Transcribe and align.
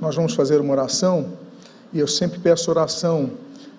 nós 0.00 0.14
vamos 0.14 0.34
fazer 0.34 0.60
uma 0.60 0.72
oração 0.72 1.32
e 1.92 1.98
eu 1.98 2.06
sempre 2.06 2.38
peço 2.38 2.70
oração 2.70 3.30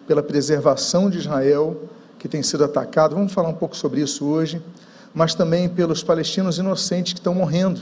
pela 0.07 0.23
preservação 0.23 1.09
de 1.09 1.19
Israel, 1.19 1.83
que 2.17 2.27
tem 2.27 2.41
sido 2.41 2.63
atacado. 2.63 3.15
Vamos 3.15 3.33
falar 3.33 3.49
um 3.49 3.53
pouco 3.53 3.75
sobre 3.75 4.01
isso 4.01 4.25
hoje, 4.25 4.61
mas 5.13 5.35
também 5.35 5.69
pelos 5.69 6.01
palestinos 6.01 6.57
inocentes 6.57 7.13
que 7.13 7.19
estão 7.19 7.35
morrendo. 7.35 7.81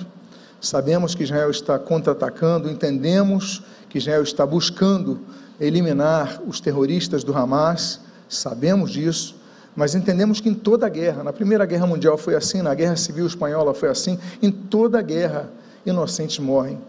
Sabemos 0.59 1.13
que 1.13 1.23
Israel 1.23 1.49
está 1.49 1.77
contra-atacando, 1.77 2.69
entendemos 2.69 3.63
que 3.89 3.97
Israel 3.97 4.23
está 4.23 4.45
buscando 4.45 5.19
eliminar 5.59 6.41
os 6.45 6.59
terroristas 6.59 7.23
do 7.23 7.33
Hamas, 7.37 8.01
sabemos 8.27 8.91
disso, 8.91 9.35
mas 9.75 9.93
entendemos 9.93 10.41
que 10.41 10.49
em 10.49 10.53
toda 10.53 10.85
a 10.85 10.89
guerra, 10.89 11.23
na 11.23 11.31
Primeira 11.31 11.65
Guerra 11.65 11.85
Mundial 11.85 12.17
foi 12.17 12.35
assim, 12.35 12.61
na 12.61 12.73
Guerra 12.73 12.95
Civil 12.95 13.27
Espanhola 13.27 13.73
foi 13.73 13.89
assim, 13.89 14.17
em 14.41 14.51
toda 14.51 14.99
a 14.99 15.01
guerra 15.01 15.49
inocentes 15.85 16.39
morrem. 16.39 16.79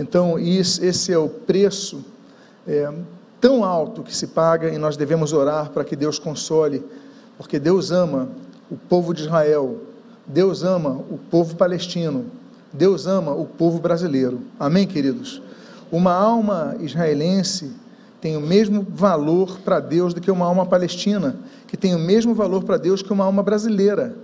Então, 0.00 0.38
esse 0.38 1.12
é 1.12 1.18
o 1.18 1.28
preço 1.28 2.02
é, 2.66 2.90
tão 3.38 3.62
alto 3.62 4.02
que 4.02 4.16
se 4.16 4.28
paga 4.28 4.70
e 4.70 4.78
nós 4.78 4.96
devemos 4.96 5.34
orar 5.34 5.68
para 5.68 5.84
que 5.84 5.94
Deus 5.94 6.18
console, 6.18 6.82
porque 7.36 7.58
Deus 7.58 7.90
ama 7.90 8.30
o 8.70 8.78
povo 8.78 9.12
de 9.12 9.24
Israel, 9.24 9.76
Deus 10.26 10.62
ama 10.62 11.04
o 11.10 11.18
povo 11.30 11.54
palestino, 11.54 12.24
Deus 12.72 13.06
ama 13.06 13.32
o 13.32 13.44
povo 13.44 13.78
brasileiro. 13.78 14.40
Amém, 14.58 14.86
queridos? 14.86 15.42
Uma 15.92 16.14
alma 16.14 16.76
israelense 16.80 17.70
tem 18.22 18.38
o 18.38 18.40
mesmo 18.40 18.86
valor 18.88 19.58
para 19.58 19.80
Deus 19.80 20.14
do 20.14 20.20
que 20.22 20.30
uma 20.30 20.46
alma 20.46 20.64
palestina, 20.64 21.36
que 21.66 21.76
tem 21.76 21.94
o 21.94 21.98
mesmo 21.98 22.34
valor 22.34 22.64
para 22.64 22.78
Deus 22.78 23.02
que 23.02 23.12
uma 23.12 23.24
alma 23.24 23.42
brasileira, 23.42 24.16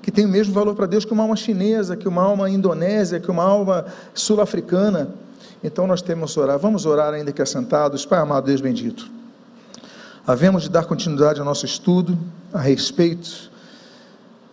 que 0.00 0.12
tem 0.12 0.26
o 0.26 0.28
mesmo 0.28 0.54
valor 0.54 0.76
para 0.76 0.86
Deus 0.86 1.04
que 1.04 1.12
uma 1.12 1.24
alma 1.24 1.34
chinesa, 1.34 1.96
que 1.96 2.06
uma 2.06 2.22
alma 2.22 2.48
indonésia, 2.48 3.18
que 3.18 3.30
uma 3.30 3.42
alma 3.42 3.86
sul-africana. 4.12 5.23
Então 5.64 5.86
nós 5.86 6.02
temos 6.02 6.34
que 6.34 6.40
orar. 6.40 6.58
Vamos 6.58 6.84
orar 6.84 7.14
ainda 7.14 7.32
que 7.32 7.40
assentados. 7.40 8.04
Pai 8.04 8.18
amado, 8.18 8.44
Deus 8.44 8.60
bendito. 8.60 9.10
Havemos 10.26 10.64
de 10.64 10.68
dar 10.68 10.84
continuidade 10.84 11.40
ao 11.40 11.46
nosso 11.46 11.64
estudo 11.64 12.18
a 12.52 12.60
respeito 12.60 13.50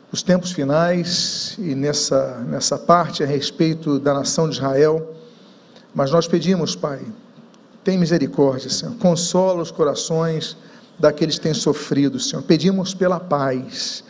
dos 0.09 0.23
tempos 0.23 0.54
finais 0.54 1.58
e 1.59 1.76
nessa, 1.76 2.39
nessa 2.48 2.78
parte 2.78 3.23
a 3.23 3.26
respeito 3.26 4.00
da 4.00 4.14
nação 4.14 4.48
de 4.48 4.56
Israel. 4.56 5.14
Mas 5.94 6.12
nós 6.12 6.30
pedimos, 6.30 6.78
Pai, 6.78 7.02
tem 7.84 7.98
misericórdia, 7.98 8.70
Senhor. 8.70 8.95
Consola 8.95 9.62
os 9.62 9.70
corações 9.70 10.56
daqueles 10.98 11.36
que 11.36 11.42
têm 11.42 11.54
sofrido, 11.54 12.22
Senhor. 12.22 12.42
Pedimos 12.42 12.94
pela 12.94 13.20
paz. 13.20 14.02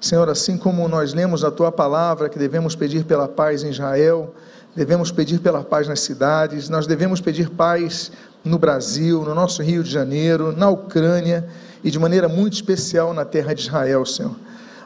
Senhor, 0.00 0.30
assim 0.30 0.56
como 0.56 0.88
nós 0.88 1.12
lemos 1.12 1.44
a 1.44 1.50
tua 1.50 1.70
palavra 1.70 2.30
que 2.30 2.38
devemos 2.38 2.74
pedir 2.74 3.04
pela 3.04 3.28
paz 3.28 3.62
em 3.62 3.70
Israel, 3.70 4.34
devemos 4.74 5.10
pedir 5.10 5.40
pela 5.40 5.62
paz 5.62 5.88
nas 5.88 6.00
cidades, 6.00 6.68
nós 6.68 6.86
devemos 6.86 7.20
pedir 7.20 7.50
paz 7.50 8.12
no 8.44 8.58
Brasil, 8.58 9.22
no 9.22 9.34
nosso 9.34 9.62
Rio 9.62 9.82
de 9.82 9.90
Janeiro, 9.90 10.52
na 10.52 10.68
Ucrânia 10.70 11.48
e 11.82 11.90
de 11.90 11.98
maneira 11.98 12.28
muito 12.28 12.54
especial 12.54 13.12
na 13.12 13.24
terra 13.24 13.54
de 13.54 13.62
Israel, 13.62 14.04
Senhor. 14.04 14.34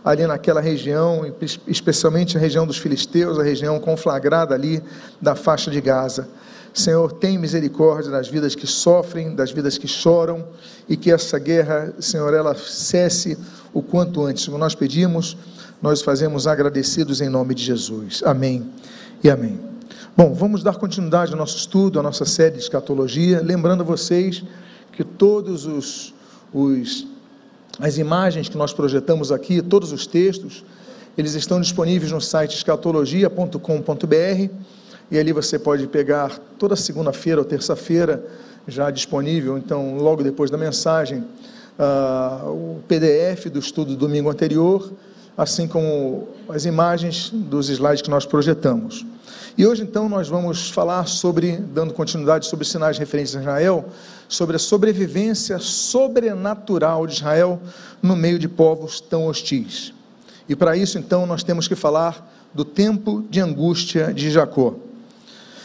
Ali 0.04 0.26
naquela 0.26 0.60
região, 0.60 1.32
especialmente 1.66 2.36
a 2.36 2.40
região 2.40 2.66
dos 2.66 2.78
filisteus, 2.78 3.38
a 3.38 3.42
região 3.42 3.78
conflagrada 3.78 4.54
ali 4.54 4.82
da 5.20 5.34
faixa 5.34 5.70
de 5.70 5.80
Gaza. 5.80 6.28
Senhor, 6.74 7.12
tem 7.12 7.38
misericórdia 7.38 8.10
das 8.10 8.28
vidas 8.28 8.54
que 8.54 8.66
sofrem, 8.66 9.34
das 9.34 9.52
vidas 9.52 9.78
que 9.78 9.86
choram, 9.86 10.44
e 10.88 10.96
que 10.96 11.12
essa 11.12 11.38
guerra, 11.38 11.92
Senhor, 12.00 12.32
ela 12.34 12.54
cesse 12.54 13.38
o 13.72 13.82
quanto 13.82 14.24
antes. 14.24 14.46
Como 14.46 14.58
nós 14.58 14.74
pedimos, 14.74 15.36
nós 15.80 16.02
fazemos 16.02 16.46
agradecidos 16.46 17.20
em 17.20 17.28
nome 17.28 17.54
de 17.54 17.62
Jesus. 17.62 18.22
Amém 18.24 18.72
e 19.22 19.30
amém. 19.30 19.60
Bom, 20.16 20.34
vamos 20.34 20.62
dar 20.62 20.74
continuidade 20.76 21.32
ao 21.32 21.38
nosso 21.38 21.56
estudo, 21.56 21.98
à 21.98 22.02
nossa 22.02 22.24
série 22.24 22.56
de 22.56 22.62
escatologia, 22.62 23.40
lembrando 23.40 23.82
a 23.82 23.84
vocês 23.84 24.42
que 24.92 25.04
todos 25.04 25.64
os, 25.64 26.12
os 26.52 27.06
as 27.78 27.98
imagens 27.98 28.48
que 28.48 28.56
nós 28.56 28.72
projetamos 28.72 29.32
aqui, 29.32 29.62
todos 29.62 29.92
os 29.92 30.06
textos, 30.06 30.64
eles 31.16 31.34
estão 31.34 31.60
disponíveis 31.60 32.10
no 32.10 32.20
site 32.20 32.56
escatologia.com.br 32.56 34.50
e 35.10 35.18
ali 35.18 35.32
você 35.32 35.58
pode 35.58 35.86
pegar 35.86 36.38
toda 36.58 36.74
segunda-feira 36.76 37.40
ou 37.40 37.44
terça-feira, 37.44 38.24
já 38.66 38.90
disponível, 38.90 39.56
então 39.56 39.96
logo 39.96 40.22
depois 40.22 40.50
da 40.50 40.58
mensagem, 40.58 41.24
uh, 41.78 42.48
o 42.48 42.82
PDF 42.88 43.46
do 43.46 43.58
estudo 43.58 43.92
do 43.92 43.96
domingo 43.96 44.30
anterior, 44.30 44.92
assim 45.36 45.66
como 45.66 46.28
as 46.48 46.64
imagens 46.64 47.30
dos 47.32 47.68
slides 47.68 48.02
que 48.02 48.10
nós 48.10 48.26
projetamos. 48.26 49.04
E 49.56 49.66
hoje 49.66 49.82
então 49.82 50.08
nós 50.08 50.28
vamos 50.28 50.70
falar 50.70 51.06
sobre, 51.06 51.56
dando 51.56 51.92
continuidade 51.92 52.46
sobre 52.46 52.64
sinais 52.64 52.96
referentes 52.96 53.36
a 53.36 53.40
Israel, 53.40 53.84
sobre 54.28 54.56
a 54.56 54.58
sobrevivência 54.58 55.58
sobrenatural 55.58 57.06
de 57.06 57.14
Israel 57.14 57.60
no 58.02 58.16
meio 58.16 58.38
de 58.38 58.48
povos 58.48 59.00
tão 59.00 59.26
hostis. 59.26 59.92
E 60.48 60.56
para 60.56 60.76
isso 60.76 60.98
então 60.98 61.26
nós 61.26 61.42
temos 61.42 61.68
que 61.68 61.74
falar 61.74 62.30
do 62.54 62.64
tempo 62.64 63.24
de 63.30 63.40
angústia 63.40 64.12
de 64.12 64.30
Jacó. 64.30 64.74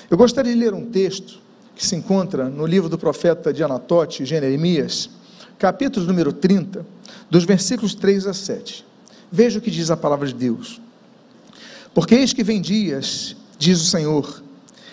Eu 0.10 0.18
gostaria 0.18 0.54
de 0.54 0.60
ler 0.60 0.74
um 0.74 0.86
texto 0.86 1.40
que 1.76 1.86
se 1.86 1.96
encontra 1.96 2.50
no 2.50 2.66
livro 2.66 2.90
do 2.90 2.98
profeta 2.98 3.54
de 3.54 3.64
Anatote, 3.64 4.26
Jeremias, 4.26 5.10
capítulo 5.60 6.06
número 6.06 6.34
30, 6.34 6.86
dos 7.30 7.44
versículos 7.44 7.94
3 7.94 8.28
a 8.28 8.34
7. 8.34 8.87
Veja 9.32 9.60
o 9.60 9.62
que 9.62 9.72
diz 9.72 9.92
a 9.92 9.98
palavra 9.98 10.28
de 10.28 10.34
Deus. 10.34 10.82
Porque 11.94 12.16
eis 12.16 12.34
que 12.34 12.44
vem 12.44 12.62
dias, 12.62 13.36
diz 13.58 13.82
o 13.82 13.86
Senhor, 13.86 14.44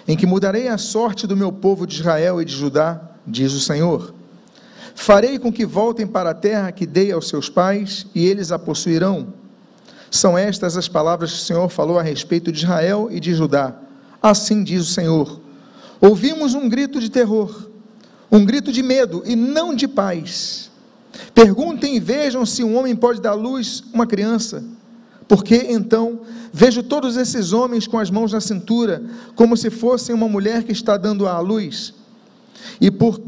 em 0.06 0.16
que 0.16 0.26
mudarei 0.26 0.68
a 0.68 0.78
sorte 0.78 1.26
do 1.26 1.36
meu 1.36 1.52
povo 1.52 1.86
de 1.86 1.96
Israel 1.96 2.40
e 2.40 2.44
de 2.44 2.54
Judá, 2.54 3.00
diz 3.26 3.52
o 3.52 3.60
Senhor. 3.60 4.14
Farei 4.94 5.38
com 5.38 5.52
que 5.52 5.66
voltem 5.66 6.06
para 6.06 6.30
a 6.30 6.34
terra 6.34 6.72
que 6.72 6.86
dei 6.86 7.12
aos 7.12 7.28
seus 7.28 7.48
pais, 7.48 8.06
e 8.14 8.24
eles 8.26 8.52
a 8.52 8.58
possuirão. 8.58 9.32
São 10.10 10.38
estas 10.38 10.76
as 10.76 10.88
palavras 10.88 11.32
que 11.32 11.38
o 11.38 11.42
Senhor 11.42 11.68
falou 11.68 11.98
a 11.98 12.02
respeito 12.02 12.52
de 12.52 12.58
Israel 12.58 13.08
e 13.10 13.18
de 13.18 13.34
Judá 13.34 13.80
Assim 14.24 14.64
diz 14.64 14.80
o 14.80 14.90
Senhor. 14.90 15.38
Ouvimos 16.00 16.54
um 16.54 16.66
grito 16.66 16.98
de 16.98 17.10
terror, 17.10 17.68
um 18.32 18.42
grito 18.42 18.72
de 18.72 18.82
medo 18.82 19.22
e 19.26 19.36
não 19.36 19.74
de 19.74 19.86
paz. 19.86 20.70
Perguntem 21.34 21.96
e 21.96 22.00
vejam 22.00 22.44
se 22.44 22.62
um 22.62 22.76
homem 22.76 22.94
pode 22.94 23.20
dar 23.20 23.34
luz 23.34 23.82
uma 23.92 24.06
criança. 24.06 24.64
Porque 25.26 25.56
então 25.68 26.20
vejo 26.52 26.82
todos 26.82 27.16
esses 27.16 27.52
homens 27.52 27.86
com 27.86 27.98
as 27.98 28.10
mãos 28.10 28.32
na 28.32 28.40
cintura, 28.40 29.02
como 29.34 29.56
se 29.56 29.70
fossem 29.70 30.14
uma 30.14 30.28
mulher 30.28 30.64
que 30.64 30.72
está 30.72 30.96
dando 30.96 31.26
à 31.26 31.38
luz. 31.40 31.94
E 32.80 32.90
por 32.90 33.20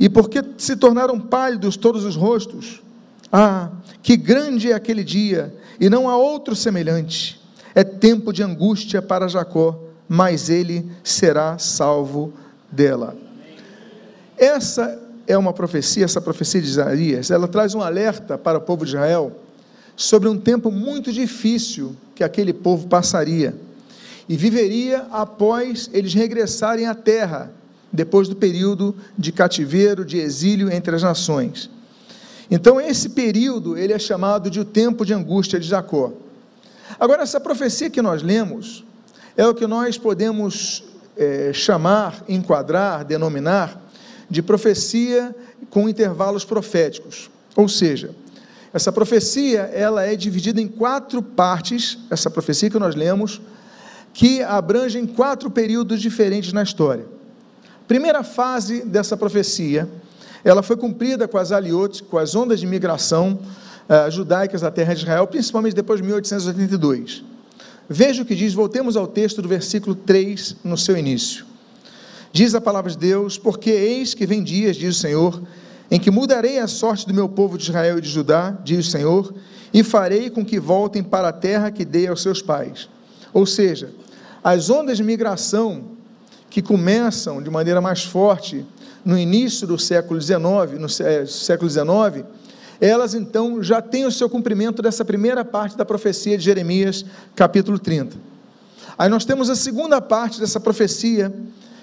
e 0.00 0.08
porque 0.08 0.42
se 0.58 0.74
tornaram 0.74 1.20
pálidos 1.20 1.76
todos 1.76 2.04
os 2.04 2.16
rostos? 2.16 2.82
Ah, 3.30 3.70
que 4.02 4.16
grande 4.16 4.72
é 4.72 4.74
aquele 4.74 5.04
dia, 5.04 5.54
e 5.78 5.88
não 5.88 6.08
há 6.08 6.16
outro 6.16 6.56
semelhante. 6.56 7.40
É 7.74 7.84
tempo 7.84 8.32
de 8.32 8.42
angústia 8.42 9.00
para 9.00 9.28
Jacó 9.28 9.92
mas 10.14 10.50
ele 10.50 10.92
será 11.02 11.56
salvo 11.56 12.34
dela. 12.70 13.16
Essa 14.36 15.01
é 15.32 15.38
uma 15.38 15.52
profecia, 15.52 16.04
essa 16.04 16.20
profecia 16.20 16.60
de 16.60 16.68
Isaías, 16.68 17.30
ela 17.30 17.48
traz 17.48 17.74
um 17.74 17.80
alerta 17.80 18.36
para 18.36 18.58
o 18.58 18.60
povo 18.60 18.84
de 18.84 18.90
Israel 18.90 19.32
sobre 19.96 20.28
um 20.28 20.38
tempo 20.38 20.70
muito 20.70 21.10
difícil 21.10 21.96
que 22.14 22.22
aquele 22.22 22.52
povo 22.52 22.86
passaria 22.86 23.54
e 24.28 24.36
viveria 24.36 25.06
após 25.10 25.88
eles 25.92 26.12
regressarem 26.12 26.86
à 26.86 26.94
terra, 26.94 27.50
depois 27.90 28.28
do 28.28 28.36
período 28.36 28.94
de 29.16 29.32
cativeiro, 29.32 30.04
de 30.04 30.18
exílio 30.18 30.70
entre 30.70 30.94
as 30.94 31.02
nações. 31.02 31.70
Então 32.50 32.78
esse 32.78 33.08
período, 33.10 33.76
ele 33.76 33.92
é 33.92 33.98
chamado 33.98 34.50
de 34.50 34.60
o 34.60 34.64
tempo 34.64 35.04
de 35.04 35.14
angústia 35.14 35.58
de 35.58 35.66
Jacó. 35.66 36.12
Agora 37.00 37.22
essa 37.22 37.40
profecia 37.40 37.88
que 37.88 38.02
nós 38.02 38.22
lemos, 38.22 38.84
é 39.34 39.46
o 39.46 39.54
que 39.54 39.66
nós 39.66 39.96
podemos 39.96 40.84
é, 41.16 41.52
chamar, 41.54 42.22
enquadrar, 42.28 43.02
denominar 43.02 43.81
de 44.28 44.42
profecia 44.42 45.34
com 45.70 45.88
intervalos 45.88 46.44
proféticos. 46.44 47.30
Ou 47.56 47.68
seja, 47.68 48.14
essa 48.72 48.90
profecia 48.90 49.70
ela 49.72 50.04
é 50.04 50.16
dividida 50.16 50.60
em 50.60 50.68
quatro 50.68 51.22
partes, 51.22 51.98
essa 52.10 52.30
profecia 52.30 52.70
que 52.70 52.78
nós 52.78 52.94
lemos, 52.94 53.40
que 54.14 54.42
abrangem 54.42 55.06
quatro 55.06 55.50
períodos 55.50 56.00
diferentes 56.00 56.52
na 56.52 56.62
história. 56.62 57.06
Primeira 57.86 58.22
fase 58.22 58.82
dessa 58.82 59.16
profecia, 59.16 59.88
ela 60.44 60.62
foi 60.62 60.76
cumprida 60.76 61.28
com 61.28 61.38
as 61.38 61.52
aliotes, 61.52 62.00
com 62.00 62.18
as 62.18 62.34
ondas 62.34 62.60
de 62.60 62.66
migração 62.66 63.38
uh, 63.88 64.10
judaicas 64.10 64.62
da 64.62 64.70
terra 64.70 64.94
de 64.94 65.02
Israel, 65.02 65.26
principalmente 65.26 65.74
depois 65.74 66.00
de 66.00 66.06
1882. 66.06 67.24
Veja 67.88 68.22
o 68.22 68.24
que 68.24 68.34
diz, 68.34 68.54
voltemos 68.54 68.96
ao 68.96 69.06
texto 69.06 69.42
do 69.42 69.48
versículo 69.48 69.94
3, 69.94 70.56
no 70.64 70.78
seu 70.78 70.96
início. 70.96 71.44
Diz 72.32 72.54
a 72.54 72.60
palavra 72.60 72.90
de 72.90 72.98
Deus: 72.98 73.36
Porque 73.36 73.70
eis 73.70 74.14
que 74.14 74.26
vem 74.26 74.42
dias, 74.42 74.76
diz 74.76 74.96
o 74.96 75.00
Senhor, 75.00 75.42
em 75.90 76.00
que 76.00 76.10
mudarei 76.10 76.58
a 76.58 76.66
sorte 76.66 77.06
do 77.06 77.12
meu 77.12 77.28
povo 77.28 77.58
de 77.58 77.64
Israel 77.64 77.98
e 77.98 78.00
de 78.00 78.08
Judá, 78.08 78.56
diz 78.64 78.86
o 78.86 78.90
Senhor, 78.90 79.34
e 79.72 79.84
farei 79.84 80.30
com 80.30 80.44
que 80.44 80.58
voltem 80.58 81.02
para 81.02 81.28
a 81.28 81.32
terra 81.32 81.70
que 81.70 81.84
dei 81.84 82.06
aos 82.06 82.22
seus 82.22 82.40
pais. 82.40 82.88
Ou 83.32 83.44
seja, 83.44 83.90
as 84.42 84.70
ondas 84.70 84.96
de 84.96 85.04
migração 85.04 85.84
que 86.48 86.62
começam 86.62 87.42
de 87.42 87.50
maneira 87.50 87.80
mais 87.80 88.04
forte 88.04 88.64
no 89.04 89.18
início 89.18 89.66
do 89.66 89.78
século 89.78 90.20
XIX, 90.20 90.78
no 90.78 90.88
século 90.88 91.70
XIX, 91.70 92.24
elas 92.80 93.14
então 93.14 93.62
já 93.62 93.80
têm 93.80 94.06
o 94.06 94.10
seu 94.10 94.28
cumprimento 94.28 94.82
dessa 94.82 95.04
primeira 95.04 95.44
parte 95.44 95.76
da 95.76 95.84
profecia 95.84 96.36
de 96.36 96.44
Jeremias, 96.44 97.04
capítulo 97.36 97.78
30. 97.78 98.16
Aí 98.98 99.08
nós 99.08 99.24
temos 99.24 99.48
a 99.48 99.56
segunda 99.56 100.00
parte 100.00 100.40
dessa 100.40 100.58
profecia, 100.58 101.32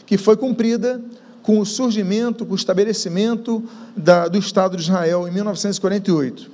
que 0.09 0.17
foi 0.17 0.35
cumprida 0.35 0.99
com 1.43 1.59
o 1.59 1.65
surgimento, 1.65 2.43
com 2.43 2.53
o 2.53 2.55
estabelecimento 2.55 3.63
da, 3.95 4.27
do 4.27 4.39
Estado 4.39 4.75
de 4.75 4.81
Israel 4.81 5.27
em 5.27 5.31
1948. 5.31 6.49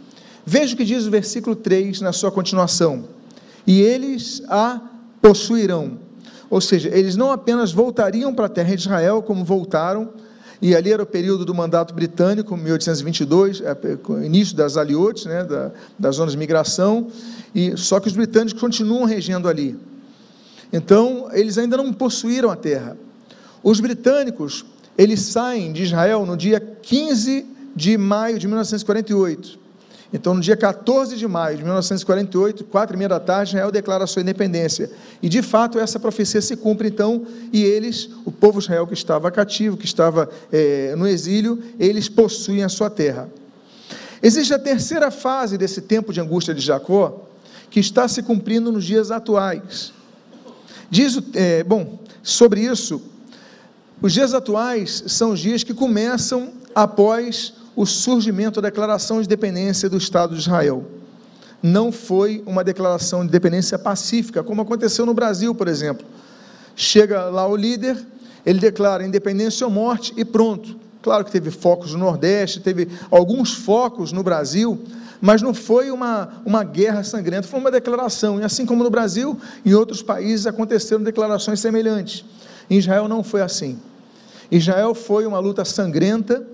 Veja 0.46 0.74
o 0.74 0.78
que 0.78 0.84
diz 0.84 1.06
o 1.06 1.10
versículo 1.10 1.56
3 1.56 2.02
na 2.02 2.12
sua 2.12 2.30
continuação: 2.30 3.06
E 3.66 3.80
eles 3.80 4.44
a 4.50 4.82
possuirão. 5.22 5.98
Ou 6.50 6.60
seja, 6.60 6.90
eles 6.90 7.16
não 7.16 7.32
apenas 7.32 7.72
voltariam 7.72 8.36
para 8.36 8.48
a 8.48 8.50
terra 8.50 8.76
de 8.76 8.82
Israel, 8.82 9.22
como 9.22 9.46
voltaram, 9.46 10.10
e 10.62 10.76
ali 10.76 10.92
era 10.92 11.04
o 11.04 11.06
período 11.06 11.46
do 11.46 11.56
mandato 11.56 11.94
britânico, 11.94 12.58
1822, 12.58 13.62
é, 13.62 14.26
início 14.26 14.54
das 14.54 14.76
aliotes, 14.76 15.28
né, 15.28 15.46
da, 15.46 15.72
das 15.98 16.18
zonas 16.18 16.34
de 16.34 16.38
migração, 16.38 17.08
e 17.56 17.78
só 17.78 18.02
que 18.02 18.10
os 18.10 18.14
britânicos 18.14 18.60
continuam 18.60 19.06
regendo 19.06 19.48
ali. 19.48 19.80
Então, 20.74 21.30
eles 21.32 21.58
ainda 21.58 21.78
não 21.78 21.94
possuíram 21.94 22.52
a 22.52 22.58
terra. 22.58 22.98
Os 23.66 23.80
britânicos, 23.80 24.64
eles 24.96 25.22
saem 25.22 25.74
de 25.74 25.82
Israel 25.82 26.24
no 26.24 26.38
dia 26.38 26.60
15 26.60 27.48
de 27.76 27.98
maio 27.98 28.38
de 28.38 28.46
1948. 28.46 29.58
Então, 30.14 30.36
no 30.36 30.40
dia 30.40 30.56
14 30.56 31.16
de 31.16 31.28
maio 31.28 31.58
de 31.58 31.64
1948, 31.64 32.64
quatro 32.66 32.96
e 32.96 32.98
meia 33.00 33.10
da 33.10 33.20
tarde, 33.20 33.50
Israel 33.50 33.72
declara 33.72 34.04
a 34.04 34.08
sua 34.08 34.22
independência. 34.22 34.92
E, 35.20 35.28
de 35.28 35.42
fato, 35.42 35.80
essa 35.80 36.00
profecia 36.00 36.44
se 36.44 36.56
cumpre, 36.56 36.90
então, 36.90 37.26
e 37.52 37.64
eles, 37.64 38.08
o 38.24 38.32
povo 38.32 38.60
de 38.60 38.66
Israel 38.66 38.86
que 38.86 38.94
estava 38.94 39.32
cativo, 39.32 39.76
que 39.76 39.86
estava 39.86 40.30
é, 40.52 40.94
no 40.96 41.08
exílio, 41.08 41.60
eles 41.80 42.08
possuem 42.08 42.64
a 42.64 42.70
sua 42.70 42.92
terra. 42.92 43.28
Existe 44.22 44.54
a 44.54 44.60
terceira 44.60 45.10
fase 45.10 45.58
desse 45.58 45.82
tempo 45.82 46.14
de 46.14 46.22
angústia 46.22 46.54
de 46.54 46.62
Jacó, 46.62 47.28
que 47.72 47.80
está 47.80 48.08
se 48.08 48.22
cumprindo 48.22 48.72
nos 48.72 48.86
dias 48.86 49.10
atuais. 49.10 49.92
Diz, 50.88 51.20
é, 51.34 51.64
bom, 51.64 51.98
sobre 52.22 52.62
isso, 52.62 53.02
os 54.02 54.14
dias 54.14 54.34
atuais 54.34 55.04
são 55.08 55.32
os 55.32 55.40
dias 55.40 55.64
que 55.64 55.74
começam 55.74 56.54
após 56.74 57.54
o 57.76 57.86
surgimento 57.86 58.62
da 58.62 58.70
declaração 58.70 59.22
de 59.22 59.28
dependência 59.28 59.90
do 59.90 59.98
Estado 59.98 60.34
de 60.36 60.42
Israel. 60.42 60.86
Não 61.62 61.92
foi 61.92 62.44
uma 62.46 62.64
declaração 62.64 63.26
de 63.26 63.32
dependência 63.32 63.80
pacífica, 63.80 64.44
como 64.44 64.62
aconteceu 64.62 65.06
no 65.06 65.14
Brasil, 65.14 65.56
por 65.56 65.68
exemplo. 65.68 66.06
Chega 66.76 67.26
lá 67.26 67.48
o 67.48 67.56
líder, 67.56 67.98
ele 68.46 68.60
declara 68.60 69.06
independência 69.06 69.66
ou 69.66 69.72
morte 69.72 70.14
e 70.16 70.24
pronto. 70.24 70.78
Claro 71.02 71.24
que 71.24 71.32
teve 71.32 71.50
focos 71.50 71.94
no 71.94 72.00
Nordeste, 72.00 72.60
teve 72.60 72.88
alguns 73.10 73.54
focos 73.54 74.12
no 74.12 74.24
Brasil, 74.24 74.80
mas 75.22 75.42
não 75.42 75.54
foi 75.54 75.90
uma, 75.90 76.30
uma 76.46 76.64
guerra 76.64 77.04
sangrenta, 77.04 77.48
foi 77.48 77.60
uma 77.60 77.72
declaração. 77.72 78.40
E 78.40 78.44
assim 78.44 78.66
como 78.66 78.84
no 78.84 78.90
Brasil, 78.90 79.40
em 79.66 79.74
outros 79.74 80.02
países 80.02 80.46
aconteceram 80.46 81.02
declarações 81.04 81.60
semelhantes. 81.60 82.26
Em 82.70 82.78
Israel 82.78 83.08
não 83.08 83.24
foi 83.24 83.42
assim. 83.42 83.80
Israel 84.52 84.94
foi 84.94 85.26
uma 85.26 85.40
luta 85.40 85.66
sangrenta, 85.66 86.46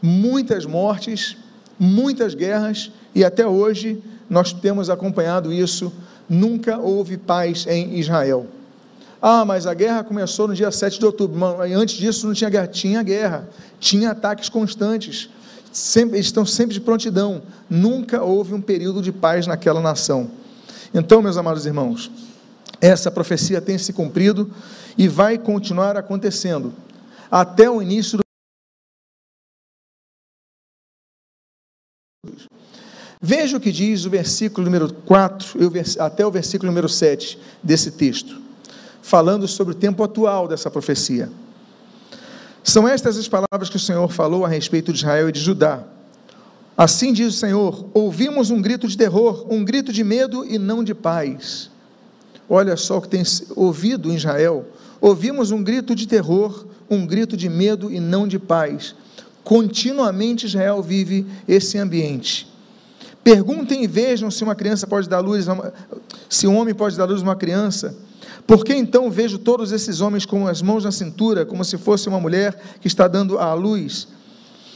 muitas 0.00 0.66
mortes, 0.66 1.36
muitas 1.78 2.34
guerras, 2.34 2.90
e 3.14 3.24
até 3.24 3.46
hoje 3.46 4.02
nós 4.28 4.52
temos 4.52 4.90
acompanhado 4.90 5.52
isso. 5.52 5.92
Nunca 6.28 6.78
houve 6.78 7.16
paz 7.16 7.66
em 7.66 7.98
Israel. 7.98 8.46
Ah, 9.20 9.44
mas 9.44 9.66
a 9.66 9.72
guerra 9.72 10.04
começou 10.04 10.46
no 10.46 10.54
dia 10.54 10.70
7 10.70 10.98
de 10.98 11.06
outubro. 11.06 11.38
Antes 11.74 11.96
disso 11.96 12.26
não 12.26 12.34
tinha 12.34 12.50
guerra, 12.50 12.66
tinha 12.66 13.02
guerra, 13.02 13.48
tinha 13.80 14.10
ataques 14.10 14.48
constantes. 14.48 15.30
Sempre, 15.72 16.16
eles 16.16 16.26
estão 16.26 16.44
sempre 16.44 16.74
de 16.74 16.80
prontidão. 16.80 17.42
Nunca 17.68 18.22
houve 18.22 18.54
um 18.54 18.60
período 18.60 19.00
de 19.00 19.10
paz 19.10 19.46
naquela 19.46 19.80
nação. 19.80 20.30
Então, 20.92 21.22
meus 21.22 21.36
amados 21.36 21.66
irmãos, 21.66 22.10
essa 22.84 23.10
profecia 23.10 23.62
tem 23.62 23.78
se 23.78 23.94
cumprido 23.94 24.52
e 24.98 25.08
vai 25.08 25.38
continuar 25.38 25.96
acontecendo 25.96 26.74
até 27.30 27.68
o 27.70 27.80
início 27.80 28.18
do 28.18 28.24
Veja 33.22 33.56
o 33.56 33.60
que 33.60 33.72
diz 33.72 34.04
o 34.04 34.10
versículo 34.10 34.66
número 34.66 34.92
4 34.92 35.58
até 35.98 36.26
o 36.26 36.30
versículo 36.30 36.70
número 36.70 36.86
7 36.86 37.38
desse 37.62 37.92
texto, 37.92 38.38
falando 39.00 39.48
sobre 39.48 39.72
o 39.72 39.76
tempo 39.76 40.04
atual 40.04 40.46
dessa 40.46 40.70
profecia. 40.70 41.32
São 42.62 42.86
estas 42.86 43.16
as 43.16 43.26
palavras 43.26 43.70
que 43.70 43.76
o 43.76 43.80
Senhor 43.80 44.12
falou 44.12 44.44
a 44.44 44.48
respeito 44.48 44.92
de 44.92 44.98
Israel 44.98 45.30
e 45.30 45.32
de 45.32 45.40
Judá. 45.40 45.82
Assim 46.76 47.14
diz 47.14 47.34
o 47.34 47.38
Senhor: 47.38 47.86
ouvimos 47.94 48.50
um 48.50 48.60
grito 48.60 48.86
de 48.86 48.96
terror, 48.96 49.46
um 49.50 49.64
grito 49.64 49.90
de 49.90 50.04
medo 50.04 50.44
e 50.44 50.58
não 50.58 50.84
de 50.84 50.94
paz. 50.94 51.70
Olha 52.48 52.76
só 52.76 52.98
o 52.98 53.02
que 53.02 53.08
tem 53.08 53.22
ouvido 53.56 54.10
em 54.10 54.16
Israel. 54.16 54.66
Ouvimos 55.00 55.50
um 55.50 55.62
grito 55.62 55.94
de 55.94 56.06
terror, 56.06 56.66
um 56.88 57.06
grito 57.06 57.36
de 57.36 57.48
medo 57.48 57.90
e 57.90 58.00
não 58.00 58.26
de 58.26 58.38
paz. 58.38 58.94
Continuamente 59.42 60.46
Israel 60.46 60.82
vive 60.82 61.26
esse 61.46 61.78
ambiente. 61.78 62.48
Perguntem 63.22 63.84
e 63.84 63.86
vejam 63.86 64.30
se 64.30 64.44
uma 64.44 64.54
criança 64.54 64.86
pode 64.86 65.08
dar 65.08 65.20
luz, 65.20 65.46
se 66.28 66.46
um 66.46 66.56
homem 66.56 66.74
pode 66.74 66.96
dar 66.96 67.06
luz 67.06 67.20
a 67.20 67.24
uma 67.24 67.36
criança. 67.36 67.96
Por 68.46 68.64
que 68.64 68.74
então 68.74 69.10
vejo 69.10 69.38
todos 69.38 69.72
esses 69.72 70.02
homens 70.02 70.26
com 70.26 70.46
as 70.46 70.60
mãos 70.60 70.84
na 70.84 70.92
cintura, 70.92 71.46
como 71.46 71.64
se 71.64 71.78
fosse 71.78 72.08
uma 72.08 72.20
mulher 72.20 72.58
que 72.80 72.86
está 72.86 73.08
dando 73.08 73.38
à 73.38 73.54
luz? 73.54 74.08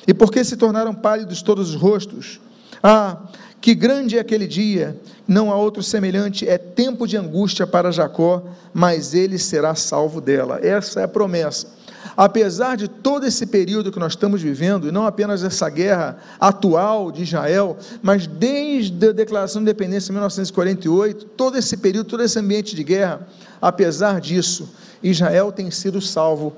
E 0.06 0.14
por 0.14 0.32
que 0.32 0.42
se 0.42 0.56
tornaram 0.56 0.94
pálidos 0.94 1.42
todos 1.42 1.68
os 1.68 1.74
rostos? 1.74 2.40
Ah, 2.82 3.18
que 3.60 3.74
grande 3.74 4.16
é 4.16 4.20
aquele 4.20 4.46
dia, 4.46 4.96
não 5.26 5.50
há 5.50 5.56
outro 5.56 5.82
semelhante, 5.82 6.48
é 6.48 6.56
tempo 6.56 7.06
de 7.06 7.16
angústia 7.16 7.66
para 7.66 7.90
Jacó, 7.90 8.44
mas 8.72 9.14
ele 9.14 9.38
será 9.38 9.74
salvo 9.74 10.20
dela. 10.20 10.60
Essa 10.62 11.00
é 11.00 11.04
a 11.04 11.08
promessa. 11.08 11.78
Apesar 12.16 12.76
de 12.76 12.88
todo 12.88 13.26
esse 13.26 13.46
período 13.46 13.92
que 13.92 13.98
nós 13.98 14.12
estamos 14.12 14.40
vivendo, 14.40 14.88
e 14.88 14.92
não 14.92 15.06
apenas 15.06 15.42
essa 15.42 15.68
guerra 15.68 16.18
atual 16.40 17.12
de 17.12 17.22
Israel, 17.22 17.76
mas 18.02 18.26
desde 18.26 19.08
a 19.08 19.12
declaração 19.12 19.60
de 19.60 19.70
independência 19.70 20.10
em 20.10 20.14
1948, 20.14 21.26
todo 21.36 21.56
esse 21.56 21.76
período, 21.76 22.08
todo 22.08 22.22
esse 22.22 22.38
ambiente 22.38 22.74
de 22.74 22.82
guerra, 22.82 23.20
apesar 23.60 24.20
disso, 24.20 24.72
Israel 25.02 25.52
tem 25.52 25.70
sido 25.70 26.00
salvo, 26.00 26.54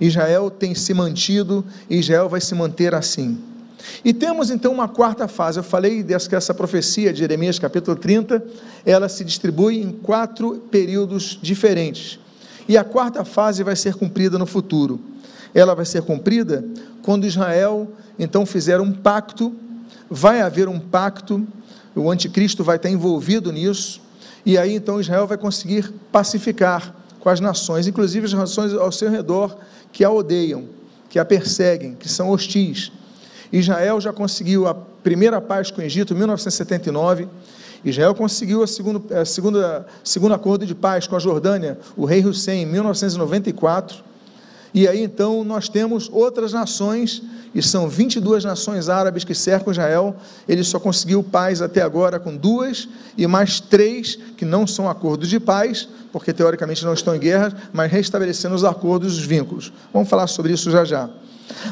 Israel 0.00 0.50
tem 0.50 0.74
se 0.74 0.94
mantido, 0.94 1.64
Israel 1.88 2.28
vai 2.28 2.40
se 2.40 2.54
manter 2.54 2.94
assim. 2.94 3.49
E 4.04 4.12
temos 4.12 4.50
então 4.50 4.72
uma 4.72 4.88
quarta 4.88 5.28
fase. 5.28 5.58
Eu 5.58 5.64
falei 5.64 6.02
dessa, 6.02 6.28
que 6.28 6.34
essa 6.34 6.54
profecia 6.54 7.12
de 7.12 7.18
Jeremias 7.20 7.58
capítulo 7.58 7.96
30, 7.96 8.42
ela 8.84 9.08
se 9.08 9.24
distribui 9.24 9.80
em 9.80 9.90
quatro 9.90 10.62
períodos 10.70 11.38
diferentes. 11.42 12.18
E 12.68 12.76
a 12.76 12.84
quarta 12.84 13.24
fase 13.24 13.62
vai 13.62 13.76
ser 13.76 13.94
cumprida 13.94 14.38
no 14.38 14.46
futuro. 14.46 15.00
Ela 15.54 15.74
vai 15.74 15.84
ser 15.84 16.02
cumprida 16.02 16.64
quando 17.02 17.26
Israel 17.26 17.90
então 18.18 18.46
fizer 18.46 18.80
um 18.80 18.92
pacto, 18.92 19.54
vai 20.08 20.40
haver 20.40 20.68
um 20.68 20.78
pacto, 20.78 21.46
o 21.94 22.10
anticristo 22.10 22.62
vai 22.62 22.76
estar 22.76 22.90
envolvido 22.90 23.50
nisso, 23.50 24.00
e 24.44 24.56
aí 24.56 24.74
então 24.74 25.00
Israel 25.00 25.26
vai 25.26 25.36
conseguir 25.36 25.92
pacificar 26.12 26.94
com 27.18 27.28
as 27.28 27.40
nações, 27.40 27.86
inclusive 27.86 28.26
as 28.26 28.32
nações 28.32 28.72
ao 28.72 28.90
seu 28.92 29.10
redor 29.10 29.56
que 29.92 30.04
a 30.04 30.10
odeiam, 30.10 30.64
que 31.08 31.18
a 31.18 31.24
perseguem, 31.24 31.94
que 31.94 32.08
são 32.08 32.30
hostis. 32.30 32.92
Israel 33.52 34.00
já 34.00 34.12
conseguiu 34.12 34.66
a 34.66 34.74
primeira 34.74 35.40
paz 35.40 35.70
com 35.70 35.80
o 35.80 35.84
Egito 35.84 36.12
em 36.14 36.16
1979 36.16 37.28
Israel 37.84 38.14
conseguiu 38.14 38.62
a 38.62 38.66
segunda, 38.66 39.20
a 39.20 39.24
segunda, 39.24 39.86
segundo 40.04 40.34
acordo 40.34 40.66
de 40.66 40.74
paz 40.74 41.06
com 41.06 41.16
a 41.16 41.18
Jordânia, 41.18 41.78
o 41.96 42.04
rei 42.04 42.24
Hussein, 42.24 42.62
em 42.62 42.66
1994. 42.66 44.09
E 44.72 44.86
aí 44.86 45.02
então 45.02 45.42
nós 45.44 45.68
temos 45.68 46.08
outras 46.12 46.52
nações, 46.52 47.22
e 47.54 47.60
são 47.62 47.88
22 47.88 48.44
nações 48.44 48.88
árabes 48.88 49.24
que 49.24 49.34
cercam 49.34 49.72
Israel. 49.72 50.16
Ele 50.48 50.62
só 50.62 50.78
conseguiu 50.78 51.22
paz 51.22 51.60
até 51.60 51.82
agora 51.82 52.20
com 52.20 52.36
duas, 52.36 52.88
e 53.16 53.26
mais 53.26 53.58
três 53.58 54.16
que 54.36 54.44
não 54.44 54.66
são 54.66 54.88
acordos 54.88 55.28
de 55.28 55.40
paz, 55.40 55.88
porque 56.12 56.32
teoricamente 56.32 56.84
não 56.84 56.94
estão 56.94 57.14
em 57.14 57.18
guerra, 57.18 57.52
mas 57.72 57.90
restabelecendo 57.90 58.54
os 58.54 58.64
acordos, 58.64 59.18
os 59.18 59.24
vínculos. 59.24 59.72
Vamos 59.92 60.08
falar 60.08 60.26
sobre 60.26 60.52
isso 60.52 60.70
já 60.70 60.84
já. 60.84 61.10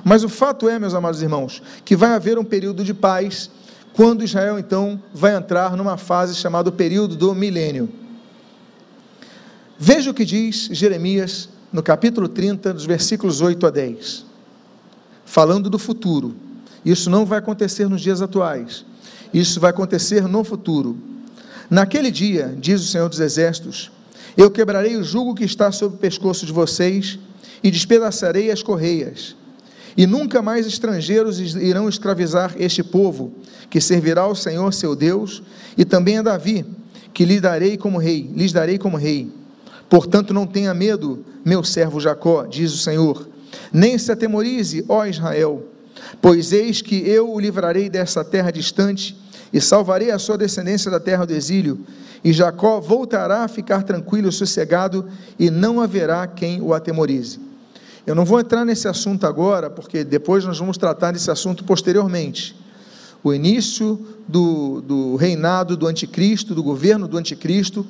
Mas 0.05 0.25
o 0.25 0.29
fato 0.29 0.69
é, 0.69 0.79
meus 0.79 0.95
amados 0.95 1.23
irmãos, 1.23 1.63
que 1.85 1.97
vai 1.97 2.11
haver 2.11 2.39
um 2.39 2.45
período 2.45 2.83
de 2.83 2.93
paz 2.93 3.51
quando 3.93 4.25
Israel 4.25 4.59
então 4.59 5.01
vai 5.13 5.35
entrar 5.35 5.77
numa 5.77 5.97
fase 5.97 6.35
chamada 6.35 6.71
período 6.71 7.17
do 7.17 7.35
milênio. 7.35 7.89
Veja 9.79 10.11
o 10.11 10.15
que 10.15 10.25
diz 10.25 10.69
Jeremias 10.73 11.49
no 11.73 11.83
capítulo 11.83 12.29
30, 12.29 12.73
dos 12.73 12.87
versículos 12.87 13.41
8 13.41 13.67
a 13.67 13.71
10. 13.71 14.25
Falando 15.25 15.69
do 15.69 15.79
futuro. 15.79 16.35
Isso 16.85 17.11
não 17.11 17.27
vai 17.27 17.39
acontecer 17.39 17.89
nos 17.89 18.01
dias 18.01 18.23
atuais. 18.23 18.85
Isso 19.33 19.61
vai 19.61 19.71
acontecer 19.71 20.23
no 20.27 20.43
futuro. 20.43 20.97
Naquele 21.69 22.11
dia, 22.11 22.57
diz 22.59 22.81
o 22.81 22.87
Senhor 22.87 23.09
dos 23.09 23.21
Exércitos, 23.21 23.91
Eu 24.37 24.51
quebrarei 24.51 24.97
o 24.97 25.03
jugo 25.03 25.35
que 25.35 25.45
está 25.45 25.73
sobre 25.73 25.97
o 25.97 26.01
pescoço 26.01 26.47
de 26.47 26.53
vocês 26.53 27.19
e 27.63 27.71
despedaçarei 27.71 28.51
as 28.53 28.63
correias. 28.63 29.35
E 29.97 30.07
nunca 30.07 30.41
mais 30.41 30.65
estrangeiros 30.65 31.41
irão 31.57 31.89
escravizar 31.89 32.55
este 32.57 32.85
povo, 32.85 33.33
que 33.69 33.81
servirá 33.81 34.23
ao 34.23 34.37
Senhor 34.37 34.73
seu 34.73 34.95
Deus, 34.95 35.43
e 35.77 35.85
também 35.85 36.19
a 36.19 36.23
Davi, 36.23 36.65
que 37.13 37.25
lhe 37.25 37.41
darei 37.41 37.77
como 37.77 37.99
rei, 37.99 38.31
lhes 38.33 38.53
darei 38.53 38.79
como 38.79 38.97
rei. 38.97 39.29
Portanto, 39.89 40.35
não 40.35 40.47
tenha 40.47 40.75
medo, 40.75 41.25
meu 41.45 41.65
servo 41.65 41.99
Jacó, 41.99 42.47
diz 42.47 42.73
o 42.73 42.79
Senhor, 42.79 43.29
nem 43.73 43.97
se 43.97 44.13
atemorize, 44.13 44.85
ó 44.89 45.07
Israel, 45.07 45.65
pois 46.21 46.53
eis 46.53 46.83
que 46.83 46.97
eu 47.09 47.33
o 47.33 47.41
livrarei 47.41 47.89
dessa 47.89 48.25
terra 48.25 48.51
distante 48.51 49.17
e 49.53 49.61
salvarei 49.61 50.11
a 50.11 50.19
sua 50.19 50.37
descendência 50.37 50.91
da 50.91 51.01
terra 51.01 51.25
do 51.25 51.33
exílio, 51.33 51.81
e 52.23 52.33
Jacó 52.33 52.81
voltará 52.81 53.45
a 53.45 53.49
ficar 53.49 53.83
tranquilo 53.83 54.29
e 54.29 54.33
sossegado, 54.33 55.09
e 55.39 55.51
não 55.51 55.81
haverá 55.81 56.27
quem 56.27 56.61
o 56.61 56.75
atemorize. 56.75 57.41
Eu 58.07 58.15
não 58.15 58.25
vou 58.25 58.41
entrar 58.41 58.65
nesse 58.65 58.89
assunto 58.89 59.27
agora, 59.27 59.71
porque 59.71 60.03
depois 60.03 60.45
nós 60.45 60.59
vamos 60.59 60.77
tratar 60.77 61.13
desse 61.13 61.31
assunto 61.31 61.65
posteriormente. 61.65 62.57
O 63.23 63.33
início 63.33 63.99
do, 64.27 64.81
do 64.81 65.17
reinado 65.17 65.77
do 65.77 65.87
anticristo, 65.87 66.55
do 66.55 66.63
governo 66.63 67.07
do 67.07 67.19
anticristo, 67.19 67.87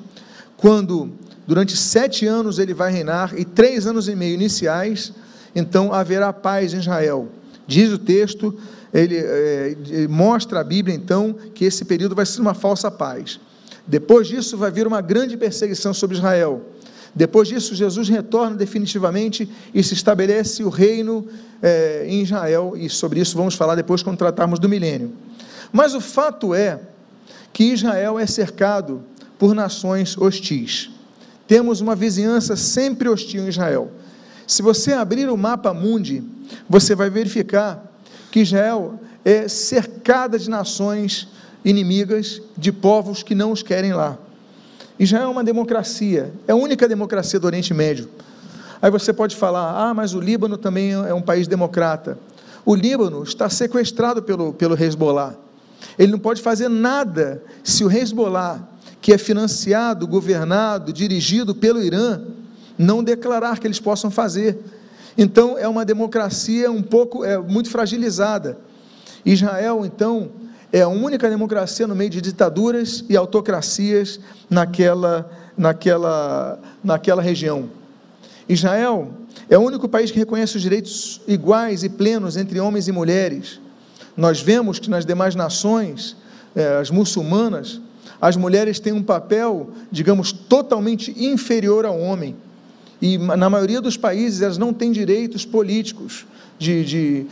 quando 0.59 1.11
durante 1.47 1.75
sete 1.77 2.27
anos 2.27 2.59
ele 2.59 2.75
vai 2.75 2.93
reinar, 2.93 3.33
e 3.39 3.45
três 3.45 3.87
anos 3.87 4.07
e 4.07 4.15
meio 4.15 4.35
iniciais, 4.35 5.13
então 5.55 5.95
haverá 5.95 6.31
paz 6.33 6.75
em 6.75 6.79
Israel. 6.79 7.29
Diz 7.67 7.91
o 7.91 7.99
texto, 7.99 8.55
ele, 8.93 9.17
é, 9.17 9.77
ele 9.89 10.09
mostra 10.09 10.61
a 10.61 10.65
Bíblia 10.65 10.95
então 10.95 11.35
que 11.55 11.65
esse 11.65 11.85
período 11.85 12.15
vai 12.15 12.27
ser 12.27 12.41
uma 12.41 12.55
falsa 12.55 12.91
paz. 12.91 13.41
Depois 13.87 14.27
disso 14.29 14.59
vai 14.59 14.71
vir 14.71 14.87
uma 14.87 15.01
grande 15.01 15.37
perseguição 15.37 15.95
sobre 15.95 16.17
Israel. 16.17 16.63
Depois 17.15 17.49
disso, 17.49 17.75
Jesus 17.75 18.09
retorna 18.09 18.55
definitivamente 18.55 19.49
e 19.73 19.83
se 19.83 19.95
estabelece 19.95 20.63
o 20.63 20.69
reino 20.69 21.27
é, 21.63 22.05
em 22.07 22.23
Israel, 22.23 22.75
e 22.77 22.91
sobre 22.91 23.21
isso 23.21 23.37
vamos 23.37 23.55
falar 23.55 23.75
depois 23.75 24.03
quando 24.03 24.19
tratarmos 24.19 24.59
do 24.59 24.69
milênio. 24.69 25.13
Mas 25.73 25.95
o 25.95 26.01
fato 26.01 26.55
é 26.55 26.81
que 27.53 27.65
Israel 27.73 28.19
é 28.19 28.27
cercado 28.27 29.03
por 29.39 29.55
nações 29.55 30.17
hostis. 30.19 30.91
Temos 31.47 31.81
uma 31.81 31.95
vizinhança 31.95 32.57
sempre 32.57 33.09
hostil 33.09 33.45
em 33.45 33.49
Israel. 33.49 33.91
Se 34.47 34.63
você 34.63 34.93
abrir 34.93 35.29
o 35.29 35.37
mapa 35.37 35.73
mundi, 35.73 36.23
você 36.69 36.95
vai 36.95 37.09
verificar 37.09 37.83
que 38.31 38.41
Israel 38.41 39.01
é 39.25 39.49
cercada 39.49 40.39
de 40.39 40.49
nações 40.49 41.29
inimigas, 41.65 42.41
de 42.57 42.73
povos 42.73 43.23
que 43.23 43.35
não 43.35 43.53
os 43.53 43.63
querem 43.63 43.93
lá. 43.93 44.19
Israel 44.99 45.25
é 45.25 45.29
uma 45.29 45.45
democracia, 45.45 46.33
é 46.47 46.53
a 46.53 46.57
única 46.57 46.89
democracia 46.89 47.39
do 47.39 47.47
Oriente 47.47 47.73
Médio. 47.73 48.09
Aí 48.81 48.91
você 48.91 49.13
pode 49.13 49.37
falar, 49.37 49.89
ah, 49.89 49.95
mas 49.95 50.15
o 50.15 50.21
Líbano 50.21 50.57
também 50.57 50.93
é 50.93 51.15
um 51.15 51.23
país 51.23 51.47
democrata. 51.47 52.19
O 52.65 52.75
Líbano 52.75 53.23
está 53.23 53.49
sequestrado 53.49 54.23
pelo, 54.23 54.53
pelo 54.53 54.81
Hezbollah. 54.81 55.35
Ele 55.99 56.13
não 56.13 56.19
pode 56.19 56.43
fazer 56.43 56.69
nada 56.69 57.43
se 57.63 57.85
o 57.85 57.91
Hezbollah, 57.91 58.61
que 59.09 59.13
é 59.15 59.17
financiado, 59.17 60.07
governado, 60.07 60.93
dirigido 60.93 61.55
pelo 61.55 61.83
Irã, 61.83 62.21
não 62.77 63.03
declarar 63.03 63.59
que 63.59 63.67
eles 63.67 63.81
possam 63.81 64.11
fazer. 64.11 64.59
Então 65.17 65.57
é 65.57 65.67
uma 65.67 65.83
democracia 65.83 66.71
um 66.71 66.83
pouco, 66.83 67.25
é 67.25 67.39
muito 67.39 67.71
fragilizada. 67.71 68.59
Israel, 69.25 69.87
então, 69.87 70.29
é 70.71 70.83
a 70.83 70.89
única 70.89 71.31
democracia 71.31 71.87
no 71.87 71.95
meio 71.95 72.11
de 72.11 72.21
ditaduras 72.21 73.03
e 73.09 73.17
autocracias 73.17 74.21
naquela, 74.51 75.31
naquela, 75.57 76.61
naquela 76.85 77.23
região. 77.23 77.71
Israel 78.47 79.09
é 79.49 79.57
o 79.57 79.63
único 79.63 79.89
país 79.89 80.11
que 80.11 80.19
reconhece 80.19 80.57
os 80.57 80.61
direitos 80.61 81.23
iguais 81.27 81.83
e 81.83 81.89
plenos 81.89 82.37
entre 82.37 82.61
homens 82.61 82.89
e 82.89 82.93
mulheres. 82.93 83.59
Nós 84.15 84.39
vemos 84.39 84.79
que 84.79 84.91
nas 84.91 85.07
demais 85.07 85.35
nações, 85.35 86.15
é, 86.55 86.77
as 86.77 86.91
muçulmanas, 86.91 87.81
as 88.21 88.37
mulheres 88.37 88.81
têm 88.81 88.93
um 88.93 89.03
papel, 89.03 89.71
digamos, 89.91 90.33
totalmente 90.33 91.15
inferior 91.17 91.87
ao 91.87 91.99
homem. 91.99 92.35
E 93.01 93.17
na 93.17 93.49
maioria 93.49 93.81
dos 93.81 93.97
países 93.97 94.43
elas 94.43 94.59
não 94.59 94.73
têm 94.73 94.91
direitos 94.91 95.45
políticos 95.45 96.27
de, 96.59 96.85
de 96.85 97.27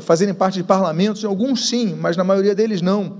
fazerem 0.00 0.34
parte 0.34 0.56
de 0.56 0.64
parlamentos, 0.64 1.24
alguns 1.24 1.68
sim, 1.68 1.94
mas 1.98 2.16
na 2.16 2.24
maioria 2.24 2.54
deles 2.54 2.82
não. 2.82 3.14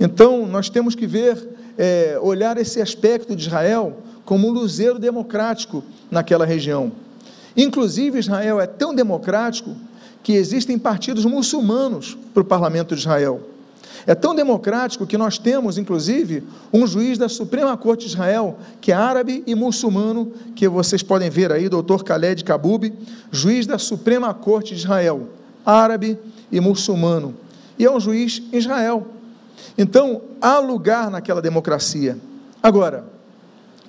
Então, 0.00 0.46
nós 0.46 0.68
temos 0.68 0.94
que 0.94 1.06
ver, 1.06 1.36
é, 1.76 2.18
olhar 2.20 2.56
esse 2.56 2.80
aspecto 2.80 3.36
de 3.36 3.46
Israel 3.46 3.98
como 4.24 4.48
um 4.48 4.52
luzeiro 4.52 4.98
democrático 4.98 5.84
naquela 6.10 6.46
região. 6.46 6.90
Inclusive, 7.56 8.18
Israel 8.18 8.60
é 8.60 8.66
tão 8.66 8.94
democrático 8.94 9.76
que 10.22 10.32
existem 10.32 10.78
partidos 10.78 11.24
muçulmanos 11.24 12.16
para 12.32 12.42
o 12.42 12.46
parlamento 12.46 12.94
de 12.94 13.00
Israel. 13.02 13.42
É 14.06 14.14
tão 14.14 14.34
democrático 14.34 15.06
que 15.06 15.16
nós 15.16 15.38
temos, 15.38 15.78
inclusive, 15.78 16.42
um 16.72 16.86
juiz 16.86 17.16
da 17.16 17.28
Suprema 17.28 17.76
Corte 17.76 18.06
de 18.06 18.12
Israel, 18.12 18.58
que 18.80 18.92
é 18.92 18.94
árabe 18.94 19.42
e 19.46 19.54
muçulmano, 19.54 20.32
que 20.54 20.68
vocês 20.68 21.02
podem 21.02 21.30
ver 21.30 21.50
aí, 21.50 21.68
doutor 21.68 22.02
Khaled 22.02 22.44
Kabub, 22.44 22.92
juiz 23.30 23.66
da 23.66 23.78
Suprema 23.78 24.34
Corte 24.34 24.74
de 24.74 24.80
Israel 24.80 25.28
árabe 25.64 26.18
e 26.52 26.60
muçulmano. 26.60 27.34
E 27.78 27.84
é 27.84 27.90
um 27.90 27.98
juiz 27.98 28.42
em 28.52 28.58
Israel. 28.58 29.06
Então, 29.78 30.22
há 30.40 30.58
lugar 30.58 31.10
naquela 31.10 31.40
democracia. 31.40 32.18
Agora, 32.62 33.04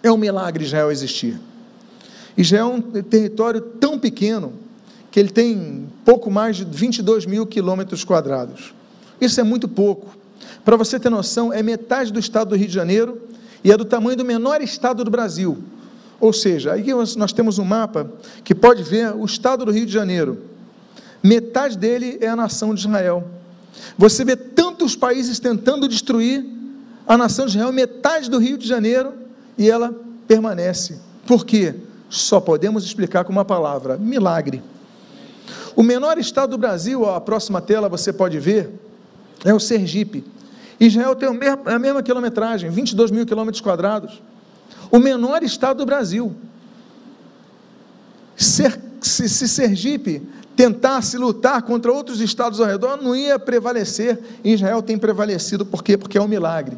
é 0.01 0.11
um 0.11 0.17
milagre 0.17 0.63
Israel 0.63 0.91
existir. 0.91 1.39
Israel 2.37 2.71
é 2.71 2.75
um 2.75 2.81
território 3.03 3.61
tão 3.61 3.99
pequeno 3.99 4.53
que 5.11 5.19
ele 5.19 5.29
tem 5.29 5.87
pouco 6.03 6.29
mais 6.29 6.57
de 6.57 6.65
22 6.65 7.25
mil 7.25 7.45
quilômetros 7.45 8.03
quadrados. 8.03 8.73
Isso 9.19 9.39
é 9.39 9.43
muito 9.43 9.67
pouco. 9.67 10.15
Para 10.63 10.75
você 10.75 10.99
ter 10.99 11.09
noção, 11.09 11.53
é 11.53 11.61
metade 11.61 12.11
do 12.11 12.19
estado 12.19 12.49
do 12.49 12.55
Rio 12.55 12.67
de 12.67 12.73
Janeiro 12.73 13.21
e 13.63 13.71
é 13.71 13.77
do 13.77 13.85
tamanho 13.85 14.17
do 14.17 14.25
menor 14.25 14.61
estado 14.61 15.03
do 15.03 15.11
Brasil. 15.11 15.57
Ou 16.19 16.33
seja, 16.33 16.73
aí 16.73 16.85
nós 17.17 17.33
temos 17.33 17.59
um 17.59 17.65
mapa 17.65 18.11
que 18.43 18.55
pode 18.55 18.83
ver 18.83 19.13
o 19.15 19.25
estado 19.25 19.65
do 19.65 19.71
Rio 19.71 19.85
de 19.85 19.91
Janeiro 19.91 20.55
metade 21.25 21.75
dele 21.75 22.19
é 22.21 22.27
a 22.27 22.35
nação 22.35 22.73
de 22.73 22.81
Israel. 22.81 23.27
Você 23.97 24.23
vê 24.23 24.35
tantos 24.35 24.95
países 24.95 25.39
tentando 25.39 25.87
destruir 25.87 26.45
a 27.07 27.17
nação 27.17 27.45
de 27.45 27.51
Israel, 27.51 27.73
metade 27.73 28.29
do 28.29 28.37
Rio 28.37 28.57
de 28.57 28.67
Janeiro, 28.67 29.13
e 29.57 29.69
ela 29.69 29.93
permanece. 30.27 30.99
Por 31.25 31.45
quê? 31.45 31.75
Só 32.09 32.39
podemos 32.39 32.85
explicar 32.85 33.25
com 33.25 33.31
uma 33.31 33.43
palavra: 33.43 33.97
milagre. 33.97 34.61
O 35.75 35.83
menor 35.83 36.17
estado 36.17 36.51
do 36.51 36.57
Brasil, 36.57 37.09
a 37.09 37.19
próxima 37.19 37.59
tela 37.59 37.89
você 37.89 38.13
pode 38.13 38.39
ver, 38.39 38.69
é 39.43 39.53
o 39.53 39.59
Sergipe. 39.59 40.23
Israel 40.79 41.15
tem 41.15 41.29
a 41.65 41.79
mesma 41.79 42.03
quilometragem, 42.03 42.69
22 42.69 43.11
mil 43.11 43.25
quilômetros 43.25 43.61
quadrados. 43.61 44.21
O 44.91 44.99
menor 44.99 45.43
estado 45.43 45.77
do 45.77 45.85
Brasil. 45.85 46.35
Se, 48.35 48.63
se 49.01 49.47
Sergipe 49.47 50.21
tentasse 50.55 51.17
lutar 51.17 51.61
contra 51.61 51.91
outros 51.91 52.21
estados 52.21 52.59
ao 52.59 52.67
redor, 52.67 52.97
não 53.01 53.15
ia 53.15 53.37
prevalecer. 53.37 54.19
Israel 54.43 54.81
tem 54.81 54.97
prevalecido, 54.97 55.65
por 55.65 55.83
quê? 55.83 55.97
Porque 55.97 56.17
é 56.17 56.21
um 56.21 56.27
milagre. 56.27 56.77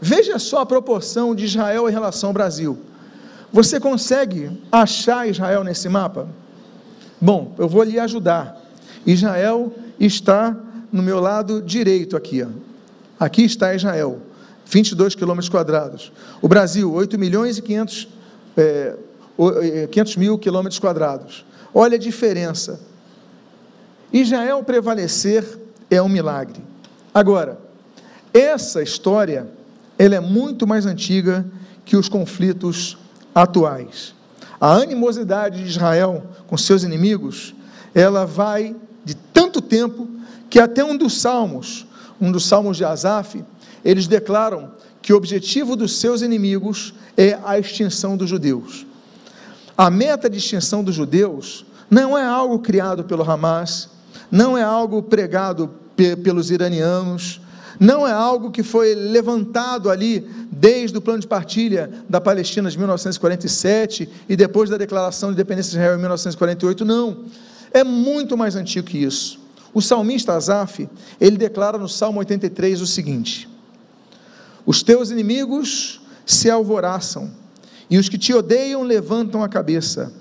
Veja 0.00 0.38
só 0.38 0.60
a 0.60 0.66
proporção 0.66 1.34
de 1.34 1.44
Israel 1.44 1.88
em 1.88 1.92
relação 1.92 2.30
ao 2.30 2.34
Brasil. 2.34 2.78
Você 3.52 3.80
consegue 3.80 4.50
achar 4.70 5.28
Israel 5.28 5.64
nesse 5.64 5.88
mapa? 5.88 6.28
Bom, 7.20 7.54
eu 7.58 7.68
vou 7.68 7.82
lhe 7.82 7.98
ajudar. 7.98 8.56
Israel 9.04 9.72
está 9.98 10.56
no 10.92 11.02
meu 11.02 11.20
lado 11.20 11.62
direito 11.62 12.16
aqui. 12.16 12.42
Ó. 12.42 12.48
Aqui 13.18 13.44
está 13.44 13.74
Israel, 13.74 14.20
22 14.66 15.14
quilômetros 15.14 15.48
quadrados. 15.48 16.12
O 16.40 16.48
Brasil, 16.48 16.92
8 16.92 17.18
milhões 17.18 17.58
e 17.58 17.62
500, 17.62 18.08
é, 18.56 18.96
500 19.90 20.16
mil 20.16 20.38
quilômetros 20.38 20.78
quadrados. 20.78 21.44
Olha 21.74 21.96
a 21.96 21.98
diferença. 21.98 22.80
Israel 24.12 24.62
prevalecer 24.64 25.44
é 25.90 26.00
um 26.00 26.08
milagre. 26.08 26.62
Agora, 27.12 27.58
essa 28.32 28.82
história, 28.82 29.48
ela 29.98 30.14
é 30.14 30.20
muito 30.20 30.66
mais 30.66 30.86
antiga 30.86 31.44
que 31.84 31.96
os 31.96 32.08
conflitos 32.08 32.96
atuais. 33.34 34.14
A 34.60 34.74
animosidade 34.74 35.62
de 35.62 35.68
Israel 35.68 36.22
com 36.46 36.56
seus 36.56 36.82
inimigos, 36.82 37.54
ela 37.94 38.24
vai 38.24 38.76
de 39.04 39.14
tanto 39.14 39.60
tempo 39.60 40.08
que 40.50 40.58
até 40.58 40.84
um 40.84 40.96
dos 40.96 41.20
salmos, 41.20 41.86
um 42.20 42.30
dos 42.30 42.44
salmos 42.44 42.76
de 42.76 42.84
Asaf, 42.84 43.42
eles 43.84 44.08
declaram 44.08 44.72
que 45.00 45.12
o 45.12 45.16
objetivo 45.16 45.76
dos 45.76 45.96
seus 45.98 46.20
inimigos 46.20 46.92
é 47.16 47.38
a 47.44 47.58
extinção 47.58 48.16
dos 48.16 48.28
judeus. 48.28 48.84
A 49.78 49.88
meta 49.88 50.28
de 50.28 50.36
extinção 50.36 50.84
dos 50.84 50.94
judeus 50.94 51.64
não 51.88 52.18
é 52.18 52.24
algo 52.24 52.58
criado 52.58 53.04
pelo 53.04 53.22
Hamas, 53.22 53.88
não 54.30 54.58
é 54.58 54.62
algo 54.62 55.02
pregado 55.02 55.70
pelos 56.22 56.50
iranianos, 56.50 57.40
não 57.78 58.06
é 58.06 58.12
algo 58.12 58.50
que 58.50 58.62
foi 58.62 58.94
levantado 58.94 59.88
ali 59.88 60.28
desde 60.50 60.98
o 60.98 61.00
plano 61.00 61.20
de 61.20 61.26
partilha 61.26 61.90
da 62.08 62.20
Palestina 62.20 62.70
de 62.70 62.76
1947 62.76 64.08
e 64.28 64.36
depois 64.36 64.68
da 64.68 64.76
declaração 64.76 65.30
de 65.30 65.34
independência 65.34 65.70
de 65.70 65.76
Israel 65.78 65.96
em 65.96 66.00
1948, 66.00 66.84
não. 66.84 67.24
É 67.72 67.82
muito 67.82 68.36
mais 68.36 68.56
antigo 68.56 68.86
que 68.86 68.98
isso. 68.98 69.40
O 69.72 69.80
salmista 69.80 70.34
Asaf, 70.34 70.88
ele 71.20 71.36
declara 71.36 71.78
no 71.78 71.88
Salmo 71.88 72.18
83 72.18 72.80
o 72.80 72.86
seguinte: 72.86 73.48
Os 74.66 74.82
teus 74.82 75.10
inimigos 75.10 76.00
se 76.26 76.50
alvoraçam, 76.50 77.30
e 77.88 77.98
os 77.98 78.08
que 78.08 78.18
te 78.18 78.32
odeiam 78.32 78.82
levantam 78.82 79.42
a 79.42 79.48
cabeça. 79.48 80.12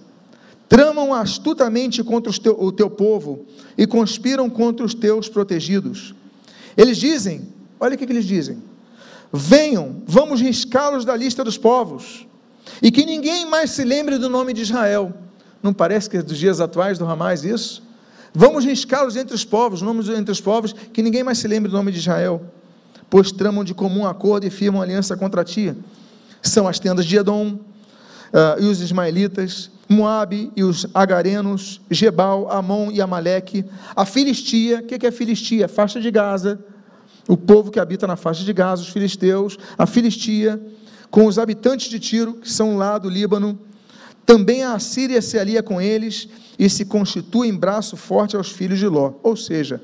Tramam 0.67 1.13
astutamente 1.13 2.03
contra 2.03 2.31
teu, 2.33 2.55
o 2.61 2.71
teu 2.71 2.89
povo 2.89 3.45
e 3.75 3.87
conspiram 3.87 4.49
contra 4.49 4.85
os 4.85 4.93
teus 4.93 5.27
protegidos. 5.27 6.13
Eles 6.77 6.97
dizem: 6.97 7.49
olha 7.79 7.95
o 7.95 7.97
que, 7.97 8.05
que 8.05 8.13
eles 8.13 8.25
dizem 8.25 8.69
Venham, 9.31 10.01
vamos 10.07 10.41
riscá-los 10.41 11.05
da 11.05 11.15
lista 11.15 11.43
dos 11.43 11.57
povos, 11.57 12.27
e 12.81 12.91
que 12.91 13.05
ninguém 13.05 13.45
mais 13.45 13.71
se 13.71 13.83
lembre 13.83 14.17
do 14.17 14.29
nome 14.29 14.53
de 14.53 14.61
Israel. 14.63 15.13
Não 15.61 15.73
parece 15.73 16.09
que 16.09 16.17
é 16.17 16.21
dos 16.21 16.37
dias 16.37 16.59
atuais 16.59 16.97
do 16.97 17.05
Ramais 17.05 17.43
isso? 17.43 17.83
Vamos 18.33 18.65
riscá-los 18.65 19.15
entre 19.15 19.33
os 19.33 19.43
povos, 19.43 19.81
nomes 19.81 20.07
entre 20.09 20.31
os 20.31 20.41
povos, 20.41 20.73
que 20.73 21.01
ninguém 21.01 21.23
mais 21.23 21.37
se 21.37 21.47
lembre 21.47 21.69
do 21.69 21.77
nome 21.77 21.91
de 21.91 21.99
Israel, 21.99 22.41
pois 23.09 23.31
tramam 23.31 23.63
de 23.63 23.73
comum 23.73 24.05
acordo 24.05 24.45
e 24.45 24.49
firmam 24.49 24.81
aliança 24.81 25.17
contra 25.17 25.43
ti. 25.43 25.75
São 26.41 26.67
as 26.67 26.79
tendas 26.79 27.05
de 27.05 27.17
Edom 27.17 27.53
uh, 27.53 28.61
e 28.61 28.65
os 28.65 28.81
ismaelitas, 28.81 29.71
Moabe 29.89 30.51
e 30.55 30.63
os 30.63 30.85
agarenos, 30.93 31.81
Gebal, 31.89 32.51
Amon 32.51 32.91
e 32.91 33.01
Amaleque, 33.01 33.65
a 33.95 34.05
Filistia, 34.05 34.79
o 34.79 34.83
que 34.83 35.05
é 35.05 35.09
a 35.09 35.11
Filistia? 35.11 35.67
Faixa 35.67 35.99
de 35.99 36.11
Gaza, 36.11 36.59
o 37.27 37.35
povo 37.35 37.71
que 37.71 37.79
habita 37.79 38.05
na 38.05 38.15
faixa 38.15 38.43
de 38.43 38.53
Gaza, 38.53 38.81
os 38.81 38.89
filisteus, 38.89 39.57
a 39.77 39.85
Filistia, 39.85 40.61
com 41.09 41.25
os 41.25 41.39
habitantes 41.39 41.89
de 41.89 41.99
Tiro, 41.99 42.33
que 42.35 42.51
são 42.51 42.77
lá 42.77 42.97
do 42.97 43.09
Líbano. 43.09 43.59
Também 44.29 44.63
a 44.63 44.73
Assíria 44.73 45.23
se 45.23 45.39
alia 45.39 45.63
com 45.63 45.81
eles 45.81 46.29
e 46.59 46.69
se 46.69 46.85
constitui 46.85 47.47
em 47.47 47.55
braço 47.55 47.97
forte 47.97 48.35
aos 48.35 48.51
filhos 48.51 48.77
de 48.77 48.85
Ló. 48.85 49.13
Ou 49.23 49.35
seja, 49.35 49.81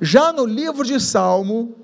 já 0.00 0.32
no 0.32 0.46
livro 0.46 0.84
de 0.84 1.00
Salmo, 1.00 1.74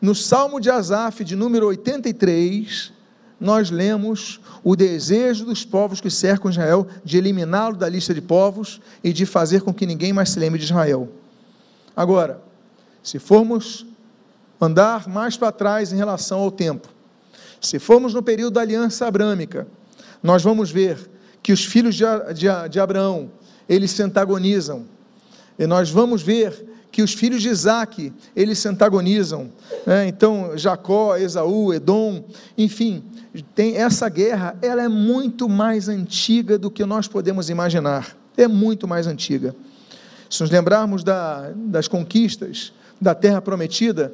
no 0.00 0.14
Salmo 0.14 0.60
de 0.60 0.70
Asaf, 0.70 1.24
de 1.24 1.34
número 1.34 1.66
83, 1.66 2.92
nós 3.40 3.72
lemos 3.72 4.40
o 4.62 4.76
desejo 4.76 5.44
dos 5.44 5.64
povos 5.64 6.00
que 6.00 6.12
cercam 6.12 6.48
Israel 6.48 6.86
de 7.04 7.18
eliminá-lo 7.18 7.76
da 7.76 7.88
lista 7.88 8.14
de 8.14 8.20
povos 8.20 8.80
e 9.02 9.12
de 9.12 9.26
fazer 9.26 9.62
com 9.62 9.74
que 9.74 9.84
ninguém 9.84 10.12
mais 10.12 10.30
se 10.30 10.38
lembre 10.38 10.60
de 10.60 10.66
Israel. 10.66 11.08
Agora, 11.96 12.40
se 13.02 13.18
formos 13.18 13.84
andar 14.60 15.08
mais 15.08 15.36
para 15.36 15.50
trás 15.50 15.92
em 15.92 15.96
relação 15.96 16.38
ao 16.38 16.52
tempo. 16.52 16.86
Se 17.60 17.80
formos 17.80 18.14
no 18.14 18.22
período 18.22 18.54
da 18.54 18.60
aliança 18.60 19.08
abrâmica, 19.08 19.66
nós 20.22 20.44
vamos 20.44 20.70
ver 20.70 21.15
que 21.46 21.52
os 21.52 21.64
filhos 21.64 21.94
de, 21.94 22.04
de, 22.34 22.48
de 22.68 22.80
Abraão, 22.80 23.30
eles 23.68 23.92
se 23.92 24.02
antagonizam. 24.02 24.84
E 25.56 25.64
nós 25.64 25.88
vamos 25.88 26.20
ver 26.20 26.66
que 26.90 27.00
os 27.00 27.14
filhos 27.14 27.40
de 27.40 27.48
Isaac, 27.48 28.12
eles 28.34 28.58
se 28.58 28.66
antagonizam. 28.66 29.52
Né? 29.86 30.08
Então, 30.08 30.58
Jacó, 30.58 31.16
Esaú, 31.16 31.72
Edom, 31.72 32.24
enfim, 32.58 33.04
tem 33.54 33.76
essa 33.76 34.08
guerra, 34.08 34.56
ela 34.60 34.82
é 34.82 34.88
muito 34.88 35.48
mais 35.48 35.88
antiga 35.88 36.58
do 36.58 36.68
que 36.68 36.84
nós 36.84 37.06
podemos 37.06 37.48
imaginar. 37.48 38.16
É 38.36 38.48
muito 38.48 38.88
mais 38.88 39.06
antiga. 39.06 39.54
Se 40.28 40.40
nos 40.40 40.50
lembrarmos 40.50 41.04
da, 41.04 41.52
das 41.54 41.86
conquistas 41.86 42.72
da 43.00 43.14
terra 43.14 43.40
prometida, 43.40 44.12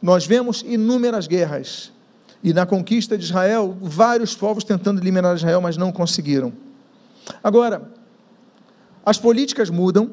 nós 0.00 0.24
vemos 0.24 0.64
inúmeras 0.64 1.26
guerras. 1.26 1.90
E 2.44 2.52
na 2.52 2.66
conquista 2.66 3.16
de 3.16 3.24
Israel, 3.24 3.74
vários 3.80 4.36
povos 4.36 4.64
tentando 4.64 5.00
eliminar 5.00 5.34
Israel, 5.34 5.62
mas 5.62 5.78
não 5.78 5.90
conseguiram. 5.90 6.52
Agora, 7.42 7.90
as 9.04 9.16
políticas 9.18 9.70
mudam. 9.70 10.10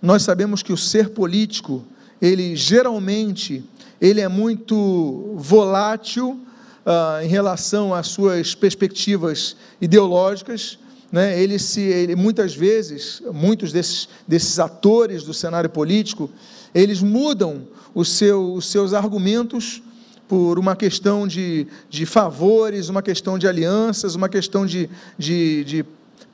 Nós 0.00 0.22
sabemos 0.22 0.62
que 0.62 0.72
o 0.72 0.76
ser 0.76 1.08
político, 1.08 1.84
ele 2.22 2.54
geralmente, 2.54 3.64
ele 4.00 4.20
é 4.20 4.28
muito 4.28 5.34
volátil 5.34 6.40
uh, 6.86 7.24
em 7.24 7.26
relação 7.26 7.92
às 7.92 8.06
suas 8.06 8.54
perspectivas 8.54 9.56
ideológicas. 9.80 10.78
Né? 11.10 11.40
Ele 11.42 11.58
se, 11.58 11.80
ele, 11.80 12.14
muitas 12.14 12.54
vezes, 12.54 13.20
muitos 13.32 13.72
desses, 13.72 14.08
desses 14.26 14.60
atores 14.60 15.24
do 15.24 15.34
cenário 15.34 15.68
político, 15.68 16.30
eles 16.72 17.02
mudam 17.02 17.66
seu, 18.04 18.52
os 18.54 18.66
seus 18.66 18.94
argumentos 18.94 19.82
por 20.28 20.58
uma 20.58 20.74
questão 20.74 21.26
de, 21.26 21.66
de 21.88 22.04
favores, 22.04 22.88
uma 22.88 23.02
questão 23.02 23.38
de 23.38 23.46
alianças, 23.46 24.14
uma 24.14 24.28
questão 24.28 24.66
de, 24.66 24.90
de, 25.16 25.64
de 25.64 25.84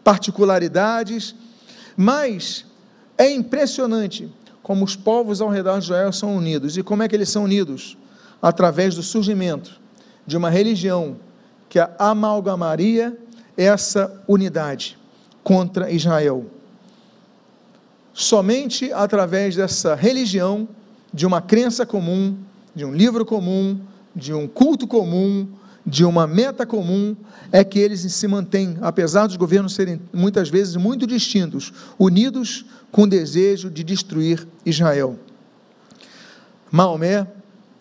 particularidades, 0.03 1.35
mas 1.97 2.65
é 3.19 3.31
impressionante 3.31 4.31
como 4.63 4.85
os 4.85 4.97
povos 4.97 5.41
ao 5.41 5.49
redor 5.49 5.79
de 5.79 5.85
Israel 5.85 6.13
são 6.13 6.37
unidos. 6.37 6.77
E 6.77 6.83
como 6.83 7.03
é 7.03 7.09
que 7.09 7.15
eles 7.15 7.29
são 7.29 7.45
unidos? 7.45 7.97
Através 8.41 8.95
do 8.95 9.03
surgimento 9.03 9.81
de 10.27 10.37
uma 10.37 10.49
religião 10.49 11.17
que 11.69 11.79
amalgamaria 11.99 13.17
essa 13.57 14.23
unidade 14.27 14.99
contra 15.43 15.91
Israel. 15.91 16.47
Somente 18.15 18.93
através 18.93 19.57
dessa 19.57 19.95
religião 19.95 20.69
de 21.13 21.27
uma 21.27 21.41
crença 21.41 21.85
comum, 21.85 22.37
de 22.75 22.85
um 22.85 22.93
livro 22.93 23.25
comum, 23.25 23.79
de 24.15 24.33
um 24.33 24.49
culto 24.49 24.87
comum, 24.87 25.49
de 25.85 26.05
uma 26.05 26.25
meta 26.27 26.65
comum, 26.65 27.17
é 27.51 27.65
que 27.65 27.79
eles 27.79 28.01
se 28.01 28.29
mantêm, 28.29 28.79
apesar 28.81 29.27
dos 29.27 29.37
governos 29.37 29.75
serem 29.75 30.01
muitas 30.13 30.49
vezes 30.49 30.77
muito 30.77 31.05
distintos, 31.07 31.73
unidos 31.99 32.65
com 32.91 33.03
o 33.03 33.07
desejo 33.07 33.69
de 33.69 33.83
destruir 33.83 34.47
Israel. 34.65 35.19
Maomé, 36.71 37.27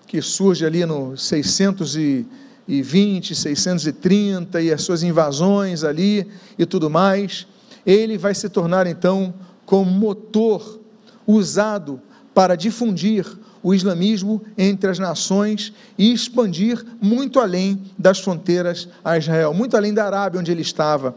que 0.08 0.22
surge 0.22 0.66
ali 0.66 0.86
no 0.86 1.16
620, 1.16 3.36
630 3.36 4.62
e 4.62 4.74
as 4.74 4.82
suas 4.82 5.04
invasões 5.04 5.86
ali 5.86 6.28
e 6.58 6.66
tudo 6.66 6.90
mais, 6.90 7.48
ele 7.86 8.18
vai 8.18 8.36
se 8.36 8.50
tornar 8.50 8.86
então 8.88 9.34
como 9.66 9.90
motor 9.90 10.82
usado 11.26 12.02
para 12.34 12.56
difundir 12.56 13.26
o 13.64 13.74
islamismo 13.74 14.42
entre 14.58 14.90
as 14.90 15.00
nações 15.00 15.74
e 15.98 16.12
expandir 16.12 16.84
muito 17.02 17.40
além 17.40 17.82
das 17.98 18.20
fronteiras 18.20 18.88
a 19.04 19.18
Israel, 19.18 19.54
muito 19.54 19.78
além 19.78 19.94
da 19.94 20.06
Arábia 20.06 20.40
onde 20.40 20.52
ele 20.52 20.62
estava. 20.62 21.16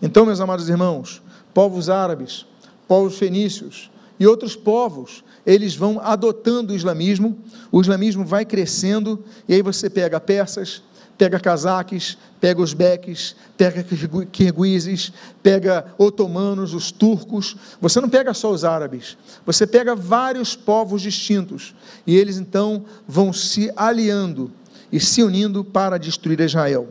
Então, 0.00 0.24
meus 0.24 0.40
amados 0.40 0.68
irmãos, 0.68 1.22
povos 1.52 1.88
árabes, 1.88 2.46
povos 2.88 3.18
fenícios 3.18 3.90
e 4.18 4.26
outros 4.26 4.56
povos, 4.56 5.24
eles 5.46 5.74
vão 5.74 6.00
adotando 6.00 6.72
o 6.72 6.76
islamismo, 6.76 7.36
o 7.70 7.80
islamismo 7.80 8.24
vai 8.24 8.44
crescendo, 8.44 9.22
e 9.48 9.54
aí 9.54 9.62
você 9.62 9.90
pega 9.90 10.18
persas, 10.18 10.82
pega 11.16 11.38
cazaques, 11.38 12.18
pega 12.40 12.60
os 12.60 12.72
beques, 12.72 13.36
pega 13.56 13.84
kirguizes, 14.30 15.12
pega 15.42 15.86
otomanos, 15.96 16.74
os 16.74 16.90
turcos. 16.90 17.56
Você 17.80 18.00
não 18.00 18.08
pega 18.08 18.34
só 18.34 18.50
os 18.50 18.64
árabes, 18.64 19.16
você 19.46 19.66
pega 19.66 19.94
vários 19.94 20.56
povos 20.56 21.02
distintos 21.02 21.74
e 22.06 22.16
eles 22.16 22.38
então 22.38 22.84
vão 23.06 23.32
se 23.32 23.72
aliando 23.76 24.50
e 24.90 25.00
se 25.00 25.22
unindo 25.22 25.64
para 25.64 25.98
destruir 25.98 26.40
Israel. 26.40 26.88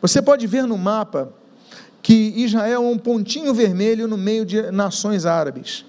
Você 0.00 0.22
pode 0.22 0.46
ver 0.46 0.64
no 0.64 0.78
mapa 0.78 1.32
que 2.02 2.32
Israel 2.36 2.82
é 2.82 2.88
um 2.88 2.98
pontinho 2.98 3.52
vermelho 3.52 4.08
no 4.08 4.16
meio 4.16 4.46
de 4.46 4.70
nações 4.70 5.26
árabes. 5.26 5.84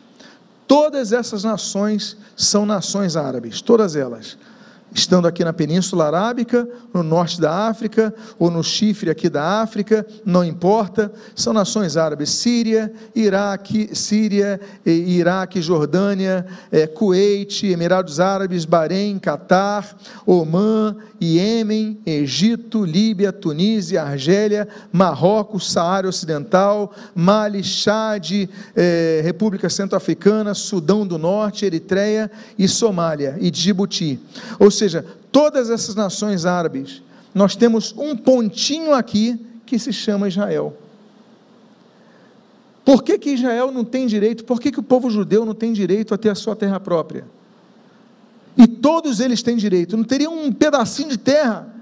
Todas 0.68 1.12
essas 1.12 1.44
nações 1.44 2.18
são 2.36 2.66
nações 2.66 3.16
árabes, 3.16 3.62
todas 3.62 3.96
elas 3.96 4.38
estando 4.94 5.28
aqui 5.28 5.44
na 5.44 5.54
Península 5.54 6.06
Arábica, 6.08 6.68
no 6.94 7.02
norte 7.02 7.40
da 7.40 7.68
África, 7.68 8.14
ou 8.38 8.52
no 8.52 8.64
chifre 8.64 9.10
aqui 9.10 9.30
da 9.30 9.62
África, 9.62 10.06
não 10.26 10.44
importa, 10.44 11.12
são 11.36 11.54
nações 11.54 11.96
árabes, 11.96 12.30
Síria, 12.30 12.92
Iraque, 13.16 13.96
Síria, 13.96 14.60
Iraque, 14.86 15.62
Jordânia, 15.62 16.46
é, 16.72 16.88
Kuwait, 16.88 17.66
Emirados 17.66 18.20
Árabes, 18.20 18.66
Bahrein, 18.66 19.18
Catar, 19.18 19.96
Omã, 20.26 20.96
Iêmen, 21.22 22.00
Egito, 22.04 22.84
Líbia, 22.84 23.32
Tunísia, 23.32 24.02
Argélia, 24.02 24.68
Marrocos, 24.92 25.72
Saara 25.72 26.10
Ocidental, 26.10 26.92
Mali, 27.14 27.64
Chad, 27.64 28.50
é, 28.76 29.22
República 29.24 29.70
Centro-Africana, 29.70 30.56
Sudão 30.56 31.06
do 31.06 31.20
Norte, 31.20 31.64
Eritreia 31.64 32.32
e 32.58 32.68
Somália, 32.68 33.38
e 33.40 33.52
Djibouti. 33.52 34.20
Ou 34.60 34.72
seja, 34.72 35.06
todas 35.32 35.70
essas 35.70 35.94
nações 35.94 36.44
árabes, 36.46 37.04
nós 37.36 37.56
temos 37.56 37.94
um 37.96 38.16
pontinho 38.18 38.92
aqui 38.92 39.40
que 39.64 39.78
se 39.78 39.94
chama 39.94 40.28
Israel. 40.28 40.76
Por 42.84 43.04
que, 43.04 43.20
que 43.20 43.30
Israel 43.30 43.72
não 43.72 43.86
tem 43.86 44.08
direito? 44.08 44.44
Por 44.44 44.60
que, 44.60 44.72
que 44.72 44.80
o 44.80 44.84
povo 44.84 45.10
judeu 45.10 45.46
não 45.46 45.54
tem 45.54 45.72
direito 45.72 46.16
a 46.16 46.18
ter 46.18 46.30
a 46.30 46.36
sua 46.36 46.56
terra 46.56 46.80
própria? 46.80 47.26
Todos 48.82 49.20
eles 49.20 49.44
têm 49.44 49.56
direito. 49.56 49.96
Não 49.96 50.04
teria 50.04 50.30
um 50.30 50.52
pedacinho 50.52 51.10
de 51.10 51.18
terra 51.18 51.74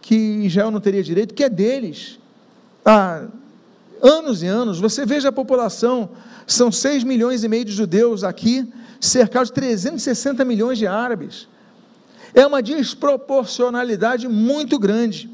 que 0.00 0.14
Israel 0.14 0.70
não 0.70 0.80
teria 0.80 1.02
direito, 1.02 1.32
que 1.32 1.44
é 1.44 1.48
deles. 1.48 2.18
Há 2.84 3.24
anos 4.02 4.42
e 4.42 4.46
anos, 4.46 4.78
você 4.78 5.06
veja 5.06 5.28
a 5.28 5.32
população, 5.32 6.10
são 6.46 6.70
6 6.70 7.04
milhões 7.04 7.44
e 7.44 7.48
meio 7.48 7.64
de 7.64 7.72
judeus 7.72 8.24
aqui, 8.24 8.70
cercados 9.00 9.48
de 9.48 9.54
360 9.54 10.44
milhões 10.44 10.76
de 10.76 10.86
árabes. 10.86 11.48
É 12.34 12.46
uma 12.46 12.62
desproporcionalidade 12.62 14.26
muito 14.28 14.78
grande. 14.78 15.30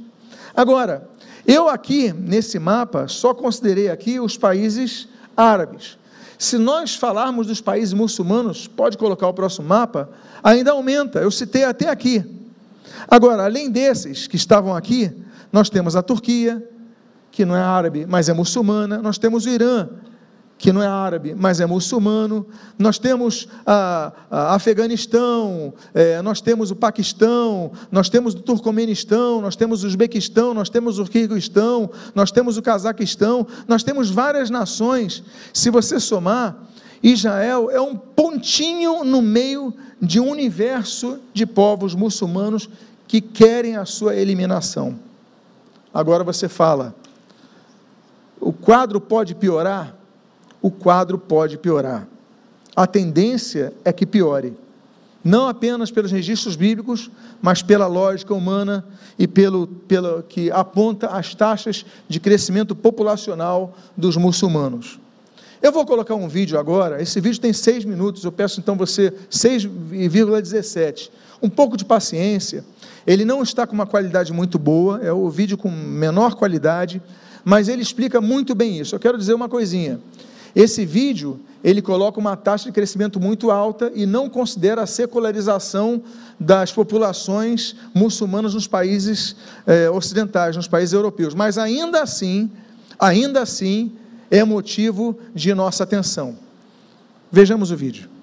Agora, 0.55 1.09
eu 1.47 1.69
aqui, 1.69 2.13
nesse 2.13 2.59
mapa, 2.59 3.09
só 3.09 3.33
considerei 3.33 3.89
aqui 3.89 4.21
os 4.21 4.37
países 4.37 5.09
árabes. 5.37 5.98
Se 6.39 6.57
nós 6.57 6.95
falarmos 6.95 7.49
dos 7.49 7.61
países 7.61 7.93
muçulmanos, 7.93 8.69
pode 8.69 8.97
colocar 8.97 9.27
o 9.27 9.35
próximo 9.35 9.67
mapa, 9.67 10.09
ainda 10.43 10.71
aumenta. 10.71 11.19
Eu 11.19 11.33
citei 11.33 11.65
até 11.65 11.89
aqui. 11.89 12.25
Agora, 13.11 13.45
além 13.45 13.69
desses 13.69 14.29
que 14.29 14.37
estavam 14.37 14.75
aqui, 14.75 15.13
nós 15.53 15.69
temos 15.69 15.97
a 15.97 16.03
Turquia, 16.03 16.65
que 17.33 17.45
não 17.45 17.57
é 17.57 17.61
árabe, 17.61 18.07
mas 18.07 18.29
é 18.29 18.33
muçulmana, 18.33 18.99
nós 18.99 19.19
temos 19.19 19.47
o 19.47 19.49
Irã, 19.49 19.89
que 20.59 20.73
não 20.73 20.83
é 20.83 20.89
árabe, 20.89 21.37
mas 21.39 21.61
é 21.61 21.67
muçulmano, 21.67 22.45
nós 22.77 22.99
temos 22.99 23.47
a, 23.65 24.13
a 24.29 24.55
Afeganistão, 24.57 25.73
é, 25.95 26.21
nós 26.21 26.41
temos 26.41 26.73
o 26.73 26.77
Paquistão, 26.77 27.71
nós 27.93 28.09
temos 28.09 28.35
o 28.35 28.41
Turcomenistão, 28.41 29.41
nós 29.41 29.55
temos 29.55 29.85
o 29.85 29.87
Uzbequistão, 29.87 30.53
nós 30.53 30.69
temos 30.69 30.99
o 30.99 31.05
Kirguistão, 31.05 31.89
nós 32.13 32.33
temos 32.33 32.57
o 32.57 32.63
Cazaquistão, 32.63 33.47
nós 33.69 33.85
temos 33.85 34.11
várias 34.11 34.51
nações. 34.51 35.23
Se 35.55 35.71
você 35.71 36.01
somar, 36.01 36.57
Israel 37.01 37.71
é 37.71 37.81
um 37.81 37.97
pontinho 37.97 39.05
no 39.05 39.23
meio 39.23 39.73
de 40.03 40.19
um 40.19 40.29
universo 40.29 41.21
de 41.33 41.47
povos 41.47 41.95
muçulmanos 41.95 42.69
que 43.07 43.21
querem 43.21 43.77
a 43.77 43.85
sua 43.85 44.17
eliminação. 44.17 44.99
Agora 45.95 46.25
você 46.25 46.49
fala, 46.49 46.97
o 48.41 48.53
quadro 48.53 49.01
pode 49.01 49.37
piorar? 49.37 49.98
O 50.61 50.71
quadro 50.71 51.19
pode 51.19 51.59
piorar. 51.59 52.07
A 52.75 52.87
tendência 52.87 53.73
é 53.85 53.93
que 53.93 54.07
piore. 54.07 54.55
Não 55.25 55.49
apenas 55.49 55.91
pelos 55.91 56.13
registros 56.13 56.57
bíblicos, 56.57 57.11
mas 57.43 57.63
pela 57.63 57.87
lógica 57.87 58.33
humana 58.33 58.85
e 59.19 59.27
pelo, 59.27 59.67
pelo 59.67 60.23
que 60.23 60.51
aponta 60.51 61.09
as 61.09 61.35
taxas 61.35 61.85
de 62.09 62.21
crescimento 62.21 62.75
populacional 62.75 63.77
dos 63.97 64.17
muçulmanos. 64.17 64.99
Eu 65.61 65.73
vou 65.73 65.85
colocar 65.85 66.15
um 66.15 66.29
vídeo 66.29 66.57
agora, 66.57 67.03
esse 67.03 67.21
vídeo 67.21 67.41
tem 67.41 67.53
seis 67.53 67.85
minutos, 67.85 68.23
eu 68.23 68.31
peço 68.31 68.61
então 68.61 68.77
você 68.77 69.13
6,17. 69.29 71.11
Um 71.43 71.51
pouco 71.51 71.77
de 71.77 71.85
paciência. 71.85 72.65
Ele 73.05 73.25
não 73.25 73.43
está 73.43 73.67
com 73.67 73.75
uma 73.75 73.87
qualidade 73.87 74.33
muito 74.33 74.57
boa, 74.59 75.01
é 75.03 75.13
o 75.13 75.29
vídeo 75.29 75.59
com 75.59 75.69
menor 75.69 76.37
qualidade, 76.37 77.03
mas 77.45 77.69
ele 77.69 77.83
explica 77.83 78.21
muito 78.21 78.55
bem 78.55 78.79
isso. 78.79 78.95
Eu 78.95 79.01
quero 79.01 79.19
dizer 79.19 79.35
uma 79.35 79.49
coisinha. 79.49 80.01
Esse 80.55 80.85
vídeo, 80.85 81.41
ele 81.63 81.83
coloca 81.83 82.19
uma 82.19 82.37
taxa 82.37 82.67
de 82.67 82.73
crescimento 82.73 83.21
muito 83.21 83.51
alta 83.51 83.91
e 83.95 84.07
não 84.07 84.29
considera 84.29 84.83
a 84.83 84.87
secularização 84.87 86.03
das 86.39 86.73
populações 86.73 87.75
muçulmanas 87.95 88.55
nos 88.55 88.67
países 88.67 89.37
eh, 89.67 89.91
ocidentais, 89.91 90.57
nos 90.57 90.69
países 90.69 90.93
europeus. 90.93 91.35
Mas 91.35 91.59
ainda 91.59 92.03
assim, 92.03 92.51
ainda 92.99 93.43
assim, 93.43 93.93
é 94.31 94.45
motivo 94.45 95.19
de 95.35 95.53
nossa 95.55 95.85
atenção. 95.85 96.37
Vejamos 97.31 97.71
o 97.71 97.77
vídeo. 97.77 98.18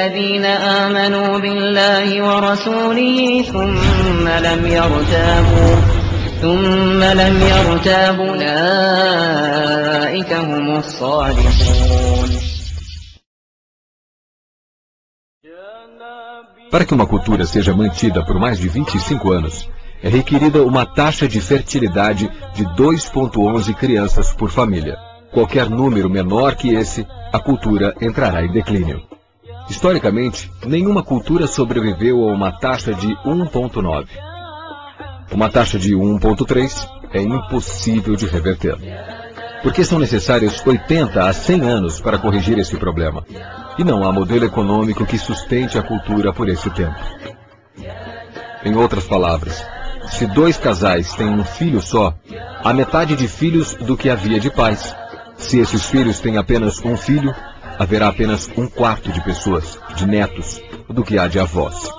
الذين 0.00 0.44
آمنوا 0.44 1.38
بالله 1.38 2.22
ورسوله 2.22 3.42
ثم 3.42 4.28
لم 4.28 4.66
يرتابوا 4.66 5.74
ثم 6.42 7.00
لم 7.02 7.40
يرتابوا 7.52 8.36
أولئك 10.16 10.32
هم 10.32 10.76
الصالحون 10.76 12.30
Para 16.70 16.84
que 16.84 16.94
uma 16.94 17.06
cultura 17.06 17.46
seja 17.46 17.72
mantida 17.72 18.24
por 18.24 18.38
mais 18.40 18.58
de 18.58 18.68
25 18.68 19.32
anos, 19.32 19.68
é 20.02 20.08
requerida 20.08 20.62
uma 20.62 20.84
taxa 20.84 21.28
de 21.28 21.40
fertilidade 21.40 22.28
de 22.54 22.64
2,11 22.64 23.72
crianças 23.74 24.32
por 24.32 24.50
família. 24.50 24.96
Qualquer 25.32 25.70
número 25.70 26.10
menor 26.10 26.56
que 26.56 26.74
esse, 26.74 27.06
a 27.32 27.38
cultura 27.38 27.94
entrará 28.00 28.44
em 28.44 28.50
declínio. 28.50 29.09
Historicamente, 29.71 30.51
nenhuma 30.65 31.01
cultura 31.01 31.47
sobreviveu 31.47 32.27
a 32.27 32.33
uma 32.33 32.51
taxa 32.51 32.93
de 32.93 33.07
1,9. 33.25 34.05
Uma 35.31 35.49
taxa 35.49 35.79
de 35.79 35.95
1,3 35.95 36.89
é 37.13 37.21
impossível 37.21 38.17
de 38.17 38.25
reverter. 38.25 38.75
Porque 39.63 39.85
são 39.85 39.97
necessários 39.97 40.61
80 40.67 41.23
a 41.23 41.31
100 41.31 41.61
anos 41.61 42.01
para 42.01 42.17
corrigir 42.17 42.59
esse 42.59 42.75
problema. 42.75 43.25
E 43.77 43.83
não 43.85 44.03
há 44.03 44.11
modelo 44.11 44.43
econômico 44.43 45.05
que 45.05 45.17
sustente 45.17 45.77
a 45.77 45.83
cultura 45.83 46.33
por 46.33 46.49
esse 46.49 46.69
tempo. 46.71 46.99
Em 48.65 48.75
outras 48.75 49.05
palavras, 49.05 49.65
se 50.09 50.27
dois 50.27 50.57
casais 50.57 51.15
têm 51.15 51.29
um 51.29 51.45
filho 51.45 51.81
só, 51.81 52.13
há 52.61 52.73
metade 52.73 53.15
de 53.15 53.25
filhos 53.25 53.73
do 53.75 53.95
que 53.95 54.09
havia 54.09 54.37
de 54.37 54.51
pais. 54.51 54.93
Se 55.37 55.59
esses 55.59 55.85
filhos 55.85 56.19
têm 56.19 56.35
apenas 56.37 56.83
um 56.83 56.97
filho, 56.97 57.33
haverá 57.81 58.09
apenas 58.09 58.47
um 58.55 58.67
quarto 58.67 59.11
de 59.11 59.19
pessoas, 59.23 59.79
de 59.95 60.05
netos, 60.05 60.61
do 60.87 61.03
que 61.03 61.17
há 61.17 61.27
de 61.27 61.39
avós. 61.39 61.91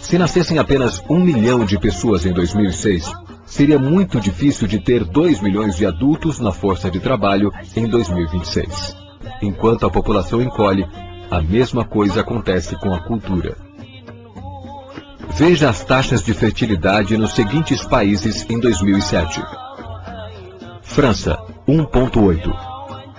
Se 0.00 0.18
nascessem 0.18 0.58
apenas 0.58 1.00
um 1.08 1.20
milhão 1.20 1.64
de 1.64 1.78
pessoas 1.78 2.26
em 2.26 2.32
2006, 2.32 3.12
seria 3.46 3.78
muito 3.78 4.20
difícil 4.20 4.66
de 4.66 4.80
ter 4.80 5.04
2 5.04 5.40
milhões 5.40 5.76
de 5.76 5.86
adultos 5.86 6.40
na 6.40 6.50
força 6.50 6.90
de 6.90 6.98
trabalho 6.98 7.52
em 7.76 7.86
2026. 7.86 8.96
Enquanto 9.40 9.86
a 9.86 9.90
população 9.90 10.42
encolhe, 10.42 10.84
a 11.30 11.40
mesma 11.40 11.84
coisa 11.84 12.22
acontece 12.22 12.74
com 12.74 12.92
a 12.92 12.98
cultura. 12.98 13.56
Veja 15.36 15.70
as 15.70 15.84
taxas 15.84 16.20
de 16.20 16.34
fertilidade 16.34 17.16
nos 17.16 17.32
seguintes 17.32 17.84
países 17.84 18.44
em 18.50 18.58
2007. 18.58 19.40
França, 20.82 21.38
1.8. 21.68 22.65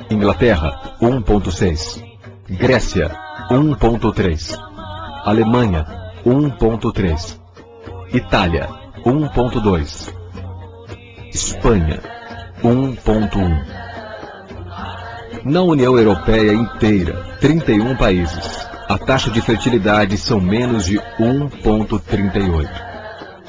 Inglaterra, 0.09 0.95
1.6. 1.01 2.01
Grécia, 2.49 3.11
1.3. 3.51 4.57
Alemanha, 5.25 5.85
1.3. 6.25 7.37
Itália, 8.13 8.69
1.2. 9.05 10.13
Espanha, 11.33 11.99
1.1. 12.63 13.77
Na 15.43 15.61
União 15.61 15.97
Europeia 15.97 16.53
inteira, 16.53 17.37
31 17.41 17.97
países, 17.97 18.65
a 18.87 18.97
taxa 18.97 19.29
de 19.29 19.41
fertilidade 19.41 20.17
são 20.17 20.39
menos 20.39 20.85
de 20.85 20.97
1.38. 21.19 22.69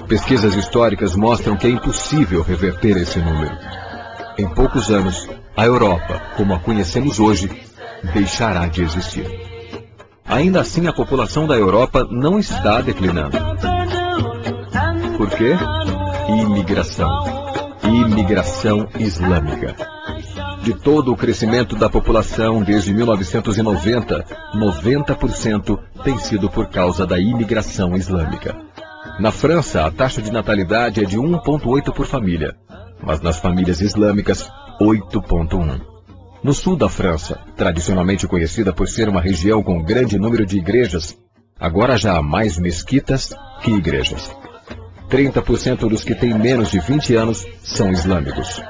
Pesquisas 0.09 0.57
históricas 0.57 1.15
mostram 1.15 1.57
que 1.57 1.69
é 1.69 1.71
impossível 1.71 2.43
reverter 2.43 2.97
esse 2.97 3.21
número. 3.21 3.57
Em 4.37 4.49
poucos 4.49 4.91
anos, 4.91 5.29
a 5.59 5.67
Europa, 5.67 6.23
como 6.37 6.55
a 6.55 6.61
conhecemos 6.61 7.19
hoje, 7.19 7.51
deixará 8.15 8.69
de 8.69 8.81
existir. 8.81 9.27
Ainda 10.25 10.61
assim, 10.61 10.87
a 10.87 10.93
população 10.93 11.49
da 11.49 11.57
Europa 11.57 12.07
não 12.09 12.39
está 12.39 12.81
declinando. 12.81 13.37
Por 15.17 15.29
quê? 15.31 15.57
Imigração. 16.29 17.11
Imigração 17.83 18.89
islâmica. 19.01 19.75
De 20.63 20.75
todo 20.75 21.13
o 21.13 21.17
crescimento 21.17 21.75
da 21.75 21.91
população 21.91 22.63
desde 22.63 22.95
1990, 22.95 24.25
90% 24.55 25.77
tem 26.05 26.19
sido 26.19 26.49
por 26.49 26.69
causa 26.69 27.05
da 27.05 27.19
imigração 27.19 27.97
islâmica. 27.97 28.57
Na 29.19 29.33
França, 29.33 29.85
a 29.85 29.91
taxa 29.91 30.23
de 30.23 30.31
natalidade 30.31 31.03
é 31.03 31.05
de 31.05 31.19
1,8 31.19 31.93
por 31.93 32.07
família, 32.07 32.55
mas 33.03 33.21
nas 33.21 33.41
famílias 33.41 33.81
islâmicas, 33.81 34.49
8,1. 34.81 35.81
No 36.43 36.55
sul 36.55 36.77
da 36.77 36.89
França, 36.89 37.41
tradicionalmente 37.57 38.29
conhecida 38.29 38.73
por 38.73 38.89
ser 38.89 39.09
uma 39.09 39.21
região 39.21 39.61
com 39.63 39.83
grande 39.83 40.17
número 40.19 40.47
de 40.47 40.57
igrejas, 40.59 41.19
agora 41.59 41.97
já 41.97 42.17
há 42.17 42.23
mais 42.23 42.57
mesquitas 42.59 43.35
que 43.61 43.73
igrejas. 43.73 44.31
30% 45.11 45.89
dos 45.89 46.05
que 46.05 46.15
têm 46.15 46.39
menos 46.39 46.71
de 46.71 46.79
20 46.79 47.17
anos 47.17 47.45
são 47.63 47.91
islâmicos. 47.91 48.63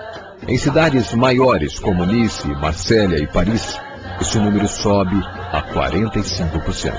Em 0.46 0.56
cidades 0.56 1.12
maiores 1.12 1.78
como 1.78 2.06
Nice, 2.06 2.48
Marsella 2.48 3.18
e 3.18 3.26
Paris, 3.26 3.78
esse 4.18 4.38
número 4.38 4.66
sobe 4.66 5.16
a 5.52 5.62
45%. 5.62 6.94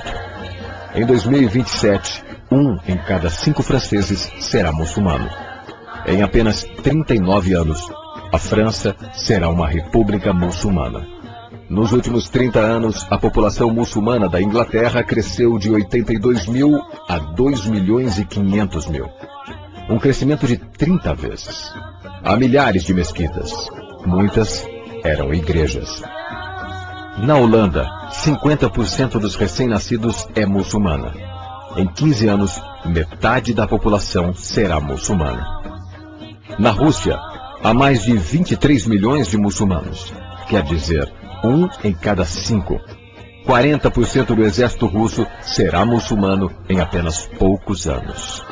Em 0.94 1.06
2027, 1.06 2.24
um 2.52 2.78
em 2.88 2.98
cada 2.98 3.30
cinco 3.30 3.64
franceses 3.64 4.32
será 4.40 4.72
muçulmano. 4.72 5.30
Em 6.06 6.22
apenas 6.22 6.64
39 6.84 7.54
anos, 7.54 7.90
a 8.32 8.38
França 8.38 8.96
será 9.14 9.50
uma 9.50 9.68
república 9.68 10.32
muçulmana. 10.34 11.06
Nos 11.70 11.92
últimos 11.92 12.30
30 12.30 12.60
anos, 12.60 13.08
a 13.10 13.18
população 13.18 13.72
muçulmana 13.72 14.28
da 14.28 14.42
Inglaterra 14.42 15.04
cresceu 15.04 15.58
de 15.58 15.70
82 15.70 16.48
mil 16.48 16.80
a 17.08 17.18
2 17.18 17.68
milhões 17.68 18.18
e 18.18 18.26
500 18.26 18.88
mil. 18.88 19.08
Um 19.90 19.98
crescimento 19.98 20.48
de 20.48 20.58
30 20.58 21.14
vezes. 21.16 21.74
Há 22.24 22.36
milhares 22.36 22.84
de 22.84 22.94
mesquitas. 22.94 23.52
Muitas 24.06 24.68
eram 25.04 25.34
igrejas. 25.34 26.02
Na 27.20 27.36
Holanda, 27.36 27.88
50% 28.12 29.20
dos 29.20 29.36
recém-nascidos 29.36 30.28
é 30.36 30.46
muçulmana. 30.46 31.14
Em 31.76 31.88
15 31.88 32.28
anos, 32.28 32.62
metade 32.86 33.54
da 33.54 33.68
população 33.68 34.34
será 34.34 34.80
muçulmana. 34.80 35.46
Na 36.58 36.72
Rússia, 36.72 37.18
há 37.64 37.74
mais 37.74 38.04
de 38.04 38.16
23 38.16 38.88
milhões 38.88 39.28
de 39.28 39.38
muçulmanos. 39.38 40.14
Quer 40.48 40.64
dizer, 40.64 41.12
um 41.44 41.68
em 41.84 41.94
cada 41.94 42.26
cinco. 42.26 42.80
40% 43.46 44.36
do 44.36 44.44
exército 44.44 44.86
russo 44.86 45.26
será 45.42 45.86
muçulmano 45.86 46.52
em 46.70 46.80
apenas 46.80 47.26
poucos 47.38 47.88
anos. 47.88 48.44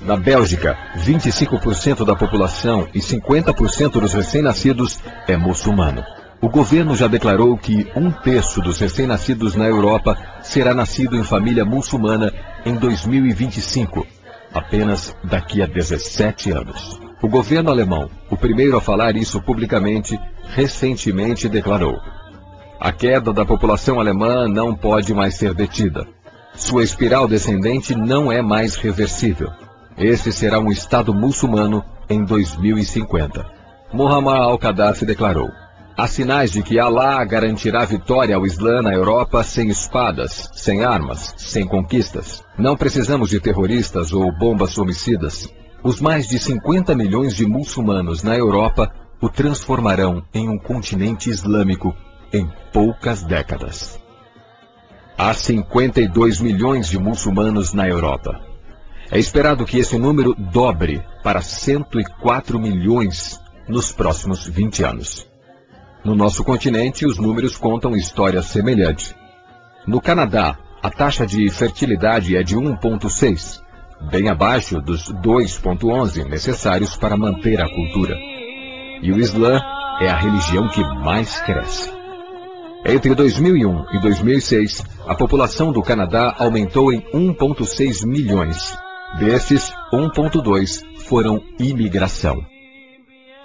Na 0.00 0.16
Bélgica, 0.16 0.76
25% 0.98 2.04
da 2.04 2.14
população 2.14 2.86
e 2.94 3.00
50% 3.00 3.92
dos 4.00 4.12
recém-nascidos 4.12 4.98
é 5.26 5.36
muçulmano. 5.36 6.04
O 6.40 6.48
governo 6.48 6.94
já 6.94 7.08
declarou 7.08 7.56
que 7.56 7.90
um 7.96 8.10
terço 8.10 8.60
dos 8.60 8.78
recém-nascidos 8.78 9.56
na 9.56 9.64
Europa 9.64 10.16
será 10.42 10.74
nascido 10.74 11.16
em 11.16 11.24
família 11.24 11.64
muçulmana 11.64 12.32
em 12.64 12.74
2025, 12.74 14.06
apenas 14.52 15.16
daqui 15.24 15.62
a 15.62 15.66
17 15.66 16.52
anos. 16.52 17.05
O 17.22 17.28
governo 17.28 17.70
alemão, 17.70 18.10
o 18.30 18.36
primeiro 18.36 18.76
a 18.76 18.80
falar 18.80 19.16
isso 19.16 19.40
publicamente, 19.40 20.18
recentemente 20.54 21.48
declarou: 21.48 21.98
a 22.78 22.92
queda 22.92 23.32
da 23.32 23.44
população 23.44 23.98
alemã 23.98 24.46
não 24.46 24.74
pode 24.74 25.14
mais 25.14 25.34
ser 25.34 25.54
detida. 25.54 26.06
Sua 26.54 26.84
espiral 26.84 27.26
descendente 27.26 27.94
não 27.94 28.30
é 28.30 28.42
mais 28.42 28.76
reversível. 28.76 29.50
Esse 29.96 30.30
será 30.30 30.60
um 30.60 30.70
Estado 30.70 31.14
muçulmano 31.14 31.82
em 32.08 32.22
2050. 32.22 33.46
Muhammad 33.92 34.42
al-Qaddafi 34.42 35.06
declarou: 35.06 35.50
Há 35.96 36.06
sinais 36.06 36.52
de 36.52 36.62
que 36.62 36.78
Alá 36.78 37.24
garantirá 37.24 37.86
vitória 37.86 38.36
ao 38.36 38.44
Islã 38.44 38.82
na 38.82 38.92
Europa 38.92 39.42
sem 39.42 39.68
espadas, 39.68 40.50
sem 40.52 40.84
armas, 40.84 41.34
sem 41.38 41.66
conquistas. 41.66 42.44
Não 42.58 42.76
precisamos 42.76 43.30
de 43.30 43.40
terroristas 43.40 44.12
ou 44.12 44.30
bombas 44.30 44.76
homicidas. 44.76 45.48
Os 45.86 46.00
mais 46.00 46.26
de 46.26 46.36
50 46.36 46.96
milhões 46.96 47.36
de 47.36 47.46
muçulmanos 47.46 48.24
na 48.24 48.36
Europa 48.36 48.92
o 49.20 49.28
transformarão 49.28 50.20
em 50.34 50.48
um 50.48 50.58
continente 50.58 51.30
islâmico 51.30 51.94
em 52.32 52.50
poucas 52.72 53.22
décadas. 53.22 53.96
Há 55.16 55.32
52 55.32 56.40
milhões 56.40 56.88
de 56.88 56.98
muçulmanos 56.98 57.72
na 57.72 57.86
Europa. 57.86 58.40
É 59.12 59.18
esperado 59.20 59.64
que 59.64 59.78
esse 59.78 59.96
número 59.96 60.34
dobre 60.34 61.04
para 61.22 61.40
104 61.40 62.58
milhões 62.58 63.40
nos 63.68 63.92
próximos 63.92 64.44
20 64.44 64.82
anos. 64.82 65.28
No 66.04 66.16
nosso 66.16 66.42
continente, 66.42 67.06
os 67.06 67.16
números 67.16 67.56
contam 67.56 67.94
histórias 67.94 68.46
semelhantes. 68.46 69.14
No 69.86 70.00
Canadá, 70.00 70.58
a 70.82 70.90
taxa 70.90 71.24
de 71.24 71.48
fertilidade 71.48 72.36
é 72.36 72.42
de 72.42 72.56
1,6, 72.56 73.60
bem 74.00 74.28
abaixo 74.28 74.80
dos 74.80 75.12
2,11 75.12 76.24
necessários 76.28 76.96
para 76.96 77.16
manter 77.16 77.60
a 77.60 77.68
cultura. 77.68 78.16
E 79.02 79.12
o 79.12 79.18
Islã 79.18 79.60
é 80.00 80.08
a 80.08 80.16
religião 80.16 80.68
que 80.68 80.82
mais 80.82 81.40
cresce. 81.40 81.90
Entre 82.84 83.14
2001 83.14 83.96
e 83.96 84.00
2006, 84.00 84.84
a 85.06 85.14
população 85.14 85.72
do 85.72 85.82
Canadá 85.82 86.34
aumentou 86.38 86.92
em 86.92 87.00
1,6 87.12 88.06
milhões. 88.06 88.76
Desses, 89.18 89.72
1,2 89.92 90.82
foram 91.08 91.42
imigração. 91.58 92.44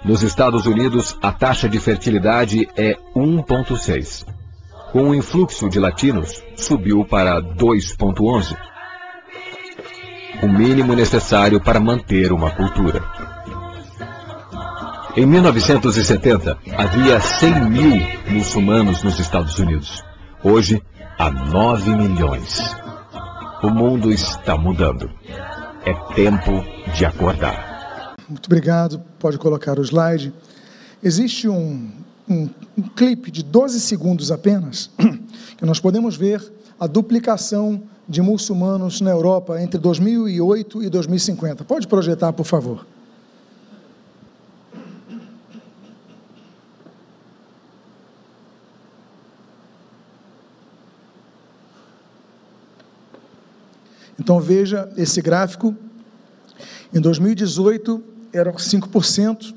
Nos 0.04 0.22
Estados 0.22 0.66
Unidos, 0.66 1.16
a 1.22 1.32
taxa 1.32 1.68
de 1.68 1.78
fertilidade 1.80 2.68
é 2.76 2.96
1,6. 3.16 4.26
Com 4.92 5.10
o 5.10 5.14
influxo 5.14 5.68
de 5.68 5.78
latinos, 5.78 6.42
subiu 6.56 7.04
para 7.04 7.40
2,11. 7.40 8.71
O 10.42 10.48
mínimo 10.48 10.94
necessário 10.94 11.60
para 11.60 11.78
manter 11.78 12.32
uma 12.32 12.50
cultura. 12.50 13.00
Em 15.16 15.24
1970, 15.24 16.58
havia 16.76 17.20
100 17.20 17.70
mil 17.70 17.92
muçulmanos 18.28 19.02
nos 19.04 19.20
Estados 19.20 19.58
Unidos. 19.58 20.02
Hoje, 20.42 20.82
há 21.18 21.30
9 21.30 21.94
milhões. 21.94 22.74
O 23.62 23.70
mundo 23.70 24.10
está 24.10 24.56
mudando. 24.56 25.08
É 25.84 25.94
tempo 26.14 26.64
de 26.94 27.04
acordar. 27.04 28.16
Muito 28.28 28.46
obrigado. 28.46 29.00
Pode 29.18 29.38
colocar 29.38 29.78
o 29.78 29.82
slide. 29.82 30.32
Existe 31.02 31.48
um, 31.48 31.90
um, 32.28 32.48
um 32.76 32.82
clipe 32.82 33.30
de 33.30 33.44
12 33.44 33.80
segundos 33.80 34.32
apenas, 34.32 34.90
que 35.56 35.64
nós 35.64 35.78
podemos 35.78 36.16
ver 36.16 36.42
a 36.80 36.86
duplicação 36.86 37.82
de 38.08 38.20
muçulmanos 38.20 39.00
na 39.00 39.10
Europa 39.10 39.60
entre 39.60 39.78
2008 39.78 40.82
e 40.82 40.88
2050. 40.88 41.64
Pode 41.64 41.86
projetar, 41.86 42.32
por 42.32 42.44
favor. 42.44 42.86
Então 54.18 54.38
veja 54.40 54.88
esse 54.96 55.20
gráfico. 55.20 55.74
Em 56.94 57.00
2018 57.00 58.02
eram 58.32 58.52
5%, 58.52 59.54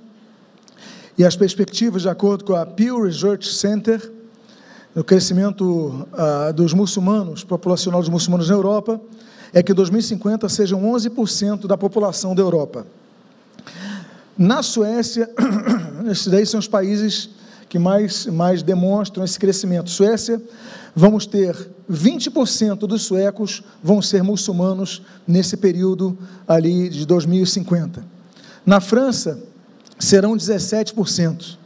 e 1.17 1.23
as 1.23 1.35
perspectivas, 1.35 2.01
de 2.01 2.09
acordo 2.09 2.43
com 2.43 2.55
a 2.55 2.65
Pew 2.65 3.03
Research 3.03 3.53
Center, 3.53 4.11
no 4.95 5.03
crescimento 5.03 6.07
uh, 6.13 6.53
dos 6.53 6.73
muçulmanos, 6.73 7.43
populacional 7.43 7.99
dos 7.99 8.09
muçulmanos 8.09 8.47
na 8.47 8.55
Europa, 8.55 8.99
é 9.53 9.61
que 9.61 9.73
em 9.73 9.75
2050 9.75 10.47
sejam 10.47 10.81
11% 10.83 11.67
da 11.67 11.77
população 11.77 12.33
da 12.33 12.41
Europa. 12.41 12.87
Na 14.37 14.63
Suécia, 14.63 15.29
esses 16.09 16.27
daí 16.27 16.45
são 16.45 16.59
os 16.61 16.67
países 16.67 17.29
que 17.67 17.77
mais, 17.77 18.25
mais 18.27 18.63
demonstram 18.63 19.25
esse 19.25 19.37
crescimento. 19.37 19.89
Suécia, 19.89 20.41
vamos 20.95 21.25
ter 21.25 21.69
20% 21.91 22.79
dos 22.79 23.03
suecos 23.03 23.63
vão 23.83 24.01
ser 24.01 24.23
muçulmanos 24.23 25.01
nesse 25.27 25.57
período 25.57 26.17
ali 26.47 26.87
de 26.87 27.05
2050. 27.05 28.03
Na 28.65 28.79
França, 28.79 29.41
serão 29.99 30.35
17%. 30.35 31.57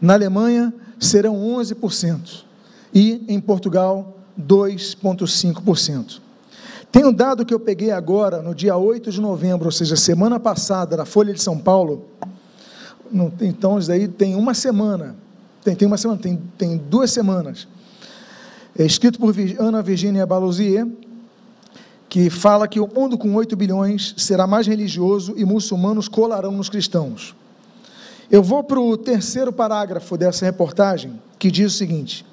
Na 0.00 0.14
Alemanha, 0.14 0.72
serão 0.98 1.34
11%. 1.36 2.47
E 2.94 3.24
em 3.28 3.40
Portugal, 3.40 4.16
2,5%. 4.40 6.20
Tem 6.90 7.04
um 7.04 7.12
dado 7.12 7.44
que 7.44 7.52
eu 7.52 7.60
peguei 7.60 7.90
agora, 7.90 8.40
no 8.40 8.54
dia 8.54 8.76
8 8.76 9.10
de 9.10 9.20
novembro, 9.20 9.66
ou 9.66 9.72
seja, 9.72 9.96
semana 9.96 10.40
passada, 10.40 10.96
da 10.96 11.04
Folha 11.04 11.34
de 11.34 11.42
São 11.42 11.58
Paulo. 11.58 12.06
Então, 13.40 13.78
isso 13.78 13.92
aí 13.92 14.08
tem 14.08 14.34
uma 14.34 14.54
semana. 14.54 15.16
Tem, 15.62 15.74
tem 15.74 15.86
uma 15.86 15.98
semana, 15.98 16.18
tem, 16.18 16.40
tem 16.56 16.76
duas 16.76 17.10
semanas 17.10 17.66
é 18.78 18.86
escrito 18.86 19.18
por 19.18 19.34
Ana 19.58 19.82
Virginia 19.82 20.24
Balousier, 20.24 20.86
que 22.08 22.30
fala 22.30 22.68
que 22.68 22.78
o 22.78 22.86
mundo 22.86 23.18
com 23.18 23.34
8 23.34 23.56
bilhões 23.56 24.14
será 24.16 24.46
mais 24.46 24.68
religioso 24.68 25.34
e 25.36 25.44
muçulmanos 25.44 26.06
colarão 26.06 26.52
nos 26.52 26.68
cristãos. 26.68 27.34
Eu 28.30 28.40
vou 28.40 28.62
para 28.62 28.78
o 28.78 28.96
terceiro 28.96 29.52
parágrafo 29.52 30.16
dessa 30.16 30.44
reportagem, 30.44 31.20
que 31.40 31.50
diz 31.50 31.74
o 31.74 31.76
seguinte: 31.76 32.24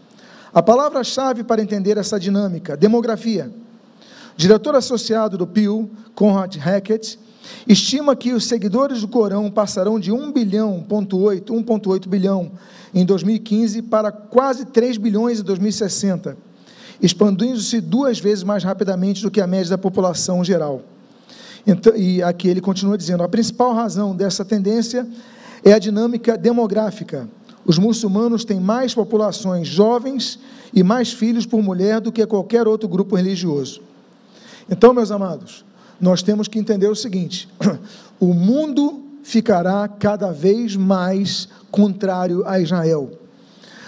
a 0.56 0.64
palavra-chave 0.64 1.44
para 1.44 1.62
entender 1.62 1.98
essa 1.98 2.18
dinâmica, 2.18 2.78
demografia. 2.78 3.52
diretor 4.38 4.74
associado 4.74 5.38
do 5.38 5.46
Pew, 5.46 5.92
Conrad 6.16 6.56
Hackett, 6.56 7.20
estima 7.68 8.16
que 8.16 8.32
os 8.32 8.46
seguidores 8.46 9.02
do 9.02 9.08
Corão 9.10 9.52
passarão 9.52 10.00
de 10.00 10.14
1 10.14 10.32
bilhão, 10.32 10.86
1.8, 10.90 11.48
1.8 11.48 12.08
bilhão 12.08 12.54
em 12.94 13.06
2015 13.06 13.82
para 13.82 14.14
quase 14.14 14.64
3 14.64 14.96
bilhões 14.96 15.42
em 15.42 15.44
2060, 15.44 16.38
expandindo-se 17.02 17.82
duas 17.82 18.18
vezes 18.18 18.46
mais 18.46 18.64
rapidamente 18.64 19.22
do 19.22 19.30
que 19.30 19.42
a 19.42 19.48
média 19.48 19.72
da 19.72 19.78
população 19.78 20.42
geral. 20.42 20.84
Então, 21.68 21.94
e 21.98 22.24
aqui 22.24 22.48
ele 22.48 22.62
continua 22.62 22.98
dizendo: 22.98 23.24
a 23.24 23.28
principal 23.28 23.74
razão 23.74 24.16
dessa 24.16 24.46
tendência 24.46 25.06
é 25.66 25.74
a 25.74 25.80
dinâmica 25.80 26.38
demográfica. 26.38 27.28
Os 27.66 27.80
muçulmanos 27.80 28.46
têm 28.46 28.60
mais 28.60 28.94
populações 28.94 29.68
jovens 29.68 30.40
e 30.74 30.84
mais 30.84 31.12
filhos 31.12 31.46
por 31.46 31.64
mulher 31.64 32.00
do 32.00 32.12
que 32.12 32.26
qualquer 32.26 32.68
outro 32.68 32.88
grupo 32.88 33.16
religioso. 33.16 33.82
Então, 34.70 34.94
meus 34.94 35.12
amados, 35.12 35.66
nós 36.00 36.22
temos 36.22 36.48
que 36.48 36.60
entender 36.60 36.88
o 36.88 36.96
seguinte: 36.96 37.50
o 38.20 38.34
mundo 38.34 39.04
ficará 39.24 39.88
cada 39.88 40.32
vez 40.32 40.76
mais 40.76 41.48
contrário 41.72 42.44
a 42.46 42.60
Israel. 42.60 43.12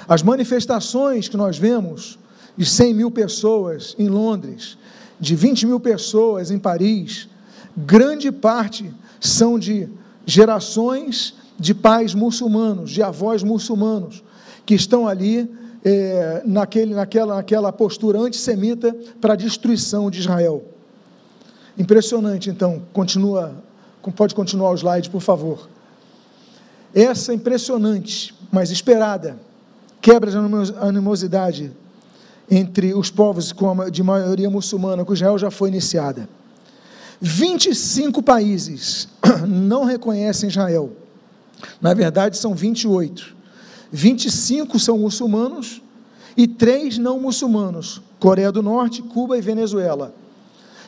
As 0.07 0.23
manifestações 0.23 1.27
que 1.27 1.37
nós 1.37 1.57
vemos 1.57 2.17
de 2.57 2.65
100 2.65 2.93
mil 2.93 3.11
pessoas 3.11 3.95
em 3.99 4.07
Londres, 4.07 4.77
de 5.19 5.35
20 5.35 5.67
mil 5.67 5.79
pessoas 5.79 6.49
em 6.49 6.57
Paris, 6.57 7.27
grande 7.75 8.31
parte 8.31 8.91
são 9.19 9.59
de 9.59 9.87
gerações 10.25 11.35
de 11.59 11.73
pais 11.73 12.13
muçulmanos, 12.13 12.91
de 12.91 13.01
avós 13.01 13.43
muçulmanos, 13.43 14.23
que 14.65 14.75
estão 14.75 15.07
ali 15.07 15.49
é, 15.83 16.41
naquele, 16.45 16.93
naquela, 16.93 17.35
naquela 17.35 17.71
postura 17.71 18.19
antissemita 18.19 18.95
para 19.19 19.33
a 19.33 19.35
destruição 19.35 20.11
de 20.11 20.19
Israel. 20.19 20.63
Impressionante, 21.77 22.49
então, 22.49 22.81
continua, 22.91 23.55
pode 24.15 24.33
continuar 24.33 24.71
o 24.71 24.75
slide, 24.75 25.09
por 25.09 25.21
favor. 25.21 25.69
Essa 26.93 27.33
impressionante, 27.33 28.33
mas 28.51 28.71
esperada, 28.71 29.37
quebra 30.01 30.31
de 30.31 30.37
animosidade 30.79 31.71
entre 32.49 32.93
os 32.93 33.11
povos 33.11 33.53
de 33.91 34.01
maioria 34.03 34.49
muçulmana 34.49 35.03
com 35.03 35.13
Israel 35.13 35.37
já 35.37 35.51
foi 35.51 35.69
iniciada. 35.69 36.27
25 37.19 38.21
países 38.23 39.07
não 39.47 39.83
reconhecem 39.83 40.49
Israel. 40.49 40.91
Na 41.81 41.93
verdade, 41.93 42.37
são 42.37 42.53
28. 42.53 43.35
25 43.91 44.79
são 44.79 44.97
muçulmanos 44.97 45.81
e 46.35 46.47
três 46.47 46.97
não 46.97 47.19
muçulmanos: 47.19 48.01
Coreia 48.19 48.51
do 48.51 48.61
Norte, 48.61 49.01
Cuba 49.01 49.37
e 49.37 49.41
Venezuela. 49.41 50.13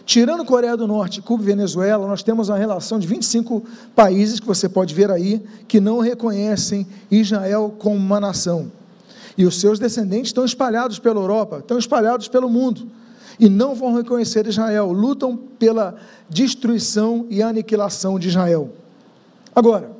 Tirando 0.06 0.44
Coreia 0.44 0.76
do 0.76 0.88
Norte, 0.88 1.22
Cuba 1.22 1.44
e 1.44 1.46
Venezuela, 1.46 2.08
nós 2.08 2.24
temos 2.24 2.50
uma 2.50 2.58
relação 2.58 2.98
de 2.98 3.06
25 3.06 3.64
países 3.96 4.40
que 4.40 4.48
você 4.48 4.68
pode 4.68 4.94
ver 4.94 5.12
aí 5.12 5.40
que 5.68 5.80
não 5.80 6.00
reconhecem 6.00 6.88
Israel 7.12 7.76
como 7.78 7.96
uma 7.96 8.20
nação. 8.20 8.72
E 9.38 9.46
os 9.46 9.60
seus 9.60 9.78
descendentes 9.78 10.30
estão 10.30 10.44
espalhados 10.44 10.98
pela 10.98 11.22
Europa, 11.22 11.60
estão 11.60 11.78
espalhados 11.78 12.28
pelo 12.28 12.50
mundo 12.50 12.90
e 13.40 13.48
não 13.48 13.76
vão 13.76 13.96
reconhecer 13.96 14.48
Israel, 14.48 14.92
lutam 14.92 15.38
pela 15.38 15.96
destruição 16.28 17.26
e 17.30 17.42
aniquilação 17.42 18.20
de 18.20 18.28
Israel. 18.28 18.72
Agora, 19.56 19.92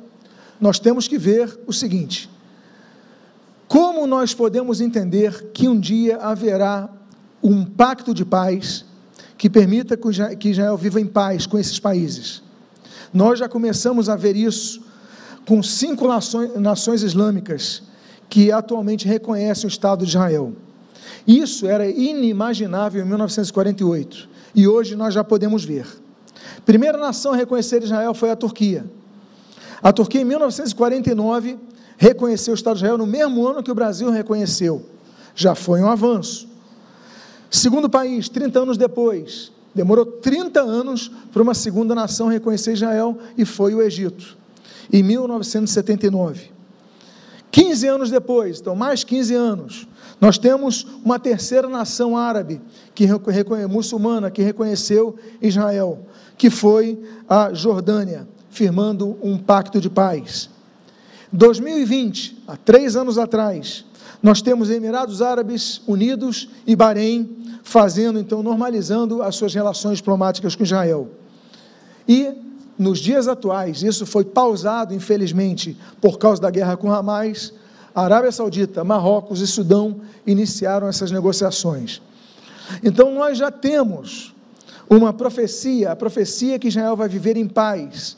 nós 0.60 0.78
temos 0.78 1.08
que 1.08 1.18
ver 1.18 1.58
o 1.66 1.72
seguinte: 1.72 2.28
como 3.66 4.06
nós 4.06 4.34
podemos 4.34 4.80
entender 4.80 5.50
que 5.52 5.68
um 5.68 5.78
dia 5.78 6.16
haverá 6.18 6.88
um 7.42 7.64
pacto 7.64 8.12
de 8.12 8.24
paz 8.24 8.84
que 9.38 9.48
permita 9.48 9.96
que 10.38 10.50
Israel 10.50 10.76
viva 10.76 11.00
em 11.00 11.06
paz 11.06 11.46
com 11.46 11.58
esses 11.58 11.78
países. 11.78 12.42
Nós 13.12 13.38
já 13.38 13.48
começamos 13.48 14.08
a 14.08 14.16
ver 14.16 14.36
isso 14.36 14.82
com 15.46 15.62
cinco 15.62 16.06
nações, 16.58 17.02
islâmicas 17.02 17.82
que 18.28 18.52
atualmente 18.52 19.08
reconhecem 19.08 19.66
o 19.66 19.68
Estado 19.68 20.04
de 20.04 20.10
Israel. 20.10 20.52
Isso 21.26 21.66
era 21.66 21.88
inimaginável 21.88 23.02
em 23.02 23.08
1948 23.08 24.28
e 24.54 24.68
hoje 24.68 24.94
nós 24.94 25.14
já 25.14 25.24
podemos 25.24 25.64
ver. 25.64 25.86
Primeira 26.66 26.98
nação 26.98 27.32
a 27.32 27.36
reconhecer 27.36 27.82
Israel 27.82 28.12
foi 28.12 28.30
a 28.30 28.36
Turquia. 28.36 28.84
A 29.82 29.92
Turquia, 29.92 30.20
em 30.20 30.24
1949, 30.24 31.58
reconheceu 31.96 32.52
o 32.52 32.54
Estado 32.54 32.76
de 32.76 32.80
Israel 32.80 32.98
no 32.98 33.06
mesmo 33.06 33.46
ano 33.46 33.62
que 33.62 33.70
o 33.70 33.74
Brasil 33.74 34.10
reconheceu. 34.10 34.84
Já 35.34 35.54
foi 35.54 35.80
um 35.80 35.88
avanço. 35.88 36.48
Segundo 37.50 37.88
país, 37.88 38.28
30 38.28 38.60
anos 38.60 38.76
depois, 38.76 39.52
demorou 39.74 40.06
30 40.06 40.60
anos 40.60 41.10
para 41.32 41.42
uma 41.42 41.54
segunda 41.54 41.94
nação 41.94 42.28
reconhecer 42.28 42.72
Israel 42.72 43.18
e 43.36 43.44
foi 43.44 43.74
o 43.74 43.82
Egito, 43.82 44.36
em 44.92 45.02
1979. 45.02 46.50
15 47.50 47.86
anos 47.88 48.10
depois, 48.10 48.60
então 48.60 48.76
mais 48.76 49.02
15 49.02 49.34
anos, 49.34 49.88
nós 50.20 50.38
temos 50.38 50.86
uma 51.04 51.18
terceira 51.18 51.68
nação 51.68 52.16
árabe, 52.16 52.60
que 52.94 53.06
muçulmana, 53.68 54.30
que 54.30 54.42
reconheceu 54.42 55.16
Israel, 55.42 56.06
que 56.36 56.48
foi 56.48 57.02
a 57.28 57.52
Jordânia, 57.52 58.28
firmando 58.50 59.18
um 59.22 59.38
pacto 59.38 59.80
de 59.80 59.88
paz. 59.88 60.50
2020, 61.32 62.42
há 62.46 62.56
três 62.56 62.96
anos 62.96 63.16
atrás, 63.16 63.84
nós 64.22 64.42
temos 64.42 64.68
Emirados 64.68 65.22
Árabes 65.22 65.80
Unidos 65.86 66.48
e 66.66 66.74
Bahrein 66.76 67.40
fazendo, 67.62 68.18
então, 68.18 68.42
normalizando 68.42 69.22
as 69.22 69.36
suas 69.36 69.54
relações 69.54 69.98
diplomáticas 69.98 70.54
com 70.54 70.64
Israel. 70.64 71.08
E, 72.06 72.32
nos 72.78 72.98
dias 72.98 73.28
atuais, 73.28 73.82
isso 73.82 74.04
foi 74.04 74.24
pausado, 74.24 74.92
infelizmente, 74.92 75.76
por 76.00 76.18
causa 76.18 76.42
da 76.42 76.50
guerra 76.50 76.76
com 76.76 76.92
Hamas, 76.92 77.52
Arábia 77.94 78.32
Saudita, 78.32 78.84
Marrocos 78.84 79.40
e 79.40 79.46
Sudão 79.46 80.00
iniciaram 80.26 80.88
essas 80.88 81.10
negociações. 81.10 82.00
Então, 82.82 83.14
nós 83.14 83.38
já 83.38 83.50
temos 83.50 84.34
uma 84.88 85.12
profecia, 85.12 85.92
a 85.92 85.96
profecia 85.96 86.58
que 86.58 86.68
Israel 86.68 86.96
vai 86.96 87.08
viver 87.08 87.36
em 87.36 87.46
paz. 87.46 88.16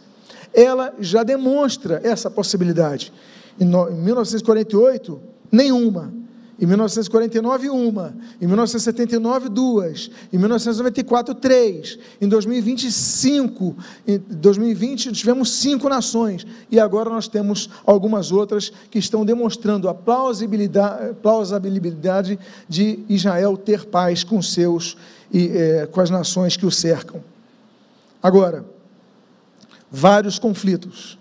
Ela 0.55 0.95
já 0.99 1.23
demonstra 1.23 2.01
essa 2.05 2.31
possibilidade. 2.31 3.13
Em 3.59 3.65
1948, 3.65 5.21
nenhuma. 5.51 6.13
Em 6.61 6.67
1949, 6.67 7.71
uma. 7.71 8.15
Em 8.41 8.47
1979, 8.47 9.49
duas. 9.49 10.11
Em 10.33 10.39
1994, 10.39 11.35
três. 11.35 11.99
Em 12.21 12.29
2025, 12.29 13.77
em 14.07 14.19
2020, 14.19 15.11
tivemos 15.11 15.51
cinco 15.51 15.89
nações. 15.89 16.47
E 16.71 16.79
agora 16.79 17.11
nós 17.11 17.27
temos 17.27 17.69
algumas 17.85 18.31
outras 18.31 18.71
que 18.91 18.99
estão 19.01 19.25
demonstrando 19.25 19.89
a 19.89 19.95
plausibilidade, 19.95 21.15
plausibilidade 21.15 22.39
de 22.69 23.01
Israel 23.09 23.57
ter 23.57 23.85
paz 23.87 24.23
com 24.23 24.41
seus 24.41 24.97
e 25.33 25.49
é, 25.49 25.87
com 25.87 26.01
as 26.01 26.11
nações 26.11 26.57
que 26.57 26.65
o 26.67 26.71
cercam. 26.71 27.25
Agora, 28.23 28.65
vários 29.93 30.39
conflitos 30.39 31.19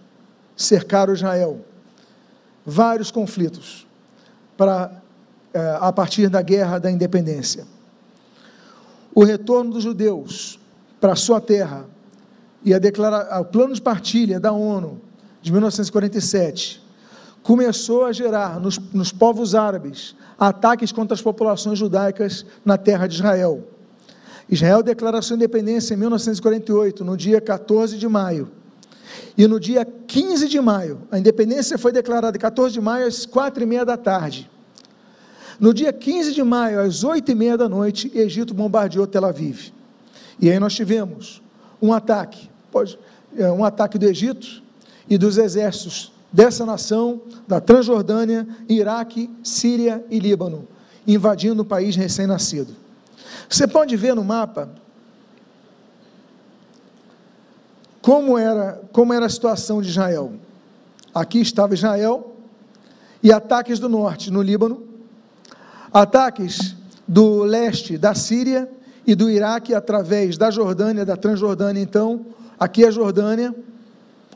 cercaram 0.56 1.14
Israel. 1.14 1.66
Vários 2.66 3.12
conflitos 3.12 3.86
para 4.56 5.02
eh, 5.54 5.78
a 5.82 5.92
partir 5.92 6.30
da 6.30 6.42
guerra 6.42 6.80
da 6.80 6.90
independência. 6.90 7.66
O 9.14 9.26
retorno 9.26 9.74
dos 9.74 9.84
judeus 9.84 10.58
para 11.02 11.14
a 11.14 11.16
sua 11.18 11.42
terra 11.42 11.86
e 12.64 12.74
a 12.74 12.80
declara, 12.80 13.42
o 13.42 13.46
plano 13.46 13.74
de 13.74 13.82
partilha 13.82 14.40
da 14.40 14.54
ONU 14.54 15.02
de 15.42 15.52
1947 15.52 16.82
começou 17.44 18.06
a 18.06 18.14
gerar 18.14 18.60
nos, 18.60 18.78
nos 18.94 19.12
povos 19.12 19.56
árabes 19.56 20.16
ataques 20.40 20.92
contra 20.92 21.16
as 21.16 21.22
populações 21.22 21.78
judaicas 21.78 22.46
na 22.64 22.78
terra 22.78 23.08
de 23.08 23.16
Israel. 23.16 23.68
Israel 24.48 24.84
declarou 24.84 25.22
sua 25.22 25.36
independência 25.36 25.94
em 25.94 25.98
1948, 25.98 27.04
no 27.04 27.18
dia 27.18 27.42
14 27.42 27.98
de 27.98 28.08
maio. 28.08 28.61
E 29.38 29.48
no 29.48 29.60
dia 29.60 29.86
15 29.86 30.48
de 30.48 30.60
maio, 30.60 31.02
a 31.12 31.18
independência 31.18 31.78
foi 31.78 31.92
declarada 31.92 32.38
14 32.38 32.74
de 32.74 32.82
maio 32.82 33.08
às 33.08 33.26
quatro 33.26 33.64
e 33.64 33.66
meia 33.66 33.86
da 33.86 33.98
tarde. 33.98 34.50
No 35.60 35.74
dia 35.74 35.94
15 35.94 36.34
de 36.34 36.44
maio, 36.44 36.80
às 36.80 37.04
oito 37.04 37.32
e 37.32 37.36
meia 37.36 37.58
da 37.58 37.70
noite, 37.70 38.12
Egito 38.16 38.54
bombardeou 38.54 39.06
Tel 39.06 39.26
Aviv. 39.26 39.72
E 40.40 40.50
aí 40.50 40.60
nós 40.60 40.74
tivemos 40.74 41.42
um 41.82 41.94
ataque, 41.94 42.50
é, 43.38 43.52
um 43.52 43.64
ataque 43.64 43.98
do 43.98 44.06
Egito 44.06 44.64
e 45.10 45.18
dos 45.18 45.38
exércitos 45.38 46.12
dessa 46.32 46.66
nação, 46.66 47.22
da 47.48 47.60
Transjordânia, 47.60 48.48
Iraque, 48.68 49.30
Síria 49.44 50.04
e 50.10 50.18
Líbano, 50.18 50.68
invadindo 51.06 51.62
o 51.62 51.66
país 51.66 51.96
recém-nascido. 51.96 52.76
Você 53.50 53.68
pode 53.68 53.96
ver 53.98 54.16
no 54.16 54.24
mapa 54.24 54.70
como 58.02 58.38
era, 58.38 58.82
como 58.92 59.14
era 59.14 59.26
a 59.26 59.30
situação 59.30 59.82
de 59.82 59.90
Israel. 59.90 60.34
Aqui 61.14 61.40
estava 61.40 61.74
Israel 61.74 62.36
e 63.22 63.32
ataques 63.32 63.80
do 63.80 63.90
norte, 63.90 64.32
no 64.32 64.42
Líbano, 64.42 64.92
Ataques 65.94 66.74
do 67.06 67.44
leste 67.44 67.98
da 67.98 68.16
Síria 68.16 68.70
e 69.06 69.14
do 69.14 69.30
Iraque 69.30 69.74
através 69.74 70.38
da 70.38 70.50
Jordânia, 70.50 71.04
da 71.06 71.18
Transjordânia, 71.18 71.82
então, 71.82 72.26
Aqui 72.62 72.84
é 72.84 72.90
a 72.90 72.92
Jordânia 72.92 73.56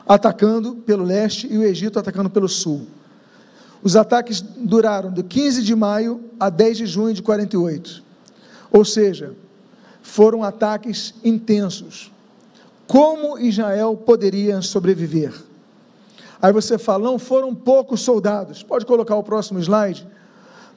atacando 0.04 0.74
pelo 0.74 1.04
leste 1.04 1.46
e 1.48 1.56
o 1.56 1.62
Egito 1.62 1.96
atacando 1.96 2.28
pelo 2.28 2.48
sul. 2.48 2.84
Os 3.84 3.94
ataques 3.94 4.40
duraram 4.40 5.12
de 5.12 5.22
15 5.22 5.62
de 5.62 5.76
maio 5.76 6.24
a 6.38 6.50
10 6.50 6.78
de 6.78 6.86
junho 6.86 7.14
de 7.14 7.22
48. 7.22 8.02
Ou 8.72 8.84
seja, 8.84 9.32
foram 10.02 10.42
ataques 10.42 11.14
intensos. 11.22 12.10
Como 12.86 13.38
Israel 13.38 13.96
poderia 13.96 14.62
sobreviver? 14.62 15.32
Aí 16.40 16.52
você 16.52 16.78
fala, 16.78 17.04
não 17.04 17.18
foram 17.18 17.54
poucos 17.54 18.00
soldados. 18.02 18.62
Pode 18.62 18.86
colocar 18.86 19.16
o 19.16 19.22
próximo 19.22 19.58
slide. 19.58 20.06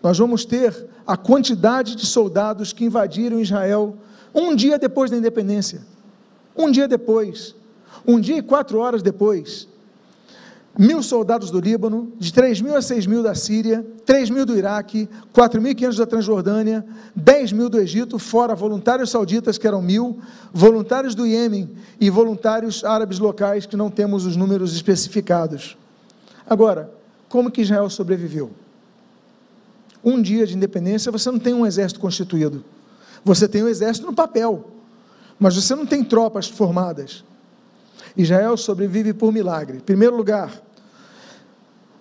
Nós 0.02 0.18
vamos 0.18 0.46
ter 0.46 0.88
a 1.06 1.18
quantidade 1.18 1.96
de 1.96 2.06
soldados 2.06 2.72
que 2.74 2.86
invadiram 2.86 3.40
Israel 3.40 3.98
um 4.34 4.56
dia 4.56 4.80
depois 4.80 5.12
da 5.12 5.18
independência. 5.18 5.82
Um 6.56 6.72
dia 6.72 6.88
depois. 6.88 7.56
Um 8.08 8.20
dia 8.20 8.38
e 8.38 8.42
quatro 8.42 8.80
horas 8.80 9.02
depois 9.02 9.68
mil 10.78 11.02
soldados 11.04 11.52
do 11.52 11.60
Líbano, 11.60 12.12
de 12.18 12.32
3 12.32 12.62
mil 12.62 12.76
a 12.76 12.82
6 12.82 13.06
mil 13.06 13.24
da 13.24 13.36
Síria, 13.36 13.86
3 14.06 14.30
mil 14.30 14.46
do 14.46 14.58
Iraque, 14.58 15.10
4.500 15.34 15.98
da 15.98 16.06
Transjordânia, 16.06 16.86
10 17.16 17.52
mil 17.52 17.70
do 17.70 17.80
Egito, 17.80 18.18
fora 18.20 18.56
voluntários 18.56 19.10
sauditas, 19.10 19.58
que 19.58 19.68
eram 19.68 19.82
mil, 19.82 20.20
voluntários 20.54 21.16
do 21.16 21.26
Iêmen 21.26 21.70
e 22.00 22.10
voluntários 22.10 22.84
árabes 22.84 23.20
locais, 23.20 23.66
que 23.66 23.76
não 23.76 23.90
temos 23.90 24.26
os 24.26 24.36
números 24.36 24.74
especificados. 24.74 25.78
Agora, 26.48 26.90
como 27.28 27.52
que 27.52 27.62
Israel 27.62 27.90
sobreviveu? 27.90 28.52
Um 30.04 30.22
dia 30.22 30.48
de 30.48 30.56
independência, 30.56 31.12
você 31.12 31.30
não 31.30 31.40
tem 31.40 31.54
um 31.54 31.66
exército 31.66 32.00
constituído. 32.00 32.64
Você 33.24 33.48
tem 33.48 33.64
um 33.64 33.68
exército 33.68 34.08
no 34.08 34.14
papel, 34.14 34.66
mas 35.38 35.56
você 35.56 35.76
não 35.76 35.86
tem 35.86 36.04
tropas 36.04 36.48
formadas. 36.48 37.24
Israel 38.16 38.58
sobrevive 38.58 39.14
por 39.14 39.32
milagre. 39.32 39.78
Em 39.78 39.82
primeiro 39.82 40.16
lugar, 40.16 40.52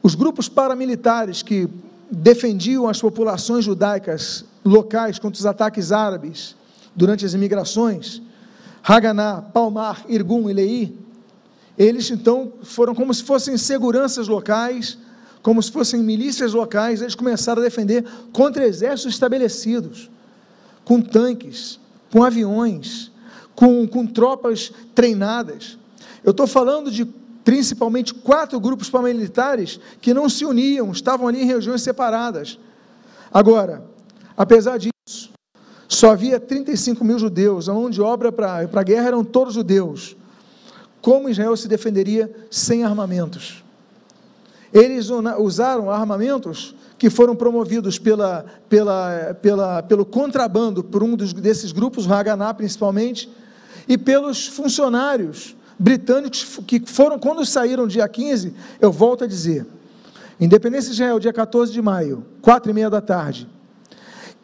os 0.02 0.14
grupos 0.14 0.48
paramilitares 0.48 1.42
que 1.42 1.68
defendiam 2.10 2.88
as 2.88 3.00
populações 3.00 3.64
judaicas 3.64 4.44
locais 4.64 5.18
contra 5.18 5.38
os 5.38 5.46
ataques 5.46 5.92
árabes 5.92 6.56
durante 6.94 7.24
as 7.24 7.34
imigrações, 7.34 8.22
Haganá, 8.82 9.42
Palmar, 9.42 10.04
Irgun 10.08 10.48
e 10.48 10.52
Lei, 10.52 10.98
eles 11.76 12.10
então 12.10 12.52
foram 12.62 12.94
como 12.94 13.12
se 13.12 13.22
fossem 13.22 13.56
seguranças 13.56 14.26
locais, 14.26 14.98
como 15.42 15.62
se 15.62 15.70
fossem 15.70 16.02
milícias 16.02 16.52
locais, 16.52 17.00
eles 17.00 17.14
começaram 17.14 17.62
a 17.62 17.64
defender 17.64 18.04
contra 18.32 18.66
exércitos 18.66 19.14
estabelecidos, 19.14 20.10
com 20.84 21.00
tanques, 21.00 21.78
com 22.10 22.24
aviões, 22.24 23.12
com, 23.54 23.86
com 23.86 24.06
tropas 24.06 24.72
treinadas. 24.94 25.78
Eu 26.28 26.32
estou 26.32 26.46
falando 26.46 26.90
de 26.90 27.06
principalmente 27.42 28.12
quatro 28.12 28.60
grupos 28.60 28.90
paramilitares 28.90 29.80
que 29.98 30.12
não 30.12 30.28
se 30.28 30.44
uniam, 30.44 30.92
estavam 30.92 31.26
ali 31.26 31.40
em 31.40 31.46
regiões 31.46 31.80
separadas. 31.80 32.58
Agora, 33.32 33.82
apesar 34.36 34.76
disso, 34.76 35.30
só 35.88 36.10
havia 36.10 36.38
35 36.38 37.02
mil 37.02 37.18
judeus, 37.18 37.66
a 37.66 37.72
mão 37.72 37.88
de 37.88 38.02
obra 38.02 38.30
para 38.30 38.68
a 38.70 38.82
guerra 38.82 39.06
eram 39.06 39.24
todos 39.24 39.54
judeus. 39.54 40.18
Como 41.00 41.30
Israel 41.30 41.56
se 41.56 41.66
defenderia 41.66 42.30
sem 42.50 42.84
armamentos? 42.84 43.64
Eles 44.70 45.08
usaram 45.38 45.90
armamentos 45.90 46.74
que 46.98 47.08
foram 47.08 47.34
promovidos 47.34 47.98
pela, 47.98 48.44
pela, 48.68 49.34
pela, 49.40 49.82
pelo 49.82 50.04
contrabando 50.04 50.84
por 50.84 51.02
um 51.02 51.16
dos, 51.16 51.32
desses 51.32 51.72
grupos, 51.72 52.06
o 52.06 52.12
Haganá 52.12 52.52
principalmente, 52.52 53.30
e 53.88 53.96
pelos 53.96 54.46
funcionários 54.46 55.56
britânicos 55.78 56.58
que 56.66 56.80
foram, 56.84 57.18
quando 57.18 57.44
saíram 57.46 57.86
dia 57.86 58.08
15, 58.08 58.54
eu 58.80 58.90
volto 58.90 59.24
a 59.24 59.26
dizer, 59.26 59.66
Independência 60.40 60.90
de 60.90 60.94
Israel, 60.94 61.18
dia 61.18 61.32
14 61.32 61.72
de 61.72 61.82
maio, 61.82 62.24
quatro 62.40 62.70
e 62.70 62.74
meia 62.74 62.88
da 62.88 63.00
tarde. 63.00 63.48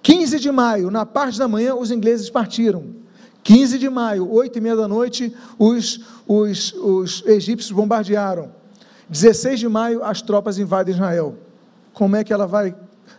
15 0.02 0.40
de 0.40 0.50
maio, 0.50 0.90
na 0.90 1.06
parte 1.06 1.38
da 1.38 1.46
manhã, 1.46 1.74
os 1.74 1.90
ingleses 1.90 2.28
partiram. 2.28 2.84
15 3.44 3.78
de 3.78 3.88
maio, 3.88 4.28
oito 4.32 4.58
e 4.58 4.60
meia 4.60 4.74
da 4.74 4.88
noite, 4.88 5.34
os, 5.58 6.00
os, 6.26 6.72
os 6.72 7.22
egípcios 7.26 7.70
bombardearam. 7.70 8.50
16 9.08 9.60
de 9.60 9.68
maio, 9.68 10.02
as 10.02 10.20
tropas 10.20 10.58
invadem 10.58 10.94
Israel. 10.94 11.36
Como 11.92 12.16
é 12.16 12.24
que 12.24 12.32
ela 12.32 12.46
vai 12.46 12.74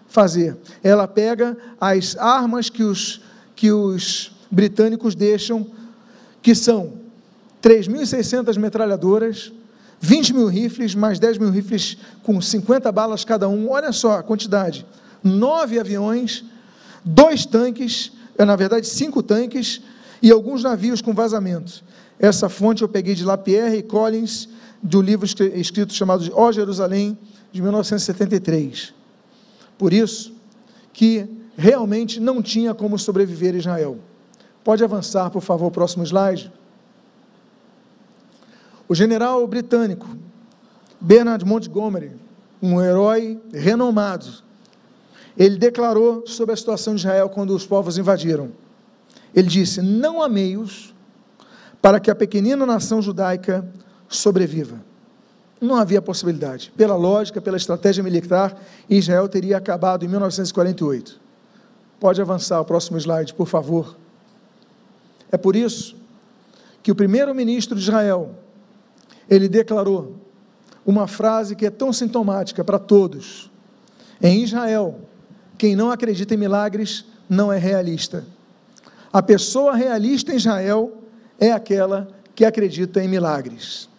fazer? 0.08 0.58
Ela 0.84 1.08
pega 1.08 1.58
as 1.80 2.18
armas 2.18 2.70
que 2.70 2.84
os, 2.84 3.22
que 3.56 3.72
os 3.72 4.36
britânicos 4.52 5.16
deixam, 5.16 5.66
que 6.42 6.54
são 6.54 7.05
3.600 7.66 8.60
metralhadoras, 8.60 9.52
20 10.00 10.34
mil 10.36 10.46
rifles, 10.46 10.94
mais 10.94 11.18
10 11.18 11.40
mil 11.40 11.50
rifles 11.50 11.98
com 12.22 12.40
50 12.40 12.92
balas 12.92 13.26
cada 13.26 13.50
um. 13.50 13.72
Olha 13.72 13.92
só 13.92 14.20
a 14.20 14.24
quantidade: 14.24 14.86
nove 15.24 15.80
aviões, 15.80 16.46
dois 17.04 17.44
tanques, 17.44 18.12
é, 18.38 18.46
na 18.46 18.56
verdade, 18.56 18.86
cinco 18.86 19.24
tanques 19.24 19.82
e 20.22 20.32
alguns 20.32 20.62
navios 20.62 21.02
com 21.02 21.12
vazamento. 21.12 21.84
Essa 22.20 22.48
fonte 22.50 22.84
eu 22.84 22.88
peguei 22.88 23.16
de 23.16 23.26
Lapierre 23.26 23.78
e 23.78 23.84
Collins, 23.84 24.48
do 24.82 25.02
livro 25.02 25.26
escrito 25.26 25.92
chamado 25.92 26.24
Ó 26.36 26.52
Jerusalém, 26.52 27.18
de 27.52 27.64
1973. 27.64 28.94
Por 29.76 29.92
isso 29.92 30.34
que 30.94 31.28
realmente 31.58 32.20
não 32.20 32.44
tinha 32.44 32.76
como 32.76 33.00
sobreviver 33.00 33.56
Israel. 33.56 33.98
Pode 34.64 34.84
avançar, 34.84 35.32
por 35.32 35.42
favor, 35.42 35.66
o 35.66 35.72
próximo 35.72 36.04
slide. 36.04 36.52
O 38.88 38.96
general 38.96 39.46
britânico 39.48 40.08
Bernard 41.00 41.44
Montgomery, 41.46 42.12
um 42.62 42.82
herói 42.82 43.40
renomado, 43.54 44.28
ele 45.38 45.58
declarou 45.58 46.26
sobre 46.26 46.54
a 46.54 46.58
situação 46.58 46.96
de 46.96 47.02
Israel 47.02 47.30
quando 47.30 47.56
os 47.56 47.66
povos 47.66 47.98
invadiram. 47.98 48.52
Ele 49.34 49.48
disse: 49.48 49.82
Não 49.82 50.22
há 50.22 50.30
meios 50.30 50.96
para 51.82 52.00
que 52.00 52.10
a 52.10 52.16
pequenina 52.16 52.66
nação 52.66 53.02
judaica 53.02 53.68
sobreviva. 54.08 54.82
Não 55.60 55.76
havia 55.76 56.02
possibilidade. 56.02 56.72
Pela 56.76 56.96
lógica, 56.96 57.42
pela 57.42 57.58
estratégia 57.58 58.04
militar, 58.04 58.60
Israel 58.90 59.28
teria 59.28 59.58
acabado 59.58 60.04
em 60.04 60.08
1948. 60.08 61.20
Pode 62.00 62.22
avançar 62.22 62.60
o 62.60 62.66
próximo 62.66 62.98
slide, 62.98 63.34
por 63.34 63.48
favor. 63.48 63.96
É 65.32 65.38
por 65.38 65.56
isso 65.56 65.96
que 66.84 66.92
o 66.92 66.96
primeiro-ministro 66.96 67.76
de 67.76 67.84
Israel, 67.84 68.36
ele 69.30 69.48
declarou 69.48 70.16
uma 70.86 71.08
frase 71.08 71.56
que 71.56 71.66
é 71.66 71.70
tão 71.70 71.92
sintomática 71.92 72.64
para 72.64 72.78
todos. 72.78 73.50
Em 74.22 74.44
Israel, 74.44 75.00
quem 75.58 75.76
não 75.76 75.90
acredita 75.90 76.34
em 76.34 76.38
milagres 76.38 77.06
não 77.28 77.52
é 77.52 77.58
realista. 77.58 78.26
A 79.12 79.22
pessoa 79.22 79.76
realista 79.76 80.32
em 80.32 80.36
Israel 80.36 81.02
é 81.40 81.52
aquela 81.52 82.08
que 82.36 82.46
acredita 82.46 83.04
em 83.04 83.08
milagres. 83.08 83.90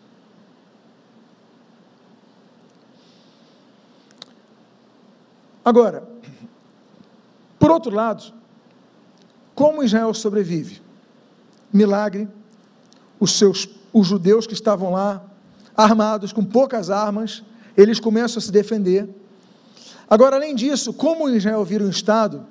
Agora, 5.65 6.07
por 7.59 7.71
outro 7.71 7.93
lado, 7.93 8.33
como 9.55 9.83
Israel 9.83 10.15
sobrevive? 10.15 10.81
Milagre, 11.73 12.29
os 13.19 13.33
seus 13.33 13.67
os 13.99 14.07
judeus 14.07 14.47
que 14.47 14.53
estavam 14.53 14.91
lá, 14.93 15.25
armados 15.75 16.31
com 16.31 16.45
poucas 16.45 16.91
armas, 16.91 17.43
eles 17.75 17.99
começam 17.99 18.39
a 18.39 18.43
se 18.43 18.53
defender. 18.53 19.09
Agora, 20.09 20.37
além 20.37 20.55
disso, 20.55 20.93
como 20.93 21.31
Israel 21.31 21.65
vira 21.65 21.83
um 21.83 21.89
Estado, 21.89 22.45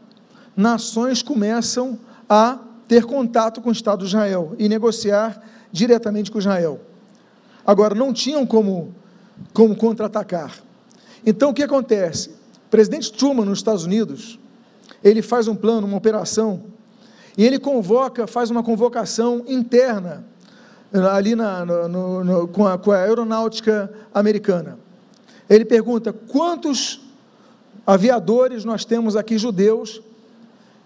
nações 0.58 1.22
começam 1.22 2.00
a 2.28 2.58
ter 2.88 3.06
contato 3.06 3.62
com 3.62 3.70
o 3.70 3.72
Estado 3.72 4.00
de 4.00 4.06
Israel 4.06 4.56
e 4.58 4.68
negociar 4.68 5.40
diretamente 5.72 6.32
com 6.32 6.40
Israel. 6.40 6.82
Agora, 7.64 7.94
não 7.94 8.12
tinham 8.12 8.44
como, 8.44 8.96
como 9.54 9.76
contra-atacar. 9.76 10.52
Então, 11.24 11.52
o 11.52 11.54
que 11.54 11.62
acontece? 11.62 12.30
O 12.66 12.70
presidente 12.72 13.14
Truman, 13.14 13.46
nos 13.46 13.60
Estados 13.60 13.86
Unidos, 13.86 14.40
ele 15.04 15.22
faz 15.22 15.48
um 15.48 15.56
plano, 15.56 15.86
uma 15.86 15.98
operação, 15.98 16.64
e 17.38 17.46
ele 17.46 17.60
convoca, 17.60 18.26
faz 18.26 18.50
uma 18.50 18.64
convocação 18.64 19.44
interna 19.48 20.26
ali 21.12 21.36
na, 21.36 21.66
no, 21.66 22.24
no, 22.24 22.48
com, 22.48 22.66
a, 22.68 22.78
com 22.78 22.92
a 22.92 22.98
aeronáutica 22.98 23.92
americana. 24.14 24.78
Ele 25.50 25.66
pergunta: 25.66 26.14
quantos 26.14 27.02
aviadores 27.86 28.64
nós 28.66 28.86
temos 28.86 29.16
aqui 29.16 29.38
judeus 29.38 30.02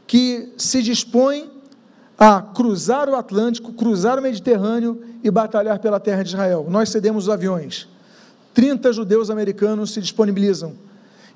que 0.07 0.51
se 0.57 0.81
dispõem 0.81 1.49
a 2.17 2.41
cruzar 2.41 3.07
o 3.09 3.15
Atlântico, 3.15 3.71
cruzar 3.73 4.19
o 4.19 4.21
Mediterrâneo 4.21 5.01
e 5.23 5.29
batalhar 5.31 5.79
pela 5.79 5.99
terra 5.99 6.23
de 6.23 6.29
Israel? 6.29 6.65
Nós 6.69 6.89
cedemos 6.89 7.25
os 7.25 7.29
aviões. 7.29 7.87
30 8.53 8.91
judeus 8.91 9.29
americanos 9.29 9.91
se 9.91 10.01
disponibilizam. 10.01 10.73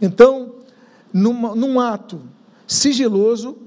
Então, 0.02 0.56
num, 1.14 1.56
num 1.56 1.80
ato 1.80 2.22
sigiloso, 2.68 3.58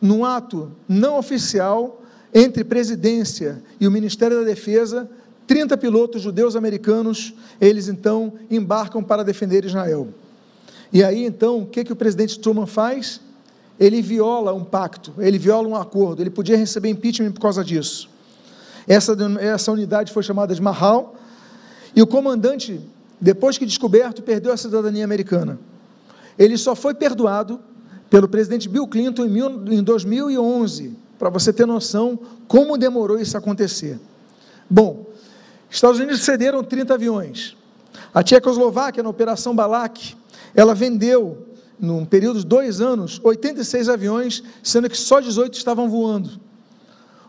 num 0.00 0.24
ato 0.24 0.72
não 0.88 1.18
oficial, 1.18 2.02
entre 2.34 2.64
presidência 2.64 3.62
e 3.80 3.86
o 3.86 3.90
Ministério 3.90 4.38
da 4.38 4.44
Defesa, 4.44 5.08
30 5.46 5.76
pilotos 5.76 6.22
judeus 6.22 6.56
americanos, 6.56 7.34
eles 7.60 7.88
então 7.88 8.32
embarcam 8.50 9.02
para 9.02 9.22
defender 9.22 9.64
Israel. 9.64 10.08
E 10.92 11.02
aí 11.04 11.24
então, 11.24 11.62
o 11.62 11.66
que, 11.66 11.84
que 11.84 11.92
o 11.92 11.96
presidente 11.96 12.38
Truman 12.38 12.66
faz? 12.66 13.20
Ele 13.78 14.00
viola 14.00 14.52
um 14.52 14.64
pacto, 14.64 15.12
ele 15.18 15.38
viola 15.38 15.68
um 15.68 15.76
acordo, 15.76 16.22
ele 16.22 16.30
podia 16.30 16.56
receber 16.56 16.88
impeachment 16.88 17.32
por 17.32 17.40
causa 17.40 17.62
disso. 17.62 18.08
Essa, 18.88 19.16
essa 19.40 19.72
unidade 19.72 20.12
foi 20.12 20.22
chamada 20.22 20.54
de 20.54 20.62
Mahal, 20.62 21.16
e 21.94 22.02
o 22.02 22.06
comandante, 22.06 22.80
depois 23.20 23.58
que 23.58 23.66
descoberto, 23.66 24.22
perdeu 24.22 24.52
a 24.52 24.56
cidadania 24.56 25.04
americana. 25.04 25.58
Ele 26.38 26.56
só 26.56 26.74
foi 26.74 26.94
perdoado 26.94 27.60
pelo 28.10 28.28
presidente 28.28 28.68
Bill 28.68 28.86
Clinton 28.86 29.24
em, 29.24 29.30
mil, 29.30 29.72
em 29.72 29.82
2011, 29.82 30.96
para 31.18 31.30
você 31.30 31.52
ter 31.52 31.66
noção 31.66 32.18
como 32.46 32.76
demorou 32.76 33.18
isso 33.18 33.36
acontecer. 33.36 33.98
Bom, 34.68 35.06
Estados 35.70 35.98
Unidos 35.98 36.22
cederam 36.22 36.62
30 36.62 36.94
aviões. 36.94 37.56
A 38.12 38.22
Tchecoslováquia, 38.22 39.02
na 39.02 39.08
Operação 39.08 39.54
Balak, 39.54 40.14
ela 40.54 40.74
vendeu, 40.74 41.46
num 41.78 42.04
período 42.04 42.40
de 42.40 42.46
dois 42.46 42.80
anos, 42.80 43.20
86 43.22 43.88
aviões, 43.88 44.42
sendo 44.62 44.88
que 44.88 44.96
só 44.96 45.20
18 45.20 45.54
estavam 45.54 45.88
voando. 45.88 46.40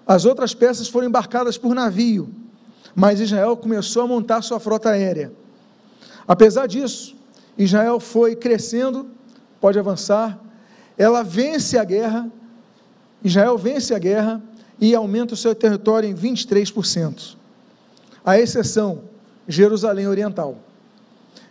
As 0.06 0.24
outras 0.24 0.54
peças 0.54 0.88
foram 0.88 1.08
embarcadas 1.08 1.58
por 1.58 1.76
navio, 1.76 2.30
mas 2.96 3.20
Israel 3.20 3.58
começou 3.58 4.04
a 4.04 4.08
montar 4.08 4.42
sua 4.42 4.60
frota 4.60 4.90
aérea. 4.90 5.34
Apesar 6.28 6.68
disso, 6.68 7.16
Israel 7.58 8.00
foi 8.00 8.36
crescendo, 8.36 9.10
pode 9.60 9.78
avançar, 9.78 10.40
ela 10.98 11.24
vence 11.24 11.78
a 11.78 11.84
guerra, 11.84 12.32
Israel 13.24 13.58
vence 13.58 13.94
a 13.94 14.00
guerra 14.00 14.42
e 14.80 14.94
aumenta 14.94 15.34
o 15.34 15.38
seu 15.38 15.54
território 15.56 16.10
em 16.10 16.16
23%. 16.16 17.36
A 18.26 18.40
exceção, 18.40 19.02
Jerusalém 19.48 20.08
Oriental. 20.08 20.58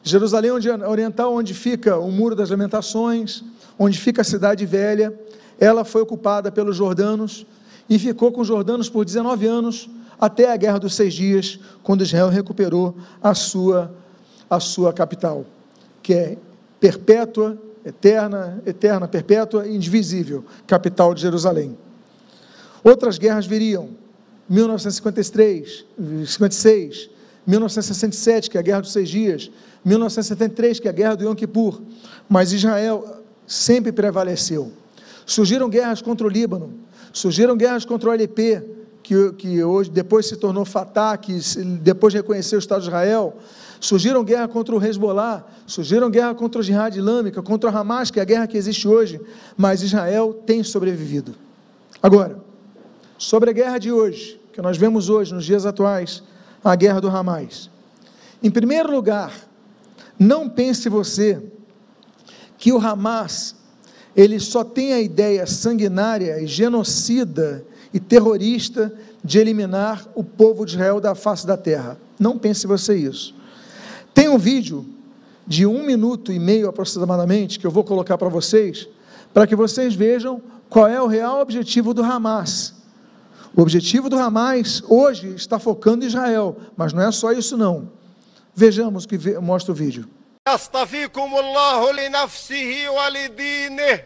Jerusalém 0.02 0.50
Oriental, 0.50 1.34
onde 1.34 1.52
fica 1.52 1.98
o 1.98 2.10
Muro 2.12 2.36
das 2.36 2.50
Lamentações, 2.50 3.42
onde 3.78 3.98
fica 3.98 4.22
a 4.22 4.24
Cidade 4.24 4.64
Velha, 4.64 5.12
ela 5.58 5.84
foi 5.84 6.02
ocupada 6.02 6.52
pelos 6.52 6.76
jordanos 6.76 7.44
e 7.88 7.98
ficou 7.98 8.30
com 8.30 8.40
os 8.40 8.48
jordanos 8.48 8.88
por 8.88 9.04
19 9.04 9.46
anos, 9.46 9.88
até 10.18 10.50
a 10.50 10.56
Guerra 10.56 10.78
dos 10.78 10.94
Seis 10.94 11.14
Dias, 11.14 11.58
quando 11.82 12.02
Israel 12.02 12.28
recuperou 12.28 12.96
a 13.22 13.34
sua, 13.34 13.92
a 14.48 14.60
sua 14.60 14.92
capital, 14.92 15.44
que 16.02 16.14
é 16.14 16.38
perpétua, 16.80 17.58
eterna, 17.86 18.60
eterna, 18.66 19.06
perpétua 19.06 19.66
e 19.66 19.76
indivisível, 19.76 20.44
capital 20.66 21.14
de 21.14 21.22
Jerusalém. 21.22 21.78
Outras 22.82 23.16
guerras 23.16 23.46
viriam, 23.46 23.90
1953, 24.48 25.84
56, 26.26 27.10
1967, 27.46 28.50
que 28.50 28.56
é 28.56 28.60
a 28.60 28.62
Guerra 28.62 28.80
dos 28.80 28.92
Seis 28.92 29.08
Dias, 29.08 29.50
1973, 29.84 30.80
que 30.80 30.88
é 30.88 30.90
a 30.90 30.94
Guerra 30.94 31.14
do 31.14 31.24
Yom 31.24 31.34
Kippur, 31.34 31.80
mas 32.28 32.52
Israel 32.52 33.22
sempre 33.46 33.92
prevaleceu. 33.92 34.72
Surgiram 35.24 35.68
guerras 35.68 36.02
contra 36.02 36.26
o 36.26 36.30
Líbano, 36.30 36.74
surgiram 37.12 37.56
guerras 37.56 37.84
contra 37.84 38.10
o 38.10 38.12
LP, 38.12 38.62
que, 39.02 39.32
que 39.34 39.62
hoje 39.62 39.90
depois 39.90 40.26
se 40.26 40.36
tornou 40.36 40.64
Fatah, 40.64 41.16
que 41.16 41.38
depois 41.80 42.12
reconheceu 42.12 42.58
o 42.58 42.60
Estado 42.60 42.80
de 42.80 42.88
Israel. 42.88 43.36
Surgiram 43.80 44.24
guerra 44.24 44.48
contra 44.48 44.74
o 44.74 44.84
Hezbollah, 44.84 45.44
surgiram 45.66 46.10
guerra 46.10 46.34
contra 46.34 46.60
o 46.60 46.64
Jihad 46.64 46.96
Islâmica, 46.96 47.42
contra 47.42 47.70
o 47.70 47.76
Hamas, 47.76 48.10
que 48.10 48.18
é 48.18 48.22
a 48.22 48.26
guerra 48.26 48.46
que 48.46 48.56
existe 48.56 48.88
hoje, 48.88 49.20
mas 49.56 49.82
Israel 49.82 50.32
tem 50.46 50.62
sobrevivido. 50.62 51.34
Agora, 52.02 52.38
sobre 53.18 53.50
a 53.50 53.52
guerra 53.52 53.78
de 53.78 53.92
hoje, 53.92 54.40
que 54.52 54.62
nós 54.62 54.76
vemos 54.76 55.08
hoje, 55.08 55.34
nos 55.34 55.44
dias 55.44 55.66
atuais, 55.66 56.22
a 56.64 56.74
guerra 56.74 57.00
do 57.00 57.08
Hamas. 57.08 57.70
Em 58.42 58.50
primeiro 58.50 58.90
lugar, 58.90 59.32
não 60.18 60.48
pense 60.48 60.88
você 60.88 61.42
que 62.58 62.72
o 62.72 62.78
Hamas 62.78 63.54
ele 64.16 64.40
só 64.40 64.64
tem 64.64 64.94
a 64.94 65.00
ideia 65.00 65.46
sanguinária 65.46 66.40
e 66.40 66.46
genocida 66.46 67.62
e 67.92 68.00
terrorista 68.00 68.92
de 69.22 69.38
eliminar 69.38 70.08
o 70.14 70.24
povo 70.24 70.64
de 70.64 70.72
Israel 70.72 71.00
da 71.00 71.14
face 71.14 71.46
da 71.46 71.56
terra. 71.56 71.98
Não 72.18 72.38
pense 72.38 72.66
você 72.66 72.96
isso. 72.96 73.35
Tem 74.15 74.27
um 74.29 74.37
vídeo 74.37 74.85
de 75.45 75.65
um 75.65 75.83
minuto 75.83 76.31
e 76.31 76.39
meio 76.39 76.69
aproximadamente 76.69 77.59
que 77.59 77.65
eu 77.65 77.71
vou 77.71 77.83
colocar 77.83 78.17
para 78.17 78.29
vocês, 78.29 78.87
para 79.33 79.47
que 79.47 79.55
vocês 79.55 79.93
vejam 79.93 80.41
qual 80.69 80.87
é 80.87 81.01
o 81.01 81.07
real 81.07 81.41
objetivo 81.41 81.93
do 81.93 82.03
Hamas. 82.03 82.73
O 83.55 83.61
objetivo 83.61 84.09
do 84.09 84.17
Hamas 84.17 84.81
hoje 84.87 85.35
está 85.35 85.59
focando 85.59 86.05
em 86.05 86.07
Israel, 86.07 86.57
mas 86.77 86.93
não 86.93 87.03
é 87.03 87.11
só 87.11 87.31
isso 87.31 87.57
não. 87.57 87.91
Vejamos 88.55 89.03
o 89.03 89.07
que 89.07 89.17
mostra 89.39 89.71
o 89.71 89.75
vídeo. 89.75 90.07
يصطفيكم 90.49 91.35
الله 91.39 91.91
لنفسه 91.91 92.89
ولدينه 92.89 94.03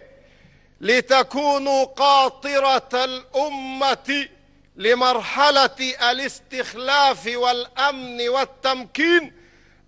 لتكونوا 0.82 1.84
قاطرة 1.84 2.89
الأمة 2.93 4.28
لمرحلة 4.76 5.80
الاستخلاف 6.12 7.28
والأمن 7.36 8.30
والتمكين 8.30 9.34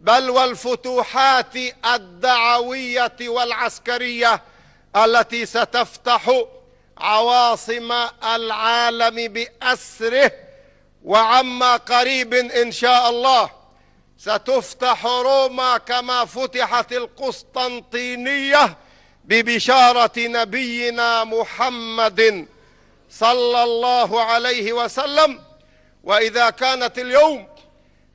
بل 0.02 0.30
والفتوحات 0.30 1.56
الدعوية 1.94 3.16
والعسكرية 3.20 4.42
التي 4.96 5.46
ستفتح 5.46 6.42
عواصم 6.98 7.92
العالم 8.34 9.28
بأسره 9.32 10.32
وعما 11.04 11.76
قريب 11.76 12.34
إن 12.34 12.72
شاء 12.72 13.10
الله. 13.10 13.50
ستفتح 14.18 15.06
روما 15.06 15.78
كما 15.78 16.24
فتحت 16.24 16.92
القسطنطينية 16.92 18.76
ببشارة 19.24 20.12
نبينا 20.18 21.24
محمد 21.24 22.48
صلى 23.10 23.62
الله 23.62 24.22
عليه 24.24 24.72
وسلم. 24.72 25.40
وإذا 26.04 26.50
كانت 26.50 26.98
اليوم 26.98 27.51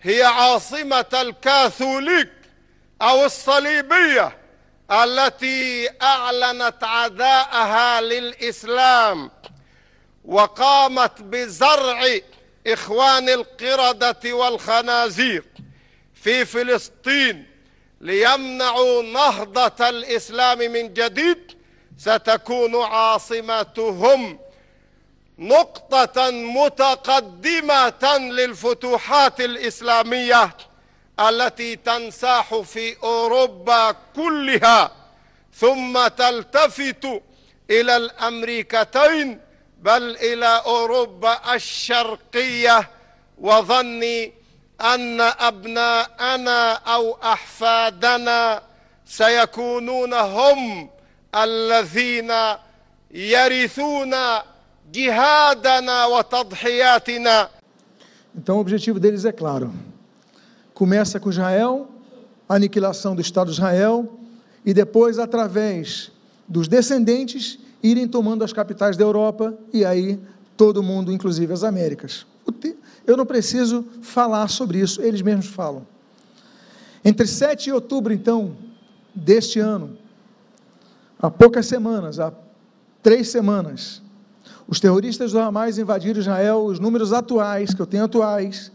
هي 0.02 0.24
عاصمة 0.24 1.06
الكاثوليك 1.14 2.30
أو 3.02 3.26
الصليبية 3.26 4.38
التي 4.92 5.90
أعلنت 6.02 6.84
عداءها 6.84 8.02
للإسلام 8.02 9.32
وقامت 10.26 11.22
بزرع 11.22 12.20
إخوان 12.68 13.30
القردة 13.30 14.34
والخنازير 14.34 15.44
في 16.14 16.46
فلسطين 16.46 17.46
ليمنعوا 18.02 19.04
نهضة 19.04 19.90
الإسلام 19.90 20.58
من 20.60 20.94
جديد. 20.94 21.58
ستكون 21.98 22.84
عاصمتهم 22.84 24.40
نقطة 25.40 26.32
متقدمة 26.32 28.18
للفتوحات 28.18 29.42
الإسلامية 29.42 30.50
التي 31.20 31.76
تنساح 31.76 32.56
في 32.56 32.98
أوروبا 33.04 33.96
كلها 34.16 34.92
ثم 35.54 36.08
تلتفت 36.08 37.22
إلى 37.70 37.98
الأمريكتين 37.98 39.42
بل 39.78 40.16
إلى 40.16 40.62
أوروبا 40.66 41.56
الشرقية. 41.56 42.90
وظني 43.38 44.34
أن 44.82 45.22
أبناءنا 45.22 46.74
أو 46.74 47.18
أحفادنا 47.24 48.64
سيكونون 49.06 50.14
هم 50.14 50.90
الذين 51.36 52.34
يرثون 53.12 54.16
Então 58.34 58.58
o 58.58 58.62
objetivo 58.62 59.00
deles 59.02 59.26
é 59.26 59.34
claro. 59.34 59.74
Começa 60.74 61.20
com 61.20 61.30
Israel, 61.30 61.90
a 62.48 62.56
aniquilação 62.56 63.14
do 63.14 63.22
Estado 63.22 63.48
de 63.48 63.54
Israel, 63.58 64.18
e 64.66 64.74
depois, 64.74 65.20
através 65.20 66.10
dos 66.48 66.70
descendentes, 66.70 67.60
irem 67.84 68.08
tomando 68.08 68.46
as 68.46 68.54
capitais 68.54 68.96
da 68.96 69.04
Europa 69.04 69.58
e 69.74 69.84
aí 69.84 70.20
todo 70.56 70.82
mundo, 70.82 71.12
inclusive 71.12 71.52
as 71.52 71.64
Américas. 71.64 72.26
Eu 73.06 73.18
não 73.18 73.26
preciso 73.26 73.86
falar 74.02 74.48
sobre 74.48 74.80
isso, 74.80 75.02
eles 75.02 75.22
mesmos 75.22 75.48
falam. 75.48 75.86
Entre 77.04 77.28
7 77.28 77.70
e 77.70 77.74
outubro, 77.74 78.14
então, 78.14 78.56
deste 79.14 79.60
ano, 79.60 79.98
há 81.20 81.30
poucas 81.30 81.66
semanas, 81.66 82.20
há 82.20 82.32
três 83.04 83.30
semanas, 83.30 84.02
os 84.68 84.80
terroristas 84.80 85.32
do 85.32 85.40
Hamas 85.40 85.78
invadiram 85.78 86.20
Israel, 86.20 86.66
os 86.66 86.80
números 86.80 87.14
atuais, 87.14 87.74
que 87.74 87.82
eu 87.82 87.86
tenho 87.86 88.04
atuais, 88.04 88.72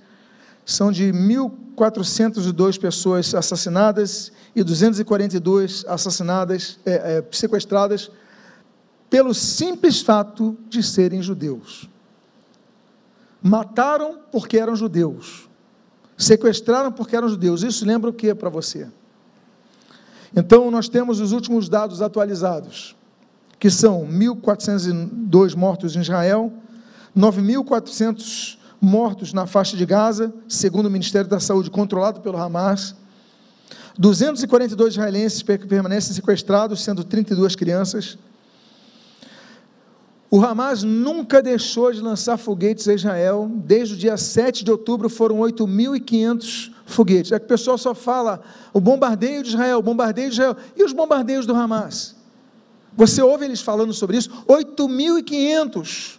são 0.64 0.90
de 0.90 1.12
1.402 1.12 2.80
pessoas 2.80 3.34
assassinadas 3.34 4.32
e 4.54 4.62
242 4.62 5.84
assassinadas, 5.86 6.78
é, 6.86 6.92
é, 6.92 7.24
sequestradas, 7.30 8.10
pelo 9.10 9.34
simples 9.34 10.00
fato 10.00 10.56
de 10.68 10.82
serem 10.82 11.20
judeus. 11.20 11.88
Mataram 13.42 14.20
porque 14.30 14.56
eram 14.56 14.74
judeus. 14.74 15.48
Sequestraram 16.16 16.92
porque 16.92 17.16
eram 17.16 17.28
judeus. 17.28 17.62
Isso 17.62 17.84
lembra 17.84 18.08
o 18.08 18.12
que 18.12 18.34
para 18.34 18.48
você? 18.48 18.88
Então, 20.34 20.70
nós 20.70 20.88
temos 20.88 21.20
os 21.20 21.32
últimos 21.32 21.68
dados 21.68 22.00
atualizados, 22.00 22.96
que 23.62 23.70
são 23.70 24.04
1.402 24.08 25.54
mortos 25.54 25.94
em 25.94 26.00
Israel, 26.00 26.52
9.400 27.16 28.58
mortos 28.80 29.32
na 29.32 29.46
faixa 29.46 29.76
de 29.76 29.86
Gaza, 29.86 30.34
segundo 30.48 30.86
o 30.86 30.90
Ministério 30.90 31.30
da 31.30 31.38
Saúde, 31.38 31.70
controlado 31.70 32.20
pelo 32.20 32.38
Hamas. 32.38 32.96
242 33.96 34.94
israelenses 34.94 35.44
permanecem 35.44 36.12
sequestrados, 36.12 36.82
sendo 36.82 37.04
32 37.04 37.54
crianças. 37.54 38.18
O 40.28 40.44
Hamas 40.44 40.82
nunca 40.82 41.40
deixou 41.40 41.92
de 41.92 42.00
lançar 42.00 42.38
foguetes 42.38 42.88
a 42.88 42.94
Israel. 42.94 43.48
Desde 43.64 43.94
o 43.94 43.96
dia 43.96 44.16
7 44.16 44.64
de 44.64 44.72
outubro 44.72 45.08
foram 45.08 45.38
8.500 45.38 46.72
foguetes. 46.84 47.30
É 47.30 47.38
que 47.38 47.44
o 47.44 47.48
pessoal 47.48 47.78
só 47.78 47.94
fala 47.94 48.42
o 48.72 48.80
bombardeio 48.80 49.40
de 49.40 49.50
Israel, 49.50 49.78
o 49.78 49.82
bombardeio 49.82 50.30
de 50.30 50.34
Israel. 50.34 50.56
E 50.76 50.82
os 50.82 50.92
bombardeios 50.92 51.46
do 51.46 51.54
Hamas? 51.54 52.20
Você 52.96 53.22
ouve 53.22 53.44
eles 53.44 53.60
falando 53.60 53.92
sobre 53.92 54.16
isso? 54.16 54.30
8.500. 54.46 56.18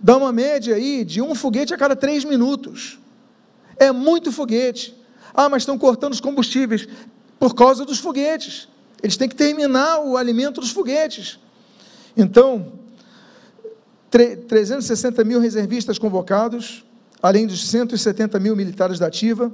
Dá 0.00 0.16
uma 0.16 0.32
média 0.32 0.74
aí 0.74 1.04
de 1.04 1.22
um 1.22 1.34
foguete 1.34 1.72
a 1.72 1.78
cada 1.78 1.96
três 1.96 2.24
minutos. 2.24 2.98
É 3.76 3.90
muito 3.92 4.32
foguete. 4.32 4.96
Ah, 5.34 5.48
mas 5.48 5.62
estão 5.62 5.78
cortando 5.78 6.12
os 6.12 6.20
combustíveis 6.20 6.86
por 7.38 7.54
causa 7.54 7.84
dos 7.84 7.98
foguetes. 7.98 8.68
Eles 9.02 9.16
têm 9.16 9.28
que 9.28 9.34
terminar 9.34 10.00
o 10.00 10.16
alimento 10.16 10.60
dos 10.60 10.70
foguetes. 10.70 11.38
Então, 12.16 12.72
360 14.10 15.24
mil 15.24 15.40
reservistas 15.40 15.98
convocados, 15.98 16.84
além 17.22 17.46
dos 17.46 17.66
170 17.68 18.38
mil 18.38 18.54
militares 18.54 18.98
da 18.98 19.06
ativa, 19.06 19.50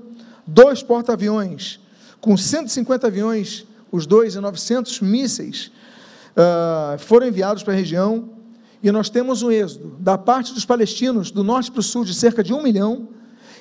dois 0.46 0.82
porta-aviões, 0.82 1.78
com 2.20 2.36
150 2.36 3.06
aviões, 3.06 3.66
os 3.92 4.06
dois 4.06 4.34
e 4.34 4.40
900 4.40 5.00
mísseis, 5.00 5.70
uh, 6.38 6.98
foram 6.98 7.26
enviados 7.26 7.62
para 7.62 7.74
a 7.74 7.76
região, 7.76 8.30
e 8.82 8.92
nós 8.92 9.10
temos 9.10 9.42
um 9.42 9.50
êxodo 9.50 9.96
da 9.98 10.16
parte 10.16 10.54
dos 10.54 10.64
palestinos, 10.64 11.30
do 11.30 11.42
norte 11.42 11.70
para 11.70 11.80
o 11.80 11.82
sul, 11.82 12.04
de 12.04 12.14
cerca 12.14 12.44
de 12.44 12.54
um 12.54 12.62
milhão, 12.62 13.08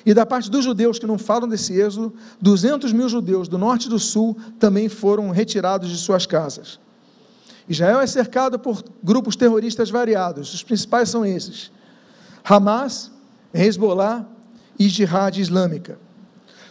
e 0.06 0.14
da 0.14 0.24
parte 0.24 0.48
dos 0.48 0.64
judeus 0.64 0.98
que 0.98 1.06
não 1.06 1.18
falam 1.18 1.48
desse 1.48 1.78
êxodo, 1.78 2.14
200 2.40 2.92
mil 2.92 3.08
judeus 3.08 3.48
do 3.48 3.58
norte 3.58 3.86
e 3.86 3.88
do 3.88 3.98
sul 3.98 4.36
também 4.58 4.88
foram 4.88 5.30
retirados 5.30 5.90
de 5.90 5.96
suas 5.96 6.24
casas. 6.24 6.78
Israel 7.68 8.00
é 8.00 8.06
cercado 8.06 8.58
por 8.58 8.82
grupos 9.02 9.36
terroristas 9.36 9.90
variados. 9.90 10.54
Os 10.54 10.62
principais 10.62 11.10
são 11.10 11.26
esses: 11.26 11.70
Hamas, 12.42 13.10
Hezbollah 13.52 14.24
e 14.78 14.88
Jihad 14.88 15.38
Islâmica. 15.38 15.98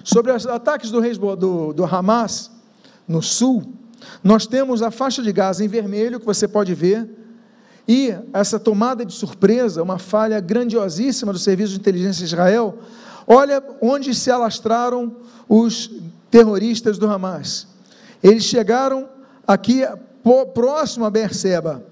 Sobre 0.04 0.32
os 0.32 0.48
ataques 0.48 0.90
do, 0.90 1.02
do, 1.36 1.74
do 1.74 1.86
Hamas 1.86 2.50
no 3.08 3.22
sul, 3.22 3.72
nós 4.24 4.46
temos 4.46 4.82
a 4.82 4.92
faixa 4.92 5.22
de 5.22 5.32
Gaza 5.32 5.64
em 5.64 5.68
vermelho, 5.68 6.20
que 6.20 6.26
você 6.26 6.48
pode 6.48 6.74
ver, 6.74 7.10
e 7.88 8.14
essa 8.34 8.60
tomada 8.60 9.06
de 9.06 9.14
surpresa, 9.14 9.82
uma 9.82 9.98
falha 9.98 10.40
grandiosíssima 10.42 11.32
do 11.32 11.40
Serviço 11.40 11.74
de 11.74 11.80
Inteligência 11.80 12.20
de 12.20 12.26
Israel. 12.26 12.80
Olha 13.26 13.64
onde 13.82 14.14
se 14.14 14.30
alastraram 14.30 15.16
os 15.48 15.90
terroristas 16.30 16.98
do 16.98 17.08
Hamas. 17.08 17.68
Eles 18.22 18.44
chegaram 18.44 19.08
aqui 19.46 19.84
próximo 20.54 21.06
a 21.06 21.10
Berseba. 21.10 21.86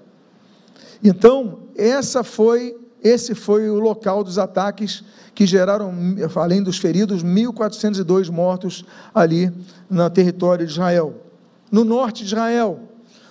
Então, 1.02 1.60
essa 1.74 2.22
foi, 2.22 2.76
esse 3.02 3.34
foi 3.34 3.70
o 3.70 3.78
local 3.78 4.22
dos 4.22 4.38
ataques 4.38 5.02
que 5.34 5.46
geraram, 5.46 5.94
além 6.34 6.62
dos 6.62 6.78
feridos, 6.78 7.24
1.402 7.24 8.30
mortos 8.30 8.84
ali 9.14 9.50
no 9.88 10.08
território 10.10 10.66
de 10.66 10.72
Israel. 10.72 11.25
No 11.70 11.84
norte 11.84 12.24
de 12.24 12.26
Israel, 12.26 12.80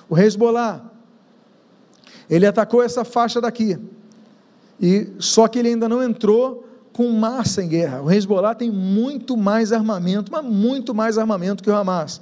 o 0.09 0.17
Hezbollah, 0.17 0.91
ele 2.29 2.45
atacou 2.45 2.81
essa 2.83 3.03
faixa 3.03 3.39
daqui. 3.39 3.77
E 4.79 5.13
só 5.19 5.47
que 5.47 5.59
ele 5.59 5.69
ainda 5.69 5.87
não 5.87 6.03
entrou 6.03 6.67
com 6.95 7.09
massa 7.11 7.61
em 7.61 7.67
guerra. 7.67 8.01
O 8.01 8.09
Hezbollah 8.09 8.55
tem 8.55 8.71
muito 8.71 9.35
mais 9.35 9.73
armamento, 9.73 10.31
mas 10.31 10.45
muito 10.45 10.95
mais 10.95 11.17
armamento 11.17 11.61
que 11.61 11.69
o 11.69 11.75
Hamas. 11.75 12.21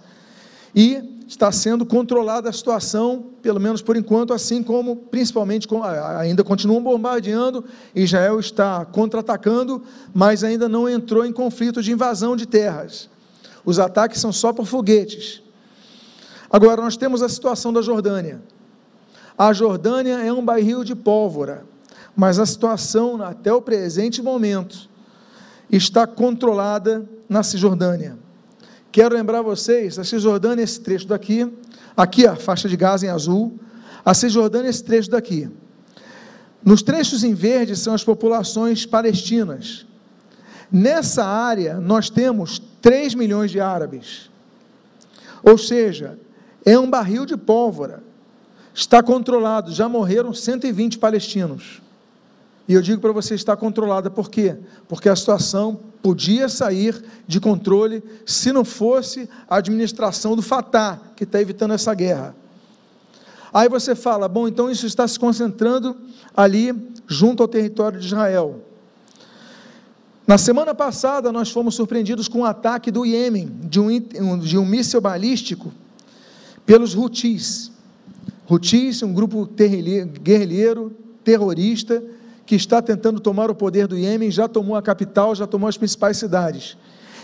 E 0.76 1.22
está 1.28 1.52
sendo 1.52 1.86
controlada 1.86 2.50
a 2.50 2.54
situação, 2.54 3.26
pelo 3.42 3.60
menos 3.60 3.84
por 3.84 3.96
enquanto, 3.96 4.34
assim 4.34 4.64
como, 4.64 4.96
principalmente, 4.96 5.68
ainda 6.18 6.44
continuam 6.44 6.82
bombardeando, 6.82 7.64
Israel 7.94 8.40
está 8.40 8.84
contra-atacando, 8.86 9.84
mas 10.12 10.44
ainda 10.44 10.68
não 10.68 10.90
entrou 10.90 11.24
em 11.24 11.32
conflito 11.32 11.82
de 11.82 11.92
invasão 11.92 12.36
de 12.36 12.48
terras. 12.48 13.10
Os 13.64 13.78
ataques 13.78 14.20
são 14.20 14.32
só 14.32 14.52
por 14.52 14.66
foguetes. 14.66 15.43
Agora, 16.54 16.84
nós 16.84 16.96
temos 16.96 17.24
a 17.24 17.30
situação 17.30 17.74
da 17.74 17.82
Jordânia. 17.82 18.40
A 19.36 19.52
Jordânia 19.54 20.20
é 20.20 20.32
um 20.32 20.46
barril 20.46 20.84
de 20.84 20.94
pólvora, 20.94 21.66
mas 22.16 22.38
a 22.38 22.46
situação, 22.46 23.20
até 23.24 23.52
o 23.52 23.60
presente 23.60 24.22
momento, 24.22 24.88
está 25.72 26.06
controlada 26.06 27.10
na 27.28 27.42
Cisjordânia. 27.42 28.20
Quero 28.92 29.16
lembrar 29.16 29.42
vocês, 29.42 29.98
a 29.98 30.04
Cisjordânia, 30.04 30.62
esse 30.62 30.80
trecho 30.80 31.08
daqui, 31.08 31.52
aqui 31.98 32.28
a 32.28 32.36
faixa 32.36 32.70
de 32.70 32.78
Gaza 32.78 33.08
em 33.08 33.10
azul, 33.10 33.60
a 34.06 34.14
Cisjordânia, 34.14 34.70
esse 34.70 34.84
trecho 34.84 35.10
daqui. 35.10 35.50
Nos 36.64 36.84
trechos 36.84 37.24
em 37.24 37.34
verde 37.34 37.76
são 37.76 37.96
as 37.96 38.04
populações 38.04 38.86
palestinas. 38.86 39.88
Nessa 40.72 41.26
área, 41.26 41.80
nós 41.80 42.12
temos 42.12 42.62
3 42.80 43.16
milhões 43.16 43.50
de 43.50 43.60
árabes. 43.60 44.30
Ou 45.44 45.58
seja, 45.58 46.20
é 46.66 46.78
um 46.78 46.90
barril 46.90 47.26
de 47.26 47.38
pólvora. 47.38 48.04
Está 48.74 49.04
controlado, 49.04 49.72
já 49.72 49.88
morreram 49.88 50.34
120 50.34 50.98
palestinos. 50.98 51.82
E 52.68 52.74
eu 52.74 52.82
digo 52.82 53.02
para 53.02 53.12
você, 53.12 53.36
está 53.36 53.56
controlada, 53.56 54.10
por 54.10 54.30
quê? 54.30 54.56
Porque 54.88 55.10
a 55.10 55.16
situação 55.16 55.80
podia 56.02 56.48
sair 56.48 57.04
de 57.28 57.40
controle 57.40 58.02
se 58.26 58.52
não 58.52 58.64
fosse 58.64 59.30
a 59.50 59.58
administração 59.58 60.36
do 60.36 60.42
Fatah, 60.42 61.00
que 61.16 61.24
está 61.24 61.42
evitando 61.42 61.74
essa 61.74 61.94
guerra. 61.94 62.36
Aí 63.54 63.70
você 63.70 63.94
fala, 63.94 64.28
bom, 64.28 64.48
então 64.48 64.72
isso 64.72 64.88
está 64.88 65.08
se 65.08 65.20
concentrando 65.20 65.96
ali 66.36 66.74
junto 67.06 67.44
ao 67.44 67.48
território 67.48 68.00
de 68.00 68.08
Israel. 68.08 68.62
Na 70.26 70.38
semana 70.38 70.74
passada, 70.74 71.32
nós 71.32 71.52
fomos 71.52 71.76
surpreendidos 71.76 72.30
com 72.30 72.40
um 72.40 72.46
ataque 72.46 72.90
do 72.90 73.06
Iêmen, 73.06 73.52
de 73.64 73.80
um, 73.80 74.40
de 74.40 74.58
um 74.58 74.66
míssil 74.66 75.02
balístico, 75.02 75.72
pelos 76.66 76.96
Houthis. 76.96 77.72
Houthis, 78.48 79.02
um 79.04 79.14
grupo 79.14 79.50
guerrilheiro, 80.22 80.92
terrorista, 81.24 82.04
que 82.46 82.56
está 82.56 82.82
tentando 82.82 83.20
tomar 83.20 83.50
o 83.50 83.56
poder 83.56 83.88
do 83.88 83.98
Iêmen, 83.98 84.30
já 84.30 84.48
tomou 84.48 84.76
a 84.76 84.82
capital, 84.82 85.34
já 85.34 85.48
tomou 85.48 85.68
as 85.70 85.78
principais 85.78 86.18
cidades. 86.18 86.78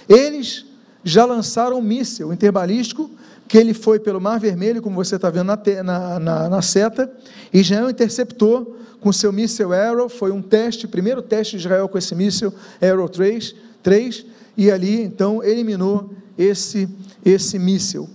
Eles 0.07 0.65
já 1.03 1.25
lançaram 1.25 1.77
um 1.77 1.81
míssil 1.81 2.31
interbalístico, 2.31 3.09
que 3.47 3.57
ele 3.57 3.73
foi 3.73 3.99
pelo 3.99 4.21
Mar 4.21 4.39
Vermelho, 4.39 4.81
como 4.81 4.95
você 4.95 5.15
está 5.15 5.29
vendo 5.29 5.47
na, 5.47 5.57
na, 5.83 6.19
na, 6.19 6.49
na 6.49 6.61
seta, 6.61 7.11
e 7.53 7.59
Israel 7.59 7.89
interceptou 7.89 8.77
com 8.99 9.11
seu 9.11 9.31
míssil 9.31 9.73
Arrow, 9.73 10.09
foi 10.09 10.31
um 10.31 10.41
teste, 10.41 10.87
primeiro 10.87 11.21
teste 11.21 11.57
de 11.57 11.63
Israel 11.63 11.87
com 11.87 11.97
esse 11.97 12.13
míssil 12.13 12.53
Arrow 12.81 13.07
3, 13.07 13.55
3 13.81 14.25
e 14.57 14.69
ali 14.69 15.01
então 15.01 15.43
eliminou 15.43 16.11
esse, 16.37 16.87
esse 17.23 17.57
míssil. 17.57 18.09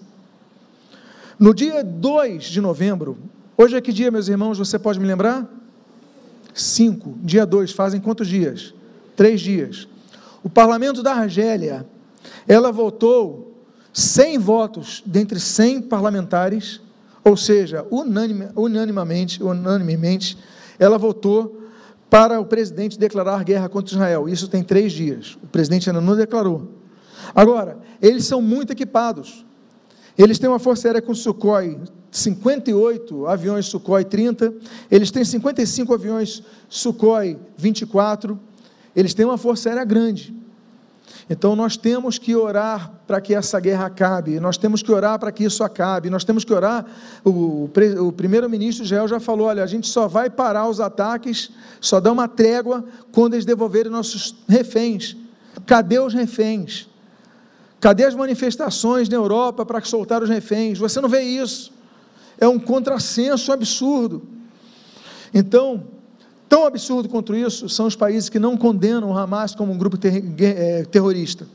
No 1.39 1.53
dia 1.53 1.83
2 1.83 2.45
de 2.45 2.61
novembro, 2.61 3.19
hoje 3.57 3.77
é 3.77 3.81
que 3.81 3.93
dia, 3.93 4.11
meus 4.11 4.29
irmãos, 4.29 4.59
você 4.59 4.79
pode 4.79 5.01
me 5.01 5.07
lembrar? 5.07 5.49
Cinco. 6.55 7.19
Dia 7.23 7.45
dois, 7.45 7.73
fazem 7.73 8.01
quantos 8.01 8.29
dias? 8.29 8.73
Três 9.17 9.41
dias. 9.41 9.89
O 10.43 10.49
parlamento 10.49 11.03
da 11.03 11.13
Argélia, 11.13 11.87
ela 12.47 12.71
votou 12.71 13.53
100 13.93 14.39
votos 14.39 15.03
dentre 15.05 15.41
100 15.41 15.83
parlamentares, 15.83 16.81
ou 17.25 17.37
seja, 17.37 17.85
unanimamente, 17.91 19.43
unanimemente, 19.43 20.39
ela 20.79 20.99
votou 20.99 21.63
para 22.09 22.39
o 22.39 22.47
presidente 22.47 22.99
declarar 22.99 23.43
guerra 23.43 23.69
contra 23.69 23.95
Israel. 23.95 24.29
Isso 24.29 24.47
tem 24.47 24.63
três 24.63 24.93
dias. 24.93 25.37
O 25.43 25.47
presidente 25.49 25.91
ainda 25.91 26.01
não 26.01 26.15
declarou. 26.15 26.71
Agora, 27.35 27.79
eles 28.01 28.25
são 28.25 28.41
muito 28.41 28.73
equipados. 28.73 29.45
Eles 30.17 30.39
têm 30.39 30.49
uma 30.49 30.59
força 30.59 30.89
aérea 30.89 31.03
com 31.03 31.15
Sukhoi 31.15 31.79
58 32.11 33.27
aviões 33.27 33.67
Sukhoi 33.67 34.05
30, 34.05 34.55
eles 34.89 35.11
têm 35.11 35.25
55 35.25 35.93
aviões 35.93 36.43
Sukhoi 36.69 37.37
24, 37.57 38.39
eles 38.95 39.13
têm 39.15 39.27
uma 39.27 39.37
força 39.37 39.69
aérea 39.69 39.85
grande. 39.85 40.33
Então 41.29 41.57
nós 41.57 41.77
temos 41.77 42.19
que 42.19 42.37
orar 42.37 42.93
para 43.07 43.21
que 43.21 43.35
essa 43.35 43.59
guerra 43.59 43.87
acabe, 43.87 44.39
nós 44.39 44.57
temos 44.57 44.83
que 44.83 44.93
orar 44.93 45.19
para 45.19 45.33
que 45.33 45.43
isso 45.43 45.65
acabe, 45.65 46.11
nós 46.11 46.23
temos 46.23 46.45
que 46.45 46.53
orar. 46.53 46.85
O, 47.25 47.69
o 48.01 48.13
primeiro-ministro 48.13 48.85
Israel 48.85 49.09
já 49.09 49.19
falou: 49.19 49.49
olha, 49.49 49.65
a 49.65 49.67
gente 49.67 49.89
só 49.89 50.07
vai 50.07 50.29
parar 50.29 50.69
os 50.69 50.81
ataques, 50.81 51.51
só 51.81 51.99
dá 51.99 52.13
uma 52.13 52.29
trégua 52.29 52.85
quando 53.11 53.35
eles 53.35 53.47
devolverem 53.47 53.91
nossos 53.91 54.37
reféns. 54.47 55.17
Cadê 55.67 55.99
os 55.99 56.13
reféns? 56.13 56.89
Cadê 57.85 58.05
as 58.05 58.15
manifestações 58.15 59.11
na 59.11 59.17
Europa 59.17 59.67
para 59.67 59.85
soltar 59.85 60.23
os 60.23 60.31
reféns? 60.31 60.79
Você 60.79 61.03
não 61.03 61.09
vê 61.09 61.21
isso. 61.21 61.71
É 62.41 62.49
um 62.49 62.59
contrassenso 62.59 63.53
absurdo. 63.53 64.23
Então, 65.35 65.85
Tão 66.49 66.67
absurdo 66.67 67.09
quanto 67.09 67.35
isso 67.35 67.69
são 67.69 67.85
os 67.85 67.97
países 67.97 68.29
que 68.29 68.39
não 68.39 68.57
condenam 68.57 69.11
o 69.11 69.19
Hamas 69.19 69.57
como 69.57 69.73
um 69.73 69.77
grupo 69.77 69.99
ter 69.99 70.23
é, 70.41 70.85
terrorista. 70.85 71.49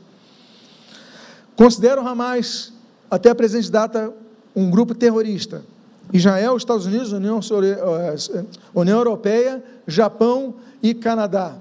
Consideram 1.56 2.04
o 2.04 2.06
Hamas, 2.06 2.70
até 3.10 3.30
a 3.30 3.34
presente 3.34 3.70
data, 3.70 4.12
um 4.54 4.70
grupo 4.70 4.94
terrorista. 4.94 5.64
Israel, 6.12 6.54
Estados 6.54 6.84
Unidos, 6.84 7.12
União, 7.12 7.40
é, 7.40 8.44
União 8.74 8.98
Europeia, 8.98 9.64
Japão 9.86 10.56
e 10.82 10.92
Canadá. 10.92 11.56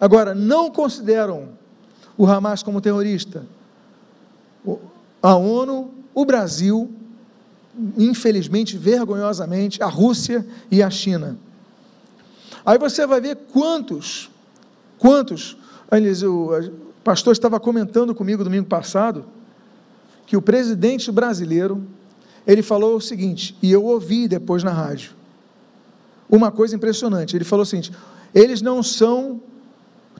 Agora, 0.00 0.34
não 0.34 0.68
consideram 0.68 1.50
o 2.18 2.26
Hamas 2.26 2.60
como 2.60 2.80
terrorista. 2.80 3.46
A 5.22 5.36
ONU, 5.36 5.92
o 6.14 6.24
Brasil, 6.24 6.90
infelizmente, 7.96 8.76
vergonhosamente, 8.76 9.82
a 9.82 9.86
Rússia 9.86 10.46
e 10.70 10.82
a 10.82 10.90
Aí 12.64 12.78
você 12.78 13.06
vai 13.06 13.20
ver 13.20 13.36
quantos, 13.52 14.30
quantos, 14.98 15.56
o 16.22 16.50
pastor 17.02 17.32
estava 17.32 17.60
comentando 17.60 18.14
comigo 18.14 18.42
domingo 18.42 18.66
passado, 18.66 19.26
que 20.26 20.36
o 20.36 20.42
presidente 20.42 21.12
brasileiro, 21.12 21.86
ele 22.46 22.62
falou 22.62 22.96
o 22.96 23.00
seguinte, 23.00 23.56
e 23.62 23.70
eu 23.70 23.84
ouvi 23.84 24.26
depois 24.26 24.62
na 24.62 24.72
rádio, 24.72 25.12
uma 26.28 26.50
coisa 26.50 26.74
impressionante, 26.74 27.36
ele 27.36 27.44
falou 27.44 27.64
o 27.64 27.66
seguinte, 27.66 27.92
eles 28.34 28.62
não 28.62 28.82
são 28.82 29.42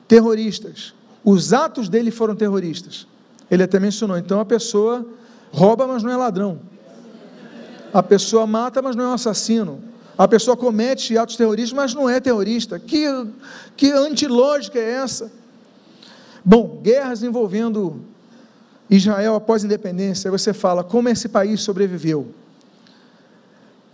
terroristas, 0.07 0.93
os 1.23 1.51
atos 1.51 1.89
dele 1.89 2.11
foram 2.11 2.35
terroristas, 2.35 3.07
ele 3.49 3.63
até 3.63 3.79
mencionou, 3.79 4.17
então 4.17 4.39
a 4.39 4.45
pessoa 4.45 5.05
rouba, 5.51 5.87
mas 5.87 6.03
não 6.03 6.11
é 6.11 6.17
ladrão, 6.17 6.59
a 7.93 8.03
pessoa 8.03 8.45
mata, 8.45 8.81
mas 8.81 8.95
não 8.95 9.05
é 9.05 9.07
um 9.09 9.13
assassino, 9.13 9.81
a 10.17 10.27
pessoa 10.27 10.55
comete 10.55 11.17
atos 11.17 11.35
terroristas, 11.35 11.73
mas 11.73 11.93
não 11.93 12.09
é 12.09 12.19
terrorista. 12.19 12.79
Que, 12.79 13.05
que 13.75 13.91
antilógica 13.91 14.79
é 14.79 14.91
essa? 14.91 15.31
Bom, 16.43 16.79
guerras 16.81 17.21
envolvendo 17.21 18.01
Israel 18.89 19.35
após 19.35 19.63
a 19.63 19.65
independência, 19.65 20.31
você 20.31 20.53
fala 20.53 20.83
como 20.83 21.09
esse 21.09 21.27
país 21.27 21.61
sobreviveu. 21.61 22.27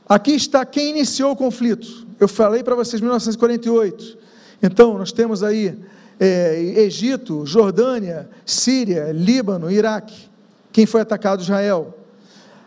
Aqui 0.08 0.32
está 0.34 0.66
quem 0.66 0.89
iniciou 0.89 1.32
o 1.32 1.36
conflito. 1.36 2.06
Eu 2.20 2.28
falei 2.28 2.62
para 2.62 2.76
vocês 2.76 3.02
em 3.02 3.04
1948. 3.04 4.18
Então, 4.62 4.97
nós 4.97 5.12
temos 5.12 5.41
aí 5.41 5.80
é, 6.24 6.61
Egito, 6.84 7.47
Jordânia, 7.47 8.30
Síria, 8.45 9.11
Líbano, 9.11 9.72
Iraque. 9.72 10.30
Quem 10.72 10.86
foi 10.86 11.01
atacado? 11.01 11.41
Israel. 11.41 11.97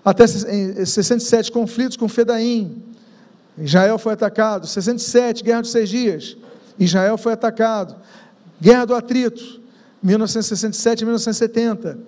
Até 0.05 0.27
67 0.27 1.53
conflitos 1.53 1.97
com 1.97 2.09
Fedaim, 2.09 2.83
Israel 3.57 3.97
foi 3.97 4.15
atacado. 4.15 4.67
67, 4.67 5.45
Guerra 5.45 5.63
dos 5.63 5.71
Seis 5.71 5.89
Dias. 5.89 6.37
Israel 6.77 7.17
foi 7.17 7.33
atacado. 7.33 7.95
Guerra 8.61 8.87
do 8.87 8.95
Atrito, 8.95 9.61
1967 10.03 11.03
e 11.03 11.05
1970. 11.05 11.99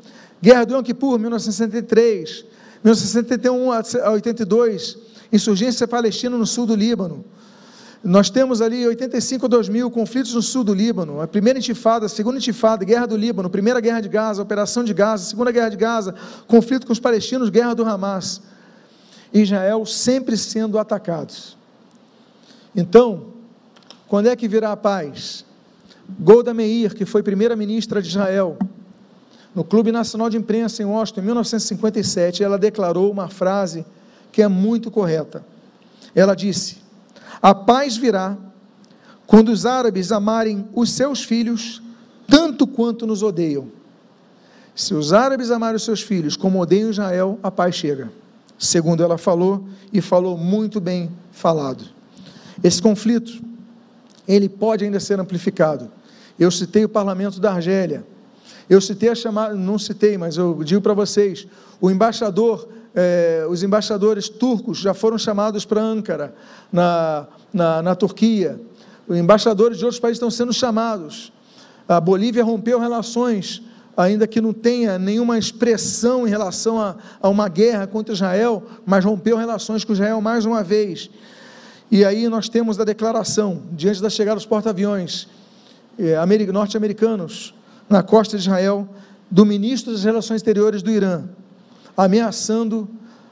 Guerra 0.43 0.67
do 0.67 0.75
Yom 0.75 0.83
Kippur, 0.83 1.17
1963. 1.17 2.45
1971 2.83 3.73
a 3.73 4.11
82, 4.11 4.99
insurgência 5.33 5.87
palestina 5.87 6.37
no 6.37 6.47
sul 6.47 6.67
do 6.67 6.75
Líbano. 6.75 7.25
Nós 8.07 8.31
temos 8.31 8.63
ali 8.63 8.87
85 8.87 9.47
a 9.47 9.49
2000 9.49 9.91
conflitos 9.91 10.33
no 10.33 10.41
sul 10.41 10.63
do 10.63 10.73
Líbano, 10.73 11.21
a 11.21 11.27
primeira 11.27 11.59
intifada, 11.59 12.07
a 12.07 12.09
segunda 12.09 12.39
intifada, 12.39 12.85
guerra 12.85 13.05
do 13.05 13.17
Líbano, 13.17 13.51
primeira 13.51 13.81
guerra 13.81 14.01
de 14.01 14.09
Gaza, 14.09 14.41
operação 14.41 14.85
de 14.85 14.95
Gaza, 14.95 15.25
segunda 15.25 15.51
guerra 15.51 15.71
de 15.71 15.77
Gaza, 15.77 16.15
conflito 16.47 16.87
com 16.87 16.93
os 16.93 17.01
palestinos, 17.01 17.51
guerra 17.51 17.75
do 17.75 17.85
Hamas. 17.85 18.41
Israel 19.35 19.85
sempre 19.85 20.37
sendo 20.37 20.79
atacados. 20.79 21.59
Então, 22.77 23.33
quando 24.07 24.29
é 24.29 24.37
que 24.37 24.47
virá 24.47 24.71
a 24.71 24.77
paz? 24.77 25.45
Golda 26.21 26.55
Meir, 26.55 26.95
que 26.95 27.05
foi 27.05 27.25
primeira-ministra 27.25 28.01
de 28.01 28.07
Israel, 28.07 28.57
no 29.53 29.65
Clube 29.65 29.91
Nacional 29.91 30.31
de 30.31 30.37
Imprensa 30.37 30.81
em 30.81 30.87
Washington, 30.87 31.23
em 31.23 31.25
1957, 31.25 32.45
ela 32.45 32.57
declarou 32.57 33.11
uma 33.11 33.29
frase 33.29 33.85
que 34.31 34.43
é 34.43 34.47
muito 34.47 34.93
correta. 34.93 35.45
Ela 36.15 36.37
disse: 36.37 36.86
A 37.41 37.55
paz 37.55 37.97
virá 37.97 38.37
quando 39.27 39.51
os 39.51 39.67
árabes 39.67 40.13
amarem 40.13 40.69
os 40.75 40.91
seus 40.91 41.23
filhos 41.23 41.83
tanto 42.29 42.67
quanto 42.67 43.07
nos 43.07 43.23
odeiam. 43.23 43.69
Se 44.75 44.95
os 44.95 45.13
árabes 45.13 45.51
amarem 45.51 45.77
os 45.77 45.85
seus 45.85 46.03
filhos 46.03 46.37
como 46.37 46.61
odeiam 46.61 46.91
Israel, 46.91 47.39
a 47.43 47.51
paz 47.51 47.75
chega 47.75 48.11
segundo 48.59 49.03
ela 49.03 49.19
falou, 49.19 49.65
e 49.93 50.01
falou 50.01 50.37
muito 50.37 50.81
bem 50.81 51.11
falado. 51.31 51.85
Esse 52.63 52.81
conflito, 52.81 53.43
ele 54.27 54.49
pode 54.49 54.85
ainda 54.85 54.99
ser 54.99 55.21
amplificado. 55.21 55.91
Eu 56.39 56.51
citei 56.51 56.85
o 56.85 56.89
parlamento 56.89 57.41
da 57.41 57.53
Argélia, 57.53 58.05
eu 58.69 58.81
citei 58.81 59.09
a 59.09 59.15
chamada, 59.15 59.55
não 59.55 59.79
citei, 59.79 60.19
mas 60.19 60.37
eu 60.37 60.63
digo 60.65 60.81
para 60.81 60.95
vocês, 60.95 61.47
o 61.81 61.91
embaixador, 61.91 62.69
eh, 62.97 63.47
os 63.49 63.63
embaixadores 63.63 64.29
turcos 64.29 64.79
já 64.79 64.95
foram 64.95 65.19
chamados 65.19 65.67
para 65.67 65.83
Ankara, 65.83 66.35
na, 66.73 67.27
na, 67.53 67.83
na 67.83 67.95
Turquia, 67.95 68.59
os 69.07 69.17
embaixadores 69.17 69.77
de 69.79 69.85
outros 69.85 70.01
países 70.01 70.17
estão 70.17 70.31
sendo 70.31 70.53
chamados. 70.53 71.33
A 71.87 72.01
Bolívia 72.01 72.43
rompeu 72.43 72.81
relações 72.81 73.63
ainda 73.97 74.27
que 74.27 74.41
não 74.41 74.53
tenha 74.53 74.99
nenhuma 74.99 75.39
expressão 75.39 76.27
em 76.27 76.31
relação 76.31 76.81
a, 76.81 76.97
a, 77.21 77.29
uma 77.29 77.49
guerra 77.49 77.87
contra 77.87 78.15
Israel, 78.15 78.63
mas 78.85 79.05
rompeu 79.05 79.37
relações 79.37 79.85
com 79.85 79.93
Israel 79.93 80.21
mais 80.21 80.45
uma 80.45 80.63
vez. 80.63 81.09
E 81.91 82.05
aí 82.05 82.29
nós 82.29 82.49
temos 82.49 82.79
a 82.81 82.85
declaração, 82.85 83.63
diante 83.73 84.03
da 84.03 84.11
chegada 84.11 84.37
dos 84.37 84.45
porta-aviões 84.45 85.29
eh, 85.99 86.17
norte-americanos 86.53 87.55
na 87.89 88.03
costa 88.03 88.37
de 88.37 88.43
Israel, 88.43 88.89
do 89.31 89.47
ministro 89.47 89.93
das 89.93 90.05
Relações 90.05 90.39
Exteriores 90.39 90.83
do 90.83 90.91
Irã, 90.91 91.25
ameaçando 91.97 92.89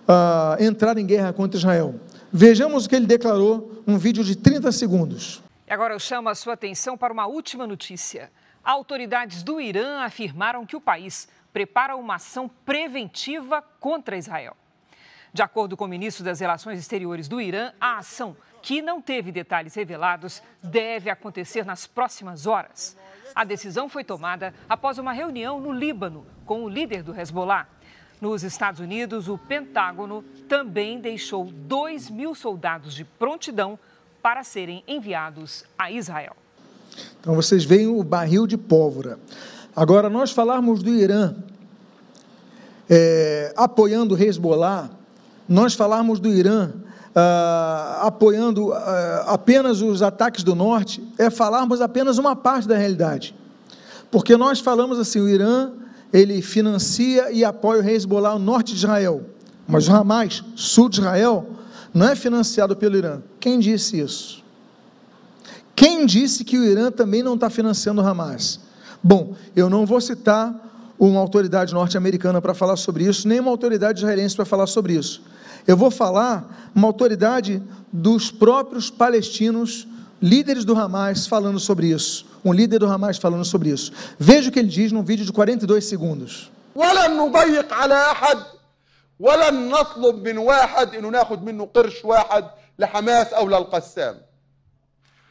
ah, 0.08 0.56
entrar 0.58 0.96
em 0.98 1.06
guerra 1.06 1.32
contra 1.32 1.58
Israel. 1.58 1.94
Vejamos 2.32 2.86
o 2.86 2.88
que 2.88 2.96
ele 2.96 3.06
declarou 3.06 3.82
num 3.86 3.98
vídeo 3.98 4.24
de 4.24 4.34
30 4.36 4.72
segundos. 4.72 5.42
Agora 5.68 5.94
eu 5.94 6.00
chamo 6.00 6.28
a 6.28 6.34
sua 6.34 6.54
atenção 6.54 6.96
para 6.96 7.12
uma 7.12 7.26
última 7.26 7.66
notícia. 7.66 8.30
Autoridades 8.62 9.42
do 9.42 9.60
Irã 9.60 10.00
afirmaram 10.00 10.64
que 10.64 10.76
o 10.76 10.80
país 10.80 11.28
prepara 11.52 11.94
uma 11.96 12.16
ação 12.16 12.50
preventiva 12.64 13.62
contra 13.78 14.16
Israel. 14.16 14.56
De 15.32 15.42
acordo 15.42 15.76
com 15.76 15.84
o 15.84 15.88
ministro 15.88 16.24
das 16.24 16.40
Relações 16.40 16.78
Exteriores 16.78 17.28
do 17.28 17.40
Irã, 17.40 17.72
a 17.80 17.98
ação, 17.98 18.36
que 18.62 18.80
não 18.80 19.02
teve 19.02 19.32
detalhes 19.32 19.74
revelados, 19.74 20.42
deve 20.62 21.10
acontecer 21.10 21.64
nas 21.64 21.86
próximas 21.86 22.46
horas. 22.46 22.96
A 23.34 23.42
decisão 23.42 23.88
foi 23.88 24.04
tomada 24.04 24.54
após 24.68 24.96
uma 24.96 25.12
reunião 25.12 25.60
no 25.60 25.72
Líbano 25.72 26.24
com 26.46 26.62
o 26.62 26.68
líder 26.68 27.02
do 27.02 27.18
Hezbollah. 27.18 27.66
Nos 28.24 28.42
Estados 28.42 28.80
Unidos, 28.80 29.28
o 29.28 29.36
Pentágono 29.36 30.24
também 30.48 30.98
deixou 30.98 31.44
2 31.44 32.08
mil 32.08 32.34
soldados 32.34 32.94
de 32.94 33.04
prontidão 33.04 33.78
para 34.22 34.42
serem 34.42 34.82
enviados 34.88 35.62
a 35.78 35.90
Israel. 35.90 36.34
Então 37.20 37.34
vocês 37.34 37.66
veem 37.66 37.86
o 37.86 38.02
barril 38.02 38.46
de 38.46 38.56
pólvora. 38.56 39.18
Agora, 39.76 40.08
nós 40.08 40.30
falarmos 40.30 40.82
do 40.82 40.88
Irã 40.88 41.34
é, 42.88 43.52
apoiando 43.54 44.16
Hezbollah, 44.16 44.88
nós 45.46 45.74
falarmos 45.74 46.18
do 46.18 46.30
Irã 46.30 46.72
ah, 47.14 48.06
apoiando 48.06 48.72
ah, 48.72 49.24
apenas 49.26 49.82
os 49.82 50.00
ataques 50.00 50.42
do 50.42 50.54
norte, 50.54 51.06
é 51.18 51.28
falarmos 51.28 51.82
apenas 51.82 52.16
uma 52.16 52.34
parte 52.34 52.66
da 52.66 52.78
realidade. 52.78 53.34
Porque 54.10 54.34
nós 54.34 54.60
falamos 54.60 54.98
assim, 54.98 55.20
o 55.20 55.28
Irã, 55.28 55.72
ele 56.14 56.40
financia 56.40 57.32
e 57.32 57.44
apoia 57.44 57.82
o 57.82 57.84
Hezbollah 57.84 58.38
no 58.38 58.44
norte 58.44 58.70
de 58.70 58.78
Israel, 58.78 59.22
mas 59.66 59.88
o 59.88 59.92
Hamas, 59.92 60.44
sul 60.54 60.88
de 60.88 61.00
Israel, 61.00 61.44
não 61.92 62.06
é 62.08 62.14
financiado 62.14 62.76
pelo 62.76 62.96
Irã. 62.96 63.20
Quem 63.40 63.58
disse 63.58 63.98
isso? 63.98 64.44
Quem 65.74 66.06
disse 66.06 66.44
que 66.44 66.56
o 66.56 66.62
Irã 66.62 66.92
também 66.92 67.20
não 67.20 67.34
está 67.34 67.50
financiando 67.50 68.00
o 68.00 68.06
Hamas? 68.06 68.60
Bom, 69.02 69.34
eu 69.56 69.68
não 69.68 69.84
vou 69.84 70.00
citar 70.00 70.94
uma 70.96 71.18
autoridade 71.18 71.74
norte-americana 71.74 72.40
para 72.40 72.54
falar 72.54 72.76
sobre 72.76 73.04
isso, 73.04 73.26
nem 73.26 73.40
uma 73.40 73.50
autoridade 73.50 73.98
israelense 73.98 74.36
para 74.36 74.44
falar 74.44 74.68
sobre 74.68 74.94
isso. 74.94 75.20
Eu 75.66 75.76
vou 75.76 75.90
falar 75.90 76.70
uma 76.72 76.86
autoridade 76.86 77.60
dos 77.92 78.30
próprios 78.30 78.88
palestinos 78.88 79.88
líderes 80.24 80.64
do 80.64 80.74
Hamas 80.74 81.26
falando 81.26 81.60
sobre 81.60 81.86
isso. 81.88 82.24
Um 82.42 82.52
líder 82.52 82.78
do 82.78 82.86
Hamas 82.86 83.18
falando 83.18 83.44
sobre 83.44 83.68
isso. 83.68 83.92
Veja 84.18 84.48
o 84.48 84.52
que 84.52 84.58
ele 84.58 84.68
diz 84.68 84.90
num 84.90 85.02
vídeo 85.02 85.24
de 85.26 85.32
42 85.32 85.84
segundos. 85.84 86.50
ولن 86.74 87.16
نضيق 87.16 87.72
على 87.74 87.94
أحد 87.94 88.38
ولن 89.20 89.68
نطلب 89.68 90.28
من 90.28 90.38
واحد 90.38 90.94
إنه 90.94 91.08
ناخذ 91.08 91.40
منه 91.40 91.68
قرش 91.74 92.04
واحد 92.04 92.44
لحماس 92.78 93.32
أو 93.32 93.48
للقسام 93.48 94.20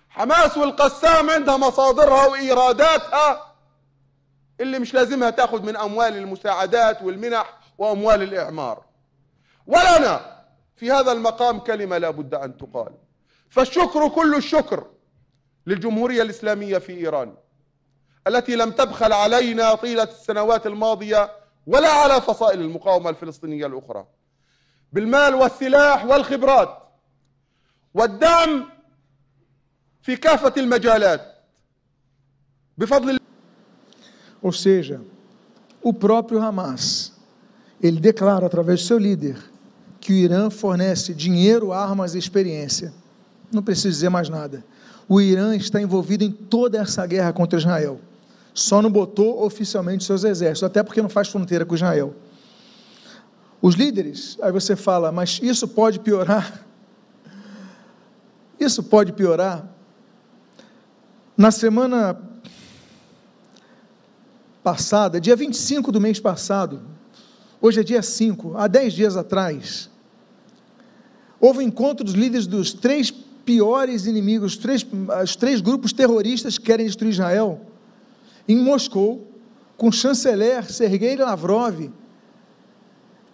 حماس 0.09 0.57
والقسام 0.57 1.29
عندها 1.29 1.57
مصادرها 1.57 2.25
وإيراداتها 2.27 3.53
اللي 4.59 4.79
مش 4.79 4.93
لازمها 4.93 5.29
تاخذ 5.29 5.61
من 5.61 5.75
أموال 5.77 6.17
المساعدات 6.17 7.01
والمنح 7.01 7.57
وأموال 7.77 8.21
الإعمار 8.23 8.83
ولنا 9.67 10.43
في 10.75 10.91
هذا 10.91 11.11
المقام 11.11 11.59
كلمة 11.59 11.97
لا 11.97 12.09
بد 12.09 12.33
أن 12.33 12.57
تقال 12.57 12.91
فالشكر 13.53 14.09
كل 14.09 14.35
الشكر 14.35 14.87
للجمهورية 15.67 16.21
الإسلامية 16.21 16.77
في 16.77 16.93
إيران 16.93 17.35
التي 18.27 18.55
لم 18.55 18.71
تبخل 18.71 19.13
علينا 19.13 19.75
طيلة 19.75 20.03
السنوات 20.03 20.67
الماضية 20.67 21.31
ولا 21.67 21.89
على 21.89 22.21
فصائل 22.21 22.61
المقاومة 22.61 23.09
الفلسطينية 23.09 23.65
الأخرى 23.65 24.05
بالمال 24.93 25.35
والسلاح 25.35 26.05
والخبرات 26.05 26.77
والدعم 27.93 28.69
في 30.01 30.15
كافة 30.15 30.53
المجالات 30.57 31.21
بفضل 32.77 33.19
Ou 34.41 34.51
seja, 34.51 34.99
o 35.81 35.93
próprio 35.93 36.41
Hamas, 36.41 37.13
ele 37.81 37.99
declara 37.99 38.45
através 38.47 38.81
do 38.81 38.87
seu 38.87 38.97
líder 38.97 39.37
que 40.01 40.11
o 40.11 40.15
Irã 40.15 40.49
fornece 40.49 41.13
dinheiro, 41.13 41.71
armas 41.71 42.13
e 42.13 42.17
experiência. 42.17 43.02
Não 43.53 43.63
preciso 43.63 43.89
dizer 43.89 44.09
mais 44.09 44.29
nada. 44.29 44.63
O 45.07 45.21
Irã 45.21 45.55
está 45.55 45.81
envolvido 45.81 46.23
em 46.23 46.31
toda 46.31 46.77
essa 46.77 47.05
guerra 47.05 47.31
contra 47.31 47.59
Israel. 47.59 47.99
Só 48.53 48.81
não 48.81 48.91
botou 48.91 49.43
oficialmente 49.43 50.03
seus 50.03 50.23
exércitos, 50.23 50.63
até 50.63 50.83
porque 50.83 51.01
não 51.01 51.09
faz 51.09 51.27
fronteira 51.27 51.65
com 51.65 51.75
Israel. 51.75 52.15
Os 53.61 53.75
líderes, 53.75 54.37
aí 54.41 54.51
você 54.51 54.75
fala, 54.75 55.11
mas 55.11 55.39
isso 55.41 55.67
pode 55.67 55.99
piorar. 55.99 56.65
Isso 58.59 58.83
pode 58.83 59.11
piorar. 59.11 59.67
Na 61.35 61.51
semana 61.51 62.17
passada, 64.63 65.19
dia 65.19 65.35
25 65.35 65.91
do 65.91 65.99
mês 65.99 66.19
passado, 66.19 66.81
hoje 67.59 67.81
é 67.81 67.83
dia 67.83 68.01
5, 68.01 68.55
há 68.55 68.67
10 68.67 68.93
dias 68.93 69.17
atrás, 69.17 69.89
houve 71.41 71.59
um 71.59 71.63
encontro 71.63 72.05
dos 72.05 72.13
líderes 72.13 72.47
dos 72.47 72.71
três 72.71 73.11
piores 73.45 74.05
inimigos, 74.05 74.57
três, 74.57 74.85
os 75.23 75.35
três 75.35 75.61
grupos 75.61 75.93
terroristas 75.93 76.57
que 76.57 76.65
querem 76.65 76.85
destruir 76.85 77.11
Israel, 77.11 77.61
em 78.47 78.57
Moscou, 78.57 79.27
com 79.77 79.89
o 79.89 79.91
chanceler 79.91 80.71
Sergei 80.71 81.15
Lavrov, 81.15 81.89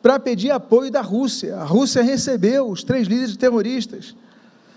para 0.01 0.19
pedir 0.19 0.51
apoio 0.51 0.91
da 0.91 1.01
Rússia. 1.01 1.57
A 1.57 1.63
Rússia 1.63 2.01
recebeu 2.01 2.69
os 2.69 2.83
três 2.83 3.07
líderes 3.07 3.35
terroristas. 3.35 4.15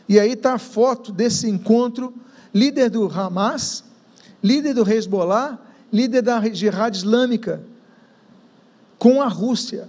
E 0.09 0.19
aí 0.19 0.33
está 0.33 0.55
a 0.55 0.59
foto 0.59 1.13
desse 1.13 1.49
encontro: 1.49 2.13
líder 2.53 2.91
do 2.91 3.07
Hamas, 3.09 3.85
líder 4.43 4.75
do 4.75 4.89
Hezbollah, 4.89 5.59
líder 5.93 6.23
da 6.23 6.41
Jihad 6.53 6.95
Islâmica, 6.95 7.63
com 8.99 9.23
a 9.23 9.29
Rússia. 9.29 9.89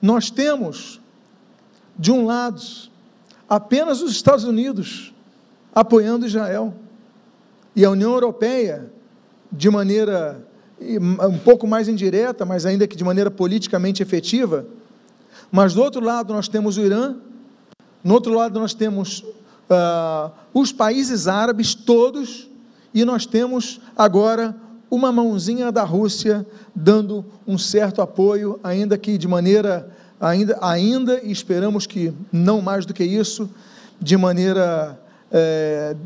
Nós 0.00 0.30
temos, 0.30 1.00
de 1.98 2.10
um 2.10 2.24
lado, 2.24 2.60
apenas 3.48 4.02
os 4.02 4.12
Estados 4.12 4.44
Unidos 4.44 5.14
apoiando 5.74 6.26
Israel 6.26 6.74
e 7.74 7.84
a 7.84 7.90
União 7.90 8.12
Europeia, 8.12 8.90
de 9.52 9.68
maneira 9.70 10.44
um 10.80 11.38
pouco 11.38 11.66
mais 11.66 11.88
indireta, 11.88 12.44
mas 12.44 12.66
ainda 12.66 12.86
que 12.86 12.96
de 12.96 13.04
maneira 13.04 13.30
politicamente 13.30 14.02
efetiva. 14.02 14.66
Mas 15.50 15.74
do 15.74 15.82
outro 15.82 16.02
lado 16.02 16.32
nós 16.34 16.48
temos 16.48 16.76
o 16.76 16.80
Irã, 16.80 17.16
no 18.02 18.14
outro 18.14 18.34
lado 18.34 18.58
nós 18.58 18.74
temos 18.74 19.20
uh, 19.20 20.30
os 20.52 20.72
países 20.72 21.26
árabes 21.26 21.74
todos, 21.74 22.48
e 22.92 23.04
nós 23.04 23.26
temos 23.26 23.80
agora 23.96 24.56
uma 24.90 25.12
mãozinha 25.12 25.70
da 25.70 25.82
Rússia 25.82 26.46
dando 26.74 27.24
um 27.46 27.58
certo 27.58 28.00
apoio, 28.00 28.58
ainda 28.64 28.96
que 28.96 29.18
de 29.18 29.28
maneira, 29.28 29.90
ainda, 30.20 30.58
ainda 30.60 31.24
esperamos 31.24 31.86
que 31.86 32.12
não 32.32 32.60
mais 32.60 32.86
do 32.86 32.94
que 32.94 33.04
isso, 33.04 33.50
de 34.00 34.16
maneira 34.16 34.98
é, 35.30 35.96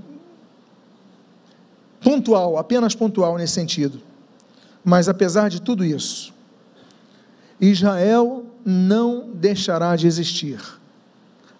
pontual, 2.00 2.56
apenas 2.56 2.94
pontual 2.94 3.36
nesse 3.36 3.54
sentido. 3.54 4.00
Mas 4.84 5.08
apesar 5.08 5.48
de 5.48 5.61
tudo 5.61 5.84
isso, 5.84 6.32
Israel 7.61 8.46
não 8.64 9.30
deixará 9.34 9.94
de 9.96 10.06
existir. 10.06 10.61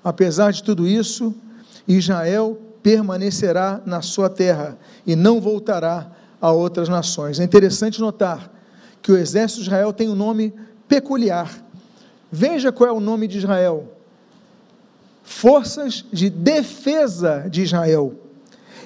Apesar 0.03 0.53
de 0.53 0.62
tudo 0.62 0.86
isso, 0.86 1.34
Israel 1.86 2.59
permanecerá 2.82 3.80
na 3.84 4.01
sua 4.01 4.30
terra 4.30 4.78
e 5.07 5.14
não 5.14 5.40
voltará 5.40 6.11
a 6.40 6.51
outras 6.51 6.88
nações. 6.88 7.38
É 7.38 7.44
interessante 7.44 8.01
notar 8.01 8.51
que 9.03 9.12
o 9.12 9.16
exército 9.16 9.61
de 9.61 9.66
Israel 9.68 9.92
tem 9.92 10.09
um 10.09 10.14
nome 10.14 10.55
peculiar. 10.88 11.51
Veja 12.31 12.70
qual 12.70 12.89
é 12.89 12.93
o 12.93 13.01
nome 13.01 13.26
de 13.26 13.39
Israel: 13.39 13.89
Forças 15.22 16.05
de 16.12 16.31
Defesa 16.31 17.47
de 17.51 17.62
Israel. 17.62 18.14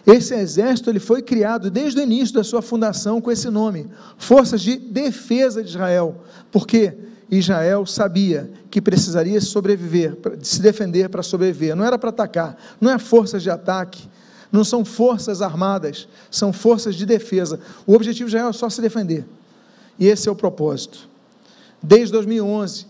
Esse 0.07 0.35
exército 0.35 0.91
ele 0.91 1.01
foi 1.01 1.23
criado 1.23 1.71
desde 1.71 1.99
o 1.99 2.03
início 2.03 2.35
da 2.35 2.45
sua 2.45 2.61
fundação 2.61 3.21
com 3.21 3.31
esse 3.31 3.49
nome, 3.49 3.89
Forças 4.19 4.61
de 4.61 4.77
Defesa 4.77 5.63
de 5.63 5.71
Israel, 5.71 6.23
porque 6.53 6.95
Israel 7.31 7.87
sabia 7.87 8.51
que 8.71 8.83
precisaria 8.83 9.41
sobreviver, 9.41 10.17
se 10.43 10.61
defender 10.61 11.09
para 11.09 11.23
sobreviver, 11.23 11.75
não 11.75 11.85
era 11.85 11.99
para 11.99 12.11
atacar, 12.11 12.57
não 12.79 12.91
é 12.91 12.99
forças 12.99 13.43
de 13.43 13.51
ataque, 13.51 14.07
não 14.53 14.63
são 14.63 14.85
forças 14.85 15.41
armadas, 15.41 16.07
são 16.31 16.53
forças 16.53 16.95
de 16.95 17.07
defesa. 17.07 17.59
O 17.87 17.95
objetivo 17.95 18.29
de 18.29 18.37
Israel 18.37 18.51
é 18.51 18.53
só 18.53 18.69
se 18.69 18.83
defender, 18.83 19.25
e 19.99 20.07
esse 20.07 20.29
é 20.29 20.33
o 20.33 20.37
propósito. 20.37 21.09
Desde 21.83 22.13
2011, 22.13 22.87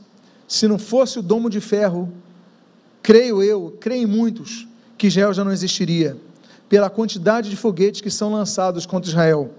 se 0.46 0.68
não 0.68 0.78
fosse 0.78 1.18
o 1.18 1.22
domo 1.22 1.48
de 1.48 1.60
ferro, 1.60 2.12
creio 3.02 3.42
eu, 3.42 3.76
creio 3.80 4.08
muitos, 4.08 4.66
que 4.96 5.08
Israel 5.08 5.32
já 5.32 5.44
não 5.44 5.52
existiria 5.52 6.16
pela 6.68 6.88
quantidade 6.88 7.50
de 7.50 7.56
foguetes 7.56 8.00
que 8.00 8.10
são 8.10 8.32
lançados 8.32 8.86
contra 8.86 9.08
Israel. 9.08 9.50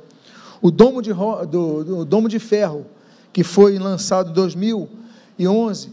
O 0.61 0.71
domo 0.71 1.01
de, 1.01 1.13
do, 1.13 1.83
do 1.83 2.05
domo 2.05 2.27
de 2.27 2.39
ferro, 2.39 2.85
que 3.31 3.43
foi 3.43 3.77
lançado 3.77 4.31
em 4.31 4.33
2011, 4.33 5.89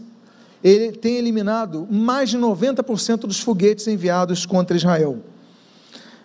ele 0.63 0.91
tem 0.93 1.17
eliminado 1.17 1.87
mais 1.91 2.29
de 2.29 2.37
90% 2.37 3.19
dos 3.19 3.39
foguetes 3.39 3.87
enviados 3.87 4.45
contra 4.45 4.75
Israel. 4.75 5.19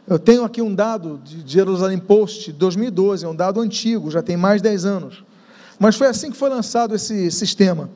Eu 0.07 0.19
tenho 0.19 0.43
aqui 0.45 0.63
um 0.63 0.75
dado 0.75 1.21
de 1.23 1.43
Jerusalém 1.45 1.99
Post, 1.99 2.53
2012, 2.53 3.25
é 3.25 3.29
um 3.29 3.35
dado 3.35 3.61
antigo, 3.61 4.11
já 4.11 4.23
tem 4.23 4.37
mais 4.37 4.63
de 4.63 4.69
10 4.69 4.85
anos. 4.85 5.25
Mas 5.79 5.97
foi 5.97 6.07
assim 6.07 6.31
que 6.31 6.37
foi 6.37 6.49
lançado 6.49 6.95
esse 6.95 7.31
sistema. 7.31 7.91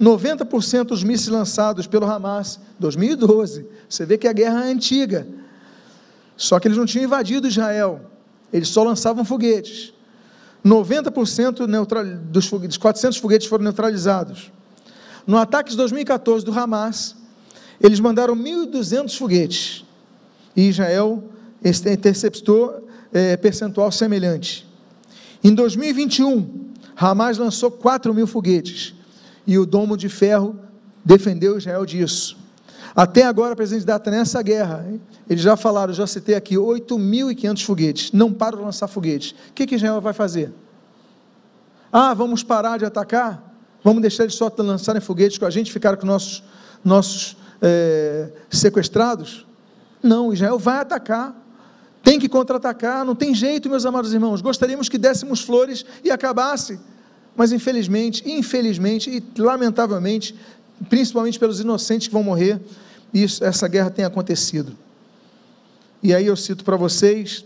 90% 0.00 0.84
dos 0.84 1.02
mísseis 1.02 1.28
lançados 1.28 1.86
pelo 1.86 2.06
Hamas, 2.06 2.60
2012. 2.78 3.66
Você 3.88 4.06
vê 4.06 4.16
que 4.16 4.28
a 4.28 4.32
guerra 4.32 4.66
é 4.66 4.70
antiga. 4.70 5.26
Só 6.36 6.60
que 6.60 6.68
eles 6.68 6.78
não 6.78 6.86
tinham 6.86 7.04
invadido 7.04 7.48
Israel, 7.48 8.00
eles 8.52 8.68
só 8.68 8.84
lançavam 8.84 9.24
foguetes. 9.24 9.92
90% 10.64 11.66
neutral, 11.66 12.04
dos, 12.04 12.46
foguetes, 12.46 12.76
400 12.76 13.18
foguetes 13.18 13.48
foram 13.48 13.64
neutralizados. 13.64 14.52
No 15.26 15.36
ataque 15.36 15.70
de 15.70 15.76
2014 15.76 16.44
do 16.44 16.56
Hamas, 16.56 17.16
eles 17.80 18.00
mandaram 18.00 18.36
1.200 18.36 19.16
foguetes. 19.16 19.84
E 20.56 20.68
Israel 20.68 21.24
interceptou 21.62 22.88
é, 23.12 23.36
percentual 23.36 23.90
semelhante. 23.90 24.66
Em 25.42 25.54
2021, 25.54 26.72
Hamas 26.96 27.38
lançou 27.38 27.70
4 27.70 28.12
mil 28.14 28.26
foguetes. 28.26 28.94
E 29.48 29.58
o 29.58 29.64
Domo 29.64 29.96
de 29.96 30.10
Ferro 30.10 30.54
defendeu 31.02 31.56
Israel 31.56 31.86
disso. 31.86 32.36
Até 32.94 33.22
agora, 33.22 33.56
presidente 33.56 33.86
Data, 33.86 34.10
nessa 34.10 34.42
guerra, 34.42 34.86
eles 35.26 35.42
já 35.42 35.56
falaram, 35.56 35.90
já 35.94 36.06
citei 36.06 36.34
aqui, 36.34 36.56
8.500 36.56 37.64
foguetes, 37.64 38.12
não 38.12 38.30
param 38.30 38.58
de 38.58 38.64
lançar 38.64 38.88
foguetes. 38.88 39.30
O 39.48 39.54
que, 39.54 39.66
que 39.66 39.76
Israel 39.76 40.02
vai 40.02 40.12
fazer? 40.12 40.52
Ah, 41.90 42.12
vamos 42.12 42.42
parar 42.42 42.78
de 42.78 42.84
atacar? 42.84 43.42
Vamos 43.82 44.02
deixar 44.02 44.24
eles 44.24 44.34
só 44.34 44.52
lançarem 44.58 45.00
foguetes 45.00 45.38
com 45.38 45.46
a 45.46 45.50
gente, 45.50 45.72
ficar 45.72 45.96
com 45.96 46.06
nossos, 46.06 46.42
nossos 46.84 47.34
é, 47.62 48.28
sequestrados? 48.50 49.46
Não, 50.02 50.30
Israel 50.30 50.58
vai 50.58 50.80
atacar. 50.80 51.34
Tem 52.02 52.18
que 52.18 52.28
contra-atacar, 52.28 53.02
não 53.02 53.14
tem 53.14 53.34
jeito, 53.34 53.70
meus 53.70 53.86
amados 53.86 54.12
irmãos. 54.12 54.42
Gostaríamos 54.42 54.90
que 54.90 54.98
dessemos 54.98 55.40
flores 55.40 55.86
e 56.04 56.10
acabasse. 56.10 56.78
Mas 57.38 57.52
infelizmente, 57.52 58.28
infelizmente 58.28 59.08
e 59.08 59.40
lamentavelmente, 59.40 60.34
principalmente 60.88 61.38
pelos 61.38 61.60
inocentes 61.60 62.08
que 62.08 62.12
vão 62.12 62.24
morrer, 62.24 62.60
isso, 63.14 63.44
essa 63.44 63.68
guerra 63.68 63.90
tem 63.90 64.04
acontecido. 64.04 64.76
E 66.02 66.12
aí 66.12 66.26
eu 66.26 66.36
cito 66.36 66.64
para 66.64 66.76
vocês 66.76 67.44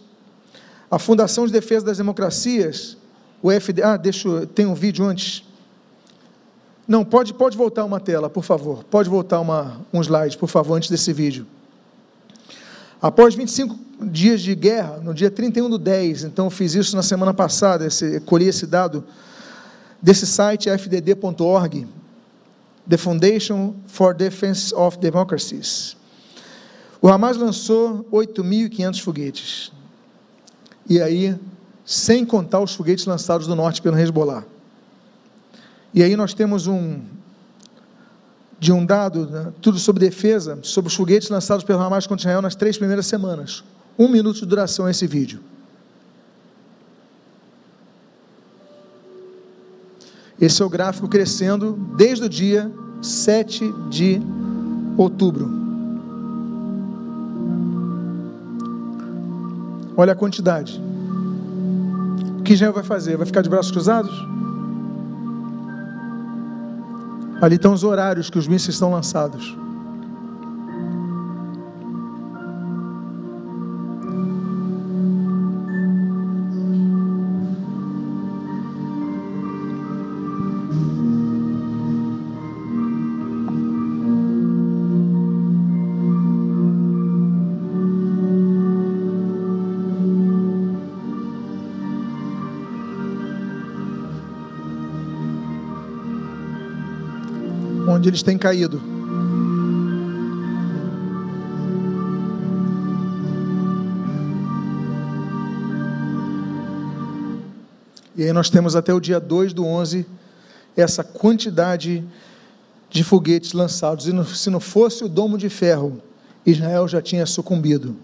a 0.90 0.99
Fundação 0.99 1.47
de 1.47 1.53
Defesa 1.53 1.84
das 1.84 1.99
Democracias, 1.99 2.97
o 3.43 3.53
FD. 3.53 3.82
Ah, 3.82 3.99
deixa. 3.99 4.47
Tem 4.55 4.64
um 4.64 4.72
vídeo 4.72 5.05
antes. 5.05 5.45
Não, 6.88 7.05
pode, 7.05 7.34
pode 7.34 7.55
voltar 7.55 7.84
uma 7.84 8.01
tela, 8.01 8.30
por 8.30 8.45
favor. 8.45 8.84
Pode 8.84 9.11
voltar 9.11 9.40
uma, 9.40 9.78
um 9.93 10.01
slide, 10.01 10.38
por 10.38 10.49
favor, 10.49 10.74
antes 10.74 10.88
desse 10.88 11.12
vídeo. 11.12 11.47
Após 13.01 13.34
25 13.34 13.78
dias 14.07 14.40
de 14.40 14.55
guerra, 14.55 15.01
no 15.05 15.12
dia 15.12 15.30
31 15.30 15.68
do 15.68 15.76
10, 15.76 16.24
então 16.24 16.47
eu 16.47 16.51
fiz 16.51 16.74
isso 16.74 16.97
na 16.97 17.03
semana 17.03 17.34
passada, 17.34 17.86
esse, 17.86 18.20
colhi 18.20 18.47
esse 18.47 18.66
dado 18.66 19.05
desse 20.03 20.26
site 20.26 20.68
fdd.org, 20.68 21.86
The 22.88 22.96
Foundation 22.96 23.74
for 23.86 24.12
Defense 24.12 24.74
of 24.74 24.98
Democracies. 24.98 25.96
O 27.00 27.09
Hamas 27.09 27.36
lançou 27.36 28.05
8.500 28.12 29.00
foguetes. 29.00 29.72
E 30.88 31.00
aí, 31.00 31.36
sem 31.84 32.24
contar 32.24 32.61
os 32.61 32.74
foguetes 32.74 33.07
lançados 33.07 33.46
do 33.46 33.55
norte 33.55 33.80
pelo 33.80 33.98
Hezbollah. 33.98 34.44
E 35.94 36.03
aí 36.03 36.16
nós 36.16 36.34
temos 36.34 36.66
um 36.66 37.00
de 38.59 38.72
um 38.72 38.86
dado, 38.86 39.26
né, 39.28 39.53
tudo 39.61 39.76
sobre 39.76 40.09
defesa, 40.09 40.59
sobre 40.62 40.88
os 40.88 40.94
foguetes 40.94 41.28
lançados 41.28 41.64
pelo 41.64 41.80
Hamas 41.80 42.07
contra 42.07 42.22
Israel 42.22 42.40
nas 42.40 42.55
três 42.55 42.78
primeiras 42.78 43.07
semanas. 43.07 43.64
Um 43.98 44.09
minuto 44.09 44.38
de 44.38 44.46
duração 44.46 44.88
esse 44.88 45.07
vídeo. 45.07 45.40
Esse 50.43 50.61
é 50.61 50.64
o 50.64 50.68
gráfico 50.68 51.07
crescendo 51.07 51.78
desde 51.97 52.24
o 52.24 52.28
dia 52.28 52.68
7 53.01 53.72
de 53.88 54.20
outubro. 54.97 55.49
Olha 59.97 60.14
a 60.14 60.16
quantidade. 60.16 60.82
O 62.40 62.43
que 62.43 62.55
Israel 62.55 62.72
vai 62.72 62.82
fazer? 62.82 63.16
Vai 63.16 63.24
ficar 63.24 63.43
de 63.43 63.49
braços 63.49 63.70
cruzados? 63.70 64.12
Ali 67.40 67.55
estão 67.55 67.72
os 67.72 67.84
horários 67.84 68.28
que 68.28 68.38
os 68.38 68.49
mísseis 68.49 68.74
estão 68.74 68.90
lançados. 68.90 69.57
Onde 98.03 98.09
eles 98.09 98.22
têm 98.24 98.36
caído. 98.36 98.82
E 108.16 108.24
aí 108.24 108.32
nós 108.32 108.50
temos 108.50 108.74
até 108.74 108.92
o 108.92 108.98
dia 108.98 109.20
2 109.20 109.53
do 109.53 109.64
11 109.64 110.05
essa 110.76 111.05
quantidade 111.05 112.05
de 112.90 113.05
foguetes 113.05 113.53
lançados. 113.53 114.09
E 114.09 114.24
se 114.34 114.50
não 114.50 114.59
fosse 114.59 115.05
o 115.05 115.09
domo 115.09 115.38
de 115.38 115.48
ferro, 115.48 116.03
Israel 116.44 116.88
já 116.88 117.00
tinha 117.00 117.24
sucumbido. 117.24 117.94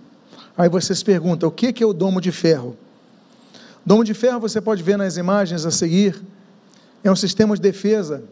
Aí 0.56 0.68
você 0.68 0.94
se 0.94 1.04
pergunta, 1.04 1.44
o 1.44 1.50
que 1.50 1.82
é 1.82 1.86
o 1.86 1.92
domo 1.92 2.20
de 2.20 2.30
ferro? 2.30 2.76
Domo 3.84 4.04
de 4.04 4.14
ferro 4.14 4.38
você 4.38 4.60
pode 4.60 4.80
ver 4.80 4.96
nas 4.96 5.16
imagens 5.16 5.66
a 5.66 5.72
seguir. 5.72 6.22
É 7.02 7.10
um 7.10 7.16
sistema 7.16 7.56
de 7.56 7.60
defesa 7.60 8.22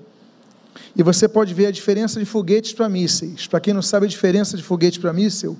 e 0.94 1.02
você 1.02 1.28
pode 1.28 1.52
ver 1.54 1.66
a 1.66 1.70
diferença 1.70 2.18
de 2.18 2.26
foguetes 2.26 2.72
para 2.72 2.88
mísseis. 2.88 3.46
Para 3.46 3.60
quem 3.60 3.74
não 3.74 3.82
sabe 3.82 4.06
a 4.06 4.08
diferença 4.08 4.56
de 4.56 4.62
foguete 4.62 5.00
para 5.00 5.12
míssil, 5.12 5.56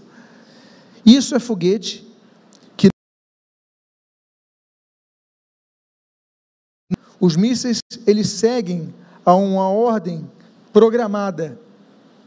isso 1.05 1.35
é 1.35 1.39
foguete 1.39 2.07
que 2.77 2.89
os 7.21 7.37
mísseis 7.37 7.79
eles 8.07 8.29
seguem 8.29 8.95
a 9.25 9.35
uma 9.35 9.69
ordem 9.69 10.29
programada 10.73 11.59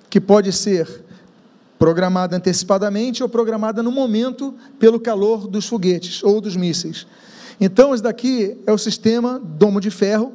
que 0.09 0.19
pode 0.19 0.51
ser 0.51 1.05
programada 1.77 2.35
antecipadamente 2.35 3.23
ou 3.23 3.29
programada 3.29 3.81
no 3.81 3.91
momento 3.91 4.53
pelo 4.77 4.99
calor 4.99 5.47
dos 5.47 5.65
foguetes 5.65 6.21
ou 6.23 6.41
dos 6.41 6.57
mísseis. 6.57 7.07
Então, 7.59 7.93
esse 7.93 8.03
daqui 8.03 8.57
é 8.65 8.71
o 8.71 8.77
sistema 8.77 9.39
domo 9.39 9.79
de 9.79 9.89
ferro, 9.89 10.33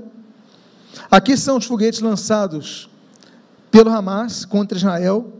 Aqui 1.10 1.36
são 1.36 1.58
os 1.58 1.64
foguetes 1.64 2.00
lançados 2.00 2.88
pelo 3.70 3.90
Hamas 3.90 4.44
contra 4.44 4.78
Israel. 4.78 5.32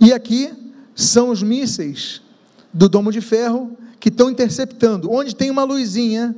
E 0.00 0.12
aqui 0.12 0.52
são 0.94 1.30
os 1.30 1.42
mísseis 1.42 2.22
do 2.72 2.88
domo 2.88 3.12
de 3.12 3.20
ferro 3.20 3.76
que 4.00 4.08
estão 4.08 4.30
interceptando. 4.30 5.10
Onde 5.10 5.34
tem 5.34 5.50
uma 5.50 5.64
luzinha, 5.64 6.34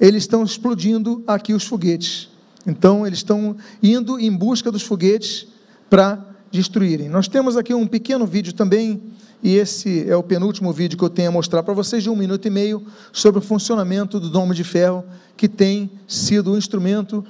eles 0.00 0.24
estão 0.24 0.42
explodindo 0.42 1.22
aqui 1.26 1.52
os 1.52 1.64
foguetes. 1.64 2.28
Então, 2.66 3.06
eles 3.06 3.18
estão 3.18 3.56
indo 3.82 4.18
em 4.18 4.32
busca 4.32 4.72
dos 4.72 4.82
foguetes 4.82 5.46
para 5.88 6.24
destruírem. 6.50 7.08
Nós 7.08 7.28
temos 7.28 7.56
aqui 7.56 7.74
um 7.74 7.86
pequeno 7.86 8.26
vídeo 8.26 8.52
também, 8.52 9.02
e 9.42 9.54
esse 9.56 10.08
é 10.08 10.16
o 10.16 10.22
penúltimo 10.22 10.72
vídeo 10.72 10.96
que 10.96 11.04
eu 11.04 11.10
tenho 11.10 11.28
a 11.28 11.32
mostrar 11.32 11.62
para 11.62 11.74
vocês, 11.74 12.02
de 12.02 12.08
um 12.08 12.16
minuto 12.16 12.46
e 12.46 12.50
meio, 12.50 12.86
sobre 13.12 13.38
o 13.38 13.42
funcionamento 13.42 14.18
do 14.18 14.30
domo 14.30 14.54
de 14.54 14.64
ferro, 14.64 15.04
que 15.36 15.48
tem 15.48 15.90
sido 16.08 16.52
um 16.52 16.56
instrumento 16.56 17.24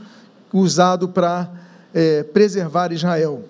usado 0.54 1.08
para 1.08 1.50
é, 1.92 2.22
preservar 2.22 2.92
Israel. 2.92 3.44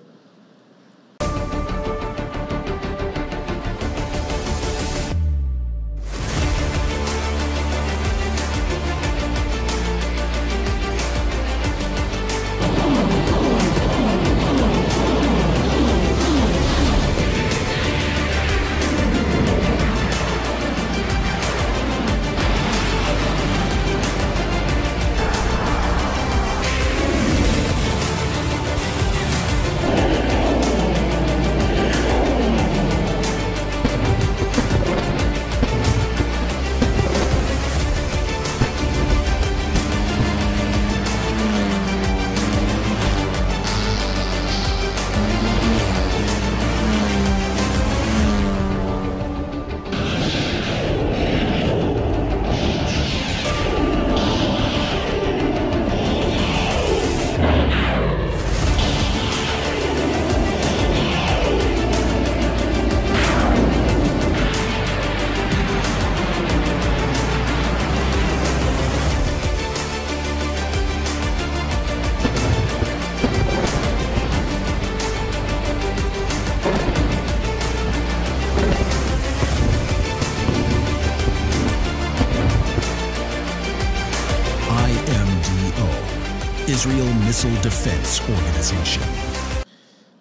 Missile 87.35 87.59
Defense 87.63 88.23
Organization. 88.31 89.01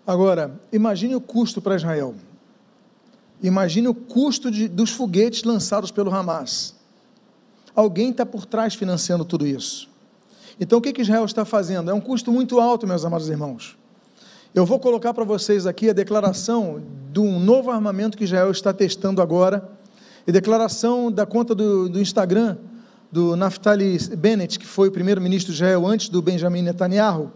Agora, 0.07 0.59
imagine 0.71 1.13
o 1.13 1.21
custo 1.21 1.61
para 1.61 1.75
Israel. 1.75 2.15
Imagine 3.39 3.87
o 3.87 3.93
custo 3.93 4.49
de, 4.49 4.67
dos 4.67 4.89
foguetes 4.89 5.43
lançados 5.43 5.91
pelo 5.91 6.11
Hamas. 6.11 6.73
Alguém 7.75 8.09
está 8.09 8.25
por 8.25 8.47
trás 8.47 8.73
financiando 8.73 9.23
tudo 9.23 9.45
isso. 9.45 9.87
Então, 10.59 10.79
o 10.79 10.81
que, 10.81 10.91
que 10.91 11.03
Israel 11.03 11.23
está 11.23 11.45
fazendo? 11.45 11.91
É 11.91 11.93
um 11.93 12.01
custo 12.01 12.31
muito 12.31 12.59
alto, 12.59 12.87
meus 12.87 13.05
amados 13.05 13.29
irmãos. 13.29 13.77
Eu 14.51 14.65
vou 14.65 14.79
colocar 14.79 15.13
para 15.13 15.23
vocês 15.23 15.67
aqui 15.67 15.91
a 15.91 15.93
declaração 15.93 16.81
de 17.11 17.19
um 17.19 17.39
novo 17.39 17.69
armamento 17.69 18.17
que 18.17 18.23
Israel 18.23 18.49
está 18.49 18.73
testando 18.73 19.21
agora, 19.21 19.69
e 20.25 20.31
declaração 20.31 21.11
da 21.11 21.27
conta 21.27 21.53
do, 21.53 21.87
do 21.87 22.01
Instagram 22.01 22.57
do 23.13 23.35
Naftali 23.35 23.95
Bennett, 24.17 24.57
que 24.57 24.65
foi 24.65 24.87
o 24.87 24.91
primeiro-ministro 24.91 25.53
de 25.53 25.57
Israel 25.57 25.85
antes 25.85 26.09
do 26.09 26.19
Benjamin 26.19 26.63
Netanyahu, 26.63 27.31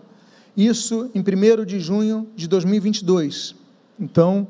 isso 0.58 1.08
em 1.14 1.20
1 1.20 1.66
de 1.66 1.80
junho 1.80 2.28
de 2.36 2.48
2022. 2.48 3.54
Então, 4.00 4.48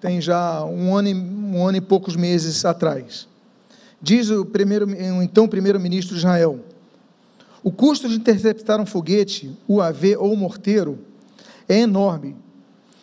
tem 0.00 0.22
já 0.22 0.64
um 0.64 0.96
ano, 0.96 1.08
e, 1.08 1.14
um 1.14 1.66
ano 1.66 1.76
e 1.76 1.82
poucos 1.82 2.16
meses 2.16 2.64
atrás. 2.64 3.28
Diz 4.00 4.30
o 4.30 4.46
primeiro, 4.46 4.90
então 5.22 5.46
primeiro-ministro 5.46 6.14
de 6.14 6.20
Israel: 6.20 6.60
o 7.62 7.70
custo 7.70 8.08
de 8.08 8.14
interceptar 8.14 8.80
um 8.80 8.86
foguete, 8.86 9.54
UAV 9.68 10.16
ou 10.16 10.34
morteiro 10.34 10.98
é 11.68 11.80
enorme. 11.80 12.34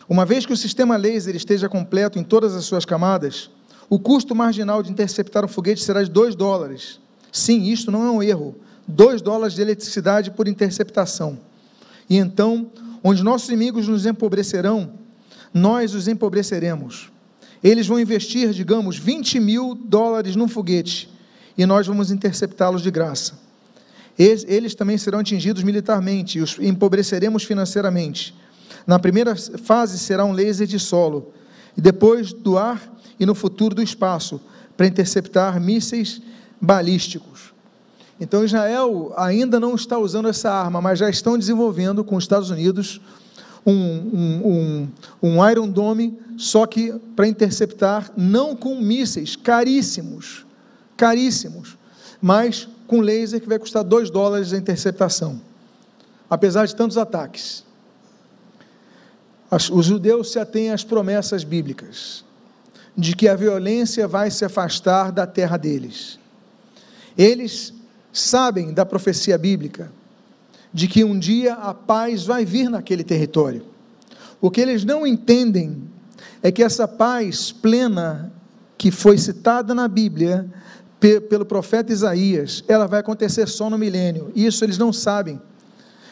Uma 0.08 0.26
vez 0.26 0.44
que 0.44 0.52
o 0.52 0.56
sistema 0.56 0.96
laser 0.96 1.36
esteja 1.36 1.68
completo 1.68 2.18
em 2.18 2.24
todas 2.24 2.56
as 2.56 2.64
suas 2.64 2.84
camadas, 2.84 3.52
o 3.88 4.00
custo 4.00 4.34
marginal 4.34 4.82
de 4.82 4.90
interceptar 4.90 5.44
um 5.44 5.48
foguete 5.48 5.80
será 5.80 6.02
de 6.02 6.10
2 6.10 6.34
dólares. 6.34 6.98
Sim, 7.32 7.64
isto 7.64 7.90
não 7.90 8.04
é 8.04 8.10
um 8.10 8.22
erro. 8.22 8.56
2 8.86 9.20
dólares 9.20 9.54
de 9.54 9.62
eletricidade 9.62 10.30
por 10.30 10.48
interceptação. 10.48 11.38
E 12.08 12.16
então, 12.16 12.70
onde 13.04 13.22
nossos 13.22 13.48
inimigos 13.48 13.86
nos 13.86 14.06
empobrecerão, 14.06 14.92
nós 15.52 15.94
os 15.94 16.08
empobreceremos. 16.08 17.10
Eles 17.62 17.86
vão 17.86 17.98
investir, 17.98 18.50
digamos, 18.50 18.96
20 18.98 19.40
mil 19.40 19.74
dólares 19.74 20.36
num 20.36 20.48
foguete 20.48 21.10
e 21.56 21.66
nós 21.66 21.86
vamos 21.86 22.10
interceptá-los 22.10 22.82
de 22.82 22.90
graça. 22.90 23.38
Eles 24.18 24.74
também 24.74 24.96
serão 24.98 25.18
atingidos 25.18 25.62
militarmente 25.62 26.38
e 26.38 26.40
os 26.40 26.58
empobreceremos 26.58 27.44
financeiramente. 27.44 28.34
Na 28.86 28.98
primeira 28.98 29.36
fase 29.36 29.98
será 29.98 30.24
um 30.24 30.32
laser 30.32 30.66
de 30.66 30.78
solo, 30.78 31.32
e 31.76 31.80
depois 31.80 32.32
do 32.32 32.56
ar 32.58 32.80
e 33.20 33.26
no 33.26 33.34
futuro 33.34 33.74
do 33.74 33.82
espaço, 33.82 34.40
para 34.76 34.86
interceptar 34.86 35.60
mísseis 35.60 36.20
balísticos. 36.60 37.52
Então 38.20 38.44
Israel 38.44 39.12
ainda 39.16 39.60
não 39.60 39.74
está 39.74 39.98
usando 39.98 40.28
essa 40.28 40.50
arma, 40.50 40.80
mas 40.80 40.98
já 40.98 41.08
estão 41.08 41.38
desenvolvendo 41.38 42.02
com 42.02 42.16
os 42.16 42.24
Estados 42.24 42.50
Unidos 42.50 43.00
um, 43.64 43.72
um, 43.72 44.42
um, 44.46 44.88
um 45.22 45.50
Iron 45.50 45.68
Dome, 45.68 46.18
só 46.36 46.66
que 46.66 46.92
para 47.14 47.28
interceptar, 47.28 48.10
não 48.16 48.56
com 48.56 48.80
mísseis 48.80 49.36
caríssimos, 49.36 50.46
caríssimos, 50.96 51.76
mas 52.20 52.68
com 52.86 53.00
laser 53.00 53.40
que 53.40 53.48
vai 53.48 53.58
custar 53.58 53.84
2 53.84 54.10
dólares 54.10 54.52
a 54.52 54.56
interceptação, 54.56 55.40
apesar 56.28 56.66
de 56.66 56.74
tantos 56.74 56.96
ataques. 56.96 57.64
Os 59.50 59.86
judeus 59.86 60.32
se 60.32 60.38
atêm 60.38 60.70
às 60.70 60.84
promessas 60.84 61.44
bíblicas 61.44 62.24
de 62.96 63.14
que 63.14 63.28
a 63.28 63.36
violência 63.36 64.08
vai 64.08 64.30
se 64.30 64.44
afastar 64.44 65.12
da 65.12 65.26
terra 65.26 65.56
deles. 65.56 66.18
Eles 67.18 67.74
sabem 68.12 68.72
da 68.72 68.86
profecia 68.86 69.36
bíblica 69.36 69.90
de 70.72 70.86
que 70.86 71.02
um 71.02 71.18
dia 71.18 71.54
a 71.54 71.74
paz 71.74 72.24
vai 72.24 72.44
vir 72.44 72.70
naquele 72.70 73.02
território. 73.02 73.64
O 74.40 74.50
que 74.50 74.60
eles 74.60 74.84
não 74.84 75.04
entendem 75.04 75.82
é 76.40 76.52
que 76.52 76.62
essa 76.62 76.86
paz 76.86 77.50
plena 77.50 78.32
que 78.76 78.92
foi 78.92 79.18
citada 79.18 79.74
na 79.74 79.88
Bíblia 79.88 80.48
pelo 81.00 81.44
profeta 81.44 81.92
Isaías, 81.92 82.64
ela 82.68 82.86
vai 82.86 83.00
acontecer 83.00 83.48
só 83.48 83.68
no 83.68 83.78
milênio. 83.78 84.32
Isso 84.34 84.64
eles 84.64 84.78
não 84.78 84.92
sabem. 84.92 85.40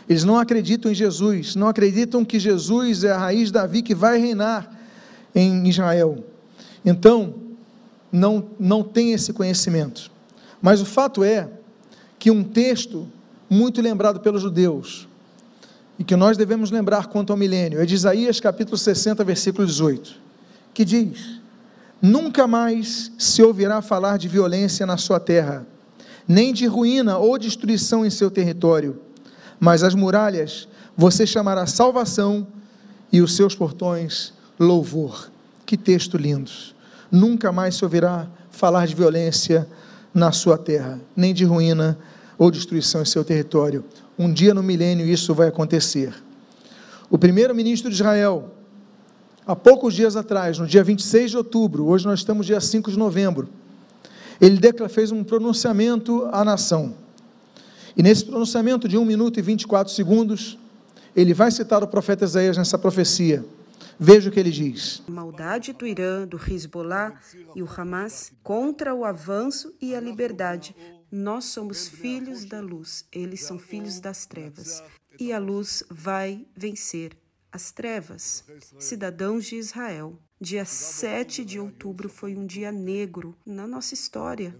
Eles 0.08 0.24
não 0.24 0.38
acreditam 0.38 0.90
em 0.90 0.94
Jesus, 0.94 1.56
não 1.56 1.68
acreditam 1.68 2.24
que 2.24 2.38
Jesus 2.38 3.02
é 3.02 3.10
a 3.10 3.18
raiz 3.18 3.48
de 3.48 3.52
Davi 3.52 3.82
que 3.82 3.94
vai 3.94 4.18
reinar 4.18 4.70
em 5.34 5.68
Israel. 5.68 6.24
Então, 6.84 7.34
não, 8.12 8.50
não 8.58 8.84
tem 8.84 9.12
esse 9.12 9.32
conhecimento. 9.32 10.10
Mas 10.60 10.80
o 10.80 10.86
fato 10.86 11.22
é 11.22 11.48
que 12.18 12.30
um 12.30 12.42
texto 12.42 13.06
muito 13.48 13.80
lembrado 13.80 14.20
pelos 14.20 14.42
judeus, 14.42 15.08
e 15.98 16.04
que 16.04 16.16
nós 16.16 16.36
devemos 16.36 16.70
lembrar 16.70 17.06
quanto 17.06 17.32
ao 17.32 17.36
milênio, 17.36 17.80
é 17.80 17.86
de 17.86 17.94
Isaías 17.94 18.38
capítulo 18.40 18.76
60, 18.76 19.24
versículo 19.24 19.66
18, 19.66 20.14
que 20.74 20.84
diz: 20.84 21.40
Nunca 22.00 22.46
mais 22.46 23.10
se 23.18 23.42
ouvirá 23.42 23.80
falar 23.80 24.18
de 24.18 24.28
violência 24.28 24.84
na 24.84 24.96
sua 24.96 25.18
terra, 25.18 25.66
nem 26.28 26.52
de 26.52 26.66
ruína 26.66 27.18
ou 27.18 27.38
destruição 27.38 28.04
em 28.04 28.10
seu 28.10 28.30
território, 28.30 29.00
mas 29.58 29.82
as 29.82 29.94
muralhas 29.94 30.68
você 30.96 31.26
chamará 31.26 31.66
salvação 31.66 32.46
e 33.12 33.20
os 33.20 33.34
seus 33.34 33.54
portões 33.54 34.34
louvor. 34.58 35.30
Que 35.64 35.76
texto 35.76 36.16
lindo! 36.16 36.50
Nunca 37.10 37.52
mais 37.52 37.76
se 37.76 37.84
ouvirá 37.84 38.26
falar 38.50 38.86
de 38.86 38.94
violência 38.94 39.66
na 40.16 40.32
sua 40.32 40.56
terra, 40.56 40.98
nem 41.14 41.34
de 41.34 41.44
ruína 41.44 41.98
ou 42.38 42.50
destruição 42.50 43.02
em 43.02 43.04
seu 43.04 43.22
território. 43.22 43.84
Um 44.18 44.32
dia 44.32 44.54
no 44.54 44.62
milênio 44.62 45.06
isso 45.06 45.34
vai 45.34 45.48
acontecer. 45.48 46.14
O 47.10 47.18
primeiro-ministro 47.18 47.90
de 47.90 47.96
Israel, 47.96 48.50
há 49.46 49.54
poucos 49.54 49.92
dias 49.92 50.16
atrás, 50.16 50.58
no 50.58 50.66
dia 50.66 50.82
26 50.82 51.32
de 51.32 51.36
outubro, 51.36 51.84
hoje 51.84 52.06
nós 52.06 52.20
estamos 52.20 52.46
dia 52.46 52.58
5 52.58 52.90
de 52.90 52.98
novembro, 52.98 53.46
ele 54.40 54.58
fez 54.88 55.12
um 55.12 55.22
pronunciamento 55.22 56.26
à 56.32 56.42
nação. 56.42 56.94
E 57.94 58.02
nesse 58.02 58.24
pronunciamento 58.24 58.88
de 58.88 58.96
1 58.96 59.04
minuto 59.04 59.38
e 59.38 59.42
24 59.42 59.92
segundos, 59.92 60.58
ele 61.14 61.34
vai 61.34 61.50
citar 61.50 61.84
o 61.84 61.86
profeta 61.86 62.24
Isaías 62.24 62.56
nessa 62.56 62.78
profecia. 62.78 63.44
Veja 63.98 64.28
o 64.28 64.32
que 64.32 64.38
ele 64.38 64.50
diz. 64.50 65.02
A 65.08 65.10
maldade 65.10 65.72
do 65.72 65.86
Irã, 65.86 66.26
do 66.26 66.36
Hezbollah 66.36 67.18
e 67.54 67.62
o 67.62 67.68
Hamas 67.68 68.32
contra 68.42 68.94
o 68.94 69.04
avanço 69.04 69.74
e 69.80 69.94
a 69.94 70.00
liberdade 70.00 70.74
nós 71.10 71.46
somos 71.46 71.88
filhos 71.88 72.44
da 72.44 72.60
luz, 72.60 73.06
eles 73.12 73.42
são 73.42 73.58
filhos 73.58 74.00
das 74.00 74.26
trevas. 74.26 74.82
E 75.18 75.32
a 75.32 75.38
luz 75.38 75.82
vai 75.88 76.46
vencer 76.54 77.16
as 77.50 77.72
trevas. 77.72 78.44
Cidadãos 78.78 79.46
de 79.46 79.56
Israel, 79.56 80.18
dia 80.40 80.64
7 80.64 81.44
de 81.44 81.58
outubro 81.58 82.08
foi 82.08 82.36
um 82.36 82.44
dia 82.44 82.70
negro 82.72 83.34
na 83.46 83.66
nossa 83.66 83.94
história. 83.94 84.58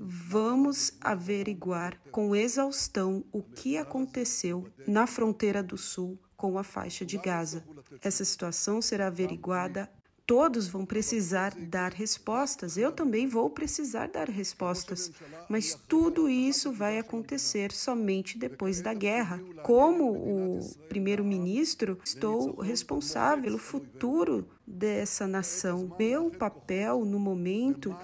Vamos 0.00 0.92
averiguar 1.00 1.98
com 2.10 2.36
exaustão 2.36 3.24
o 3.32 3.42
que 3.42 3.78
aconteceu 3.78 4.68
na 4.86 5.06
fronteira 5.06 5.62
do 5.62 5.78
sul 5.78 6.18
com 6.36 6.58
a 6.58 6.64
faixa 6.64 7.04
de 7.04 7.18
Gaza. 7.18 7.64
Essa 8.00 8.24
situação 8.24 8.82
será 8.82 9.06
averiguada 9.06 9.90
Todos 10.26 10.68
vão 10.68 10.86
precisar 10.86 11.54
dar 11.54 11.92
respostas, 11.92 12.78
eu 12.78 12.90
também 12.90 13.26
vou 13.26 13.50
precisar 13.50 14.08
dar 14.08 14.30
respostas, 14.30 15.12
mas 15.50 15.78
tudo 15.86 16.30
isso 16.30 16.72
vai 16.72 16.98
acontecer 16.98 17.70
somente 17.72 18.38
depois 18.38 18.80
da 18.80 18.94
guerra. 18.94 19.38
Como 19.62 20.12
o 20.12 20.60
primeiro-ministro, 20.88 21.98
estou 22.02 22.58
responsável 22.58 23.44
pelo 23.44 23.58
futuro 23.58 24.48
dessa 24.66 25.26
nação. 25.26 25.94
Meu 25.98 26.30
papel 26.30 27.04
no 27.04 27.18
momento 27.18 27.94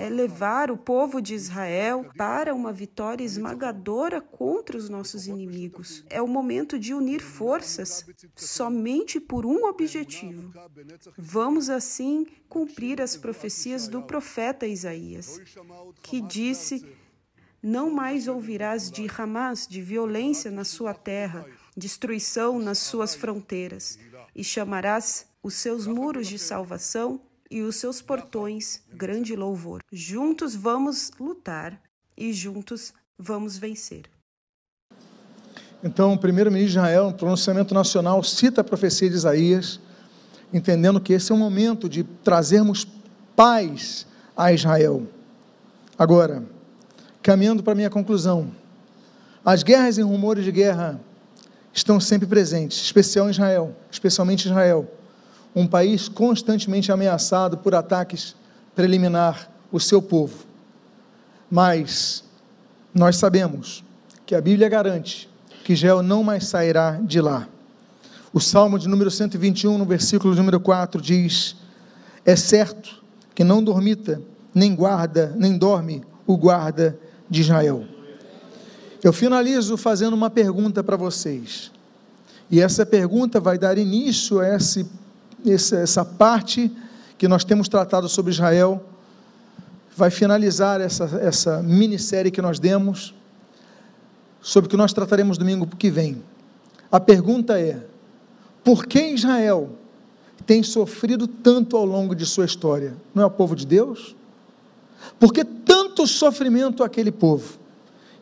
é 0.00 0.08
levar 0.08 0.70
o 0.70 0.78
povo 0.78 1.20
de 1.20 1.34
Israel 1.34 2.10
para 2.16 2.54
uma 2.54 2.72
vitória 2.72 3.22
esmagadora 3.22 4.18
contra 4.18 4.78
os 4.78 4.88
nossos 4.88 5.26
inimigos. 5.26 6.02
É 6.08 6.22
o 6.22 6.26
momento 6.26 6.78
de 6.78 6.94
unir 6.94 7.20
forças 7.20 8.06
somente 8.34 9.20
por 9.20 9.44
um 9.44 9.66
objetivo. 9.66 10.54
Vamos 11.18 11.68
assim 11.68 12.26
cumprir 12.48 13.02
as 13.02 13.14
profecias 13.14 13.88
do 13.88 14.00
profeta 14.00 14.66
Isaías, 14.66 15.38
que 16.02 16.22
disse: 16.22 16.82
Não 17.62 17.90
mais 17.90 18.26
ouvirás 18.26 18.90
de 18.90 19.06
Hamas, 19.06 19.66
de 19.68 19.82
violência 19.82 20.50
na 20.50 20.64
sua 20.64 20.94
terra, 20.94 21.44
destruição 21.76 22.58
nas 22.58 22.78
suas 22.78 23.14
fronteiras, 23.14 23.98
e 24.34 24.42
chamarás 24.42 25.26
os 25.42 25.52
seus 25.52 25.86
muros 25.86 26.26
de 26.26 26.38
salvação 26.38 27.20
e 27.50 27.62
os 27.62 27.76
seus 27.76 28.00
portões 28.00 28.80
grande 28.92 29.34
louvor. 29.34 29.82
Juntos 29.90 30.54
vamos 30.54 31.10
lutar 31.18 31.80
e 32.16 32.32
juntos 32.32 32.92
vamos 33.18 33.58
vencer. 33.58 34.04
Então, 35.82 36.12
o 36.12 36.18
primeiro-ministro 36.18 36.72
de 36.72 36.78
Israel, 36.78 37.06
no 37.06 37.14
pronunciamento 37.14 37.74
nacional, 37.74 38.22
cita 38.22 38.60
a 38.60 38.64
profecia 38.64 39.08
de 39.08 39.16
Isaías, 39.16 39.80
entendendo 40.52 41.00
que 41.00 41.14
esse 41.14 41.32
é 41.32 41.34
o 41.34 41.38
momento 41.38 41.88
de 41.88 42.04
trazermos 42.04 42.86
paz 43.34 44.06
a 44.36 44.52
Israel. 44.52 45.06
Agora, 45.98 46.44
caminhando 47.22 47.62
para 47.62 47.72
a 47.72 47.76
minha 47.76 47.90
conclusão, 47.90 48.54
as 49.42 49.62
guerras 49.62 49.96
e 49.96 50.02
rumores 50.02 50.44
de 50.44 50.52
guerra 50.52 51.00
estão 51.72 51.98
sempre 51.98 52.28
presentes, 52.28 52.78
especial 52.78 53.26
em 53.26 53.30
Israel, 53.30 53.74
especialmente 53.90 54.46
em 54.46 54.50
Israel 54.50 54.99
um 55.54 55.66
país 55.66 56.08
constantemente 56.08 56.92
ameaçado 56.92 57.58
por 57.58 57.74
ataques 57.74 58.34
preliminar 58.74 59.50
o 59.70 59.80
seu 59.80 60.00
povo. 60.00 60.44
Mas 61.50 62.24
nós 62.94 63.16
sabemos 63.16 63.84
que 64.24 64.34
a 64.34 64.40
Bíblia 64.40 64.68
garante 64.68 65.28
que 65.64 65.72
Israel 65.72 66.02
não 66.02 66.22
mais 66.22 66.46
sairá 66.46 67.00
de 67.02 67.20
lá. 67.20 67.48
O 68.32 68.40
Salmo 68.40 68.78
de 68.78 68.88
número 68.88 69.10
121, 69.10 69.76
no 69.76 69.84
versículo 69.84 70.34
número 70.34 70.60
4, 70.60 71.00
diz: 71.00 71.56
É 72.24 72.36
certo 72.36 73.02
que 73.34 73.42
não 73.42 73.62
dormita, 73.62 74.22
nem 74.54 74.74
guarda, 74.74 75.34
nem 75.36 75.58
dorme 75.58 76.04
o 76.26 76.36
guarda 76.36 76.98
de 77.28 77.40
Israel. 77.40 77.84
Eu 79.02 79.12
finalizo 79.12 79.76
fazendo 79.76 80.14
uma 80.14 80.30
pergunta 80.30 80.82
para 80.84 80.96
vocês. 80.96 81.72
E 82.50 82.60
essa 82.60 82.84
pergunta 82.84 83.40
vai 83.40 83.56
dar 83.56 83.78
início 83.78 84.40
a 84.40 84.48
esse, 84.56 84.86
essa, 85.46 86.04
parte 86.04 86.70
que 87.16 87.28
nós 87.28 87.44
temos 87.44 87.68
tratado 87.68 88.08
sobre 88.08 88.32
Israel. 88.32 88.84
Vai 89.96 90.10
finalizar 90.10 90.80
essa, 90.80 91.04
essa 91.22 91.62
minissérie 91.62 92.30
que 92.30 92.40
nós 92.40 92.58
demos 92.58 93.14
sobre 94.40 94.68
o 94.68 94.70
que 94.70 94.76
nós 94.76 94.92
trataremos 94.92 95.36
domingo 95.36 95.66
que 95.66 95.90
vem. 95.90 96.22
A 96.90 96.98
pergunta 96.98 97.60
é: 97.60 97.84
por 98.64 98.86
que 98.86 99.00
Israel 99.00 99.70
tem 100.46 100.62
sofrido 100.62 101.26
tanto 101.26 101.76
ao 101.76 101.84
longo 101.84 102.14
de 102.14 102.26
sua 102.26 102.44
história? 102.44 102.96
Não 103.14 103.22
é 103.22 103.26
o 103.26 103.30
povo 103.30 103.54
de 103.54 103.66
Deus? 103.66 104.16
Por 105.18 105.32
que 105.32 105.44
tanto 105.44 106.06
sofrimento 106.06 106.82
aquele 106.82 107.12
povo? 107.12 107.58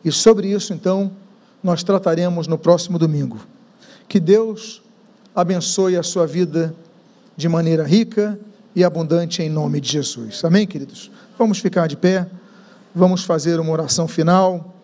E 0.03 0.11
sobre 0.11 0.47
isso, 0.51 0.73
então, 0.73 1.11
nós 1.61 1.83
trataremos 1.83 2.47
no 2.47 2.57
próximo 2.57 2.97
domingo. 2.97 3.39
Que 4.07 4.19
Deus 4.19 4.81
abençoe 5.35 5.97
a 5.97 6.03
sua 6.03 6.25
vida 6.25 6.73
de 7.39 7.47
maneira 7.47 7.85
rica 7.85 8.37
e 8.75 8.83
abundante 8.83 9.41
em 9.41 9.49
nome 9.49 9.79
de 9.79 9.89
Jesus. 9.89 10.43
Amém, 10.43 10.67
queridos? 10.67 11.09
Vamos 11.37 11.59
ficar 11.59 11.87
de 11.87 11.95
pé, 11.95 12.27
vamos 12.93 13.23
fazer 13.23 13.61
uma 13.61 13.71
oração 13.71 14.09
final. 14.09 14.78